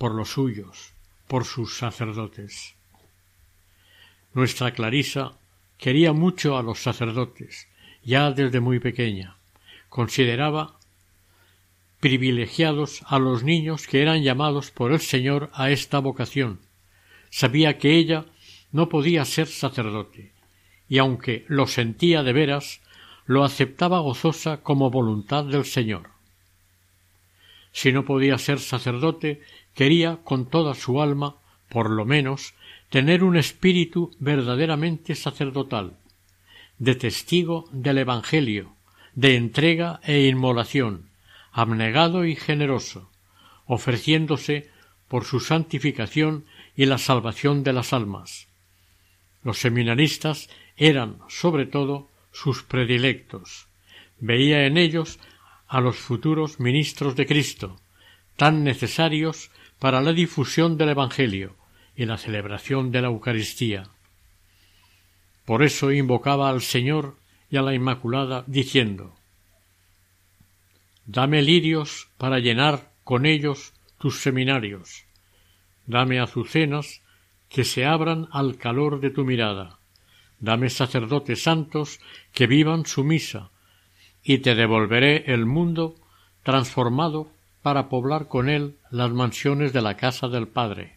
por 0.01 0.15
los 0.15 0.31
suyos, 0.31 0.95
por 1.27 1.45
sus 1.45 1.77
sacerdotes. 1.77 2.73
Nuestra 4.33 4.71
Clarisa 4.71 5.33
quería 5.77 6.11
mucho 6.11 6.57
a 6.57 6.63
los 6.63 6.79
sacerdotes, 6.79 7.67
ya 8.03 8.31
desde 8.31 8.61
muy 8.61 8.79
pequeña. 8.79 9.35
Consideraba 9.89 10.79
privilegiados 11.99 13.03
a 13.05 13.19
los 13.19 13.43
niños 13.43 13.85
que 13.85 14.01
eran 14.01 14.23
llamados 14.23 14.71
por 14.71 14.91
el 14.91 15.01
Señor 15.01 15.51
a 15.53 15.69
esta 15.69 15.99
vocación, 15.99 16.61
sabía 17.29 17.77
que 17.77 17.93
ella 17.93 18.25
no 18.71 18.89
podía 18.89 19.23
ser 19.23 19.45
sacerdote, 19.45 20.31
y 20.89 20.97
aunque 20.97 21.45
lo 21.47 21.67
sentía 21.67 22.23
de 22.23 22.33
veras, 22.33 22.81
lo 23.27 23.43
aceptaba 23.43 23.99
gozosa 23.99 24.63
como 24.63 24.89
voluntad 24.89 25.45
del 25.45 25.63
Señor. 25.63 26.09
Si 27.71 27.91
no 27.91 28.03
podía 28.03 28.37
ser 28.37 28.59
sacerdote, 28.59 29.41
quería 29.73 30.17
con 30.23 30.45
toda 30.45 30.75
su 30.75 31.01
alma, 31.01 31.35
por 31.69 31.89
lo 31.89 32.05
menos, 32.05 32.53
tener 32.89 33.23
un 33.23 33.37
espíritu 33.37 34.11
verdaderamente 34.19 35.15
sacerdotal, 35.15 35.97
de 36.77 36.95
testigo 36.95 37.69
del 37.71 37.99
Evangelio, 37.99 38.75
de 39.15 39.35
entrega 39.35 39.99
e 40.03 40.27
inmolación, 40.27 41.09
abnegado 41.51 42.25
y 42.25 42.35
generoso, 42.35 43.09
ofreciéndose 43.65 44.69
por 45.07 45.25
su 45.25 45.39
santificación 45.39 46.45
y 46.75 46.85
la 46.85 46.97
salvación 46.97 47.63
de 47.63 47.73
las 47.73 47.93
almas. 47.93 48.47
Los 49.43 49.59
seminaristas 49.59 50.49
eran, 50.77 51.17
sobre 51.27 51.65
todo, 51.65 52.09
sus 52.31 52.63
predilectos. 52.63 53.67
Veía 54.19 54.65
en 54.65 54.77
ellos 54.77 55.19
a 55.67 55.81
los 55.81 55.97
futuros 55.97 56.59
ministros 56.59 57.15
de 57.15 57.25
Cristo, 57.25 57.79
tan 58.35 58.63
necesarios 58.63 59.51
para 59.81 59.99
la 59.99 60.13
difusión 60.13 60.77
del 60.77 60.89
Evangelio 60.89 61.55
y 61.95 62.05
la 62.05 62.19
celebración 62.19 62.91
de 62.91 63.01
la 63.01 63.07
Eucaristía. 63.07 63.89
Por 65.43 65.63
eso 65.63 65.91
invocaba 65.91 66.51
al 66.51 66.61
Señor 66.61 67.17
y 67.49 67.57
a 67.57 67.63
la 67.63 67.73
Inmaculada, 67.73 68.43
diciendo 68.45 69.15
Dame 71.07 71.41
lirios 71.41 72.09
para 72.19 72.37
llenar 72.37 72.91
con 73.03 73.25
ellos 73.25 73.73
tus 73.97 74.21
seminarios, 74.21 75.05
Dame 75.87 76.19
azucenas 76.19 77.01
que 77.49 77.63
se 77.63 77.83
abran 77.83 78.27
al 78.31 78.57
calor 78.57 78.99
de 78.99 79.09
tu 79.09 79.25
mirada, 79.25 79.79
dame 80.39 80.69
sacerdotes 80.69 81.41
santos 81.41 81.99
que 82.33 82.45
vivan 82.45 82.85
su 82.85 83.03
misa, 83.03 83.49
y 84.23 84.37
te 84.37 84.53
devolveré 84.53 85.33
el 85.33 85.47
mundo 85.47 85.95
transformado 86.43 87.31
para 87.61 87.89
poblar 87.89 88.27
con 88.27 88.49
él 88.49 88.77
las 88.89 89.11
mansiones 89.11 89.73
de 89.73 89.81
la 89.81 89.97
casa 89.97 90.27
del 90.27 90.47
Padre. 90.47 90.95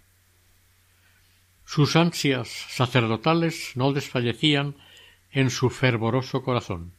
Sus 1.66 1.96
ansias 1.96 2.48
sacerdotales 2.48 3.72
no 3.74 3.92
desfallecían 3.92 4.74
en 5.32 5.50
su 5.50 5.70
fervoroso 5.70 6.42
corazón, 6.42 6.92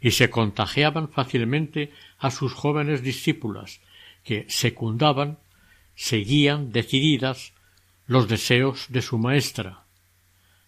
y 0.00 0.12
se 0.12 0.30
contagiaban 0.30 1.08
fácilmente 1.08 1.92
a 2.18 2.30
sus 2.30 2.52
jóvenes 2.52 3.02
discípulas, 3.02 3.80
que 4.24 4.44
secundaban, 4.48 5.38
seguían 5.94 6.72
decididas 6.72 7.52
los 8.06 8.28
deseos 8.28 8.86
de 8.88 9.02
su 9.02 9.18
maestra. 9.18 9.84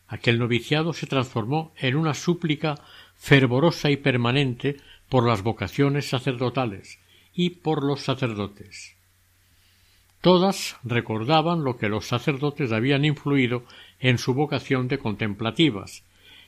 Aquel 0.08 0.38
noviciado 0.38 0.92
se 0.92 1.06
transformó 1.06 1.72
en 1.76 1.96
una 1.96 2.14
súplica 2.14 2.76
fervorosa 3.16 3.90
y 3.90 3.96
permanente 3.96 4.76
por 5.08 5.26
las 5.26 5.42
vocaciones 5.42 6.08
sacerdotales 6.08 6.99
y 7.34 7.50
por 7.50 7.84
los 7.84 8.00
sacerdotes. 8.02 8.94
Todas 10.20 10.76
recordaban 10.84 11.64
lo 11.64 11.78
que 11.78 11.88
los 11.88 12.06
sacerdotes 12.06 12.72
habían 12.72 13.04
influido 13.04 13.64
en 14.00 14.18
su 14.18 14.34
vocación 14.34 14.88
de 14.88 14.98
contemplativas, 14.98 16.02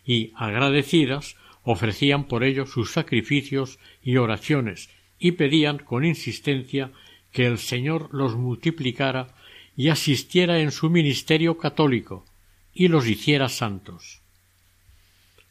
y, 0.05 0.33
agradecidas, 0.35 1.37
ofrecían 1.63 2.25
por 2.25 2.45
ello 2.45 2.67
sus 2.67 2.91
sacrificios 2.91 3.79
y 4.03 4.17
oraciones, 4.17 4.91
y 5.19 5.33
pedían 5.33 5.79
con 5.79 6.05
insistencia 6.05 6.91
que 7.31 7.47
el 7.47 7.59
Señor 7.59 8.09
los 8.13 8.37
multiplicara 8.37 9.35
y 9.77 9.89
asistiera 9.89 10.61
en 10.61 10.71
su 10.71 10.91
ministerio 10.91 11.57
católico, 11.57 12.27
y 12.75 12.89
los 12.89 13.07
hiciera 13.07 13.49
santos. 13.49 14.21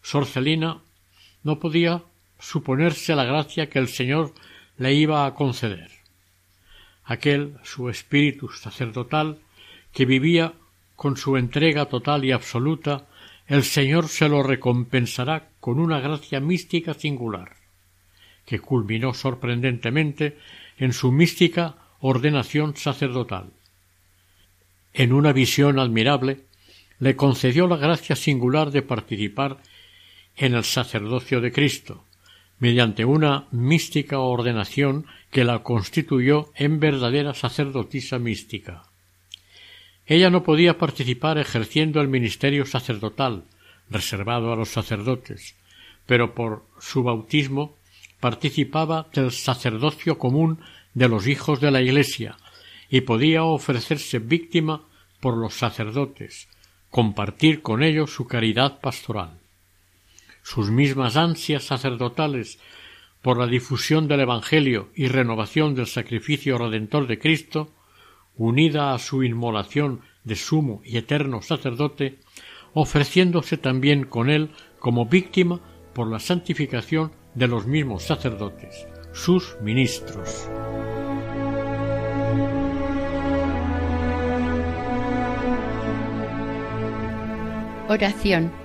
Sorcelina 0.03 0.81
no 1.43 1.59
podía 1.59 2.03
suponerse 2.39 3.15
la 3.15 3.23
gracia 3.23 3.69
que 3.69 3.79
el 3.79 3.87
Señor 3.87 4.33
le 4.81 4.95
iba 4.95 5.27
a 5.27 5.35
conceder. 5.35 5.91
Aquel 7.03 7.57
su 7.61 7.89
espíritu 7.89 8.49
sacerdotal 8.49 9.37
que 9.93 10.05
vivía 10.05 10.53
con 10.95 11.17
su 11.17 11.37
entrega 11.37 11.85
total 11.85 12.25
y 12.25 12.31
absoluta, 12.31 13.05
el 13.45 13.63
Señor 13.63 14.07
se 14.07 14.27
lo 14.27 14.41
recompensará 14.41 15.49
con 15.59 15.79
una 15.79 15.99
gracia 15.99 16.39
mística 16.39 16.95
singular, 16.95 17.57
que 18.47 18.57
culminó 18.57 19.13
sorprendentemente 19.13 20.39
en 20.79 20.93
su 20.93 21.11
mística 21.11 21.75
ordenación 21.99 22.75
sacerdotal. 22.75 23.51
En 24.93 25.13
una 25.13 25.31
visión 25.31 25.77
admirable, 25.77 26.45
le 26.97 27.15
concedió 27.15 27.67
la 27.67 27.77
gracia 27.77 28.15
singular 28.15 28.71
de 28.71 28.81
participar 28.81 29.59
en 30.35 30.55
el 30.55 30.63
sacerdocio 30.63 31.39
de 31.39 31.51
Cristo, 31.51 32.03
mediante 32.61 33.05
una 33.05 33.47
mística 33.51 34.19
ordenación 34.19 35.07
que 35.31 35.43
la 35.43 35.63
constituyó 35.63 36.51
en 36.55 36.79
verdadera 36.79 37.33
sacerdotisa 37.33 38.19
mística. 38.19 38.83
Ella 40.05 40.29
no 40.29 40.43
podía 40.43 40.77
participar 40.77 41.39
ejerciendo 41.39 42.01
el 42.01 42.07
ministerio 42.07 42.67
sacerdotal, 42.67 43.45
reservado 43.89 44.53
a 44.53 44.55
los 44.55 44.69
sacerdotes, 44.69 45.55
pero 46.05 46.35
por 46.35 46.63
su 46.79 47.01
bautismo 47.01 47.75
participaba 48.19 49.07
del 49.11 49.31
sacerdocio 49.31 50.19
común 50.19 50.59
de 50.93 51.09
los 51.09 51.25
hijos 51.25 51.61
de 51.61 51.71
la 51.71 51.81
Iglesia 51.81 52.37
y 52.91 53.01
podía 53.01 53.43
ofrecerse 53.43 54.19
víctima 54.19 54.83
por 55.19 55.35
los 55.35 55.55
sacerdotes, 55.55 56.47
compartir 56.91 57.63
con 57.63 57.81
ellos 57.81 58.11
su 58.13 58.27
caridad 58.27 58.79
pastoral 58.81 59.40
sus 60.43 60.71
mismas 60.71 61.17
ansias 61.17 61.63
sacerdotales 61.63 62.59
por 63.21 63.37
la 63.37 63.47
difusión 63.47 64.07
del 64.07 64.21
Evangelio 64.21 64.89
y 64.95 65.07
renovación 65.07 65.75
del 65.75 65.87
sacrificio 65.87 66.57
redentor 66.57 67.07
de 67.07 67.19
Cristo, 67.19 67.71
unida 68.35 68.93
a 68.93 68.99
su 68.99 69.23
inmolación 69.23 70.01
de 70.23 70.35
sumo 70.35 70.81
y 70.83 70.97
eterno 70.97 71.41
sacerdote, 71.41 72.19
ofreciéndose 72.73 73.57
también 73.57 74.05
con 74.05 74.29
él 74.29 74.49
como 74.79 75.05
víctima 75.05 75.59
por 75.93 76.09
la 76.09 76.19
santificación 76.19 77.11
de 77.35 77.47
los 77.47 77.67
mismos 77.67 78.03
sacerdotes, 78.03 78.87
sus 79.13 79.55
ministros. 79.61 80.49
Oración 87.87 88.60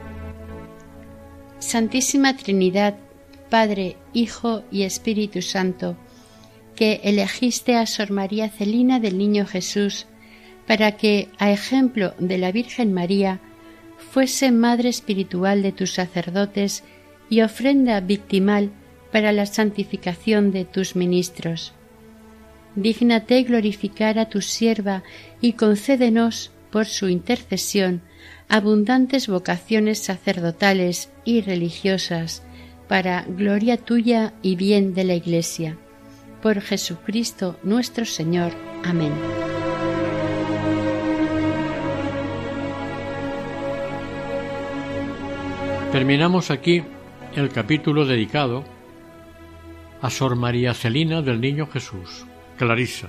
Santísima 1.58 2.36
Trinidad, 2.36 2.96
Padre, 3.48 3.96
Hijo 4.12 4.62
y 4.70 4.82
Espíritu 4.82 5.42
Santo, 5.42 5.96
que 6.74 7.00
elegiste 7.04 7.76
a 7.76 7.86
Sor 7.86 8.10
María 8.10 8.50
Celina 8.50 9.00
del 9.00 9.16
Niño 9.18 9.46
Jesús 9.46 10.06
para 10.66 10.92
que, 10.92 11.28
a 11.38 11.50
ejemplo 11.50 12.14
de 12.18 12.38
la 12.38 12.52
Virgen 12.52 12.92
María, 12.92 13.40
fuese 13.96 14.50
madre 14.50 14.88
espiritual 14.88 15.62
de 15.62 15.72
tus 15.72 15.94
sacerdotes 15.94 16.84
y 17.30 17.40
ofrenda 17.40 18.00
victimal 18.00 18.70
para 19.12 19.32
la 19.32 19.46
santificación 19.46 20.50
de 20.50 20.64
tus 20.64 20.96
ministros. 20.96 21.72
Dígnate 22.74 23.42
glorificar 23.44 24.18
a 24.18 24.28
tu 24.28 24.42
sierva 24.42 25.02
y 25.40 25.54
concédenos, 25.54 26.50
por 26.70 26.84
su 26.84 27.08
intercesión, 27.08 28.02
abundantes 28.48 29.28
vocaciones 29.28 29.98
sacerdotales 29.98 31.10
y 31.24 31.40
religiosas, 31.40 32.42
para 32.88 33.22
gloria 33.22 33.76
tuya 33.76 34.32
y 34.42 34.56
bien 34.56 34.94
de 34.94 35.04
la 35.04 35.14
Iglesia. 35.14 35.76
Por 36.42 36.60
Jesucristo 36.60 37.58
nuestro 37.62 38.04
Señor. 38.04 38.52
Amén. 38.84 39.12
Terminamos 45.90 46.50
aquí 46.50 46.82
el 47.34 47.48
capítulo 47.48 48.04
dedicado 48.04 48.64
a 50.02 50.10
Sor 50.10 50.36
María 50.36 50.74
Celina 50.74 51.22
del 51.22 51.40
Niño 51.40 51.66
Jesús, 51.66 52.26
Clarisa, 52.58 53.08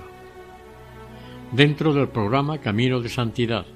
dentro 1.52 1.92
del 1.92 2.08
programa 2.08 2.58
Camino 2.58 3.00
de 3.00 3.10
Santidad 3.10 3.66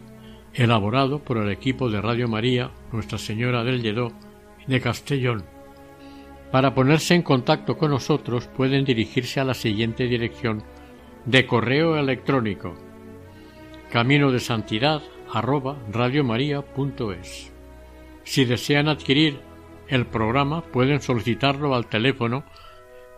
elaborado 0.54 1.18
por 1.20 1.38
el 1.38 1.50
equipo 1.50 1.90
de 1.90 2.00
Radio 2.00 2.28
María 2.28 2.70
Nuestra 2.92 3.18
Señora 3.18 3.64
del 3.64 3.82
Lledó 3.82 4.12
de 4.66 4.80
Castellón. 4.80 5.44
Para 6.50 6.74
ponerse 6.74 7.14
en 7.14 7.22
contacto 7.22 7.78
con 7.78 7.90
nosotros 7.90 8.46
pueden 8.48 8.84
dirigirse 8.84 9.40
a 9.40 9.44
la 9.44 9.54
siguiente 9.54 10.04
dirección 10.04 10.62
de 11.24 11.46
correo 11.46 11.96
electrónico 11.96 12.74
camino 13.90 14.32
de 14.32 14.40
santidad 14.40 15.02
arroba 15.30 15.76
Si 18.24 18.44
desean 18.44 18.88
adquirir 18.88 19.40
el 19.88 20.06
programa 20.06 20.62
pueden 20.62 21.02
solicitarlo 21.02 21.74
al 21.74 21.86
teléfono 21.86 22.44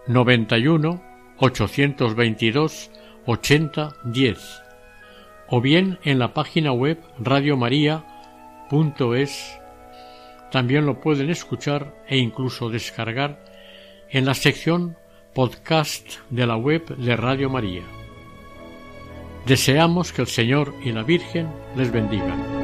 91 0.09 1.03
822 1.39 2.91
80 3.26 3.97
10 4.05 4.63
o 5.57 5.61
bien 5.61 6.00
en 6.02 6.18
la 6.18 6.34
página 6.34 6.72
web 6.72 6.98
radiomaria.es. 7.20 9.61
También 10.50 10.84
lo 10.84 11.00
pueden 11.00 11.30
escuchar 11.30 11.94
e 12.09 12.16
incluso 12.16 12.70
descargar 12.70 13.38
en 14.11 14.24
la 14.24 14.34
sección 14.34 14.96
podcast 15.32 16.14
de 16.28 16.48
la 16.48 16.57
web 16.57 16.96
de 16.96 17.14
Radio 17.14 17.50
María. 17.50 17.84
Deseamos 19.46 20.12
que 20.12 20.22
el 20.22 20.28
Señor 20.28 20.74
y 20.82 20.90
la 20.90 21.05
Virgen 21.05 21.48
les 21.76 21.92
bendigan. 21.92 22.63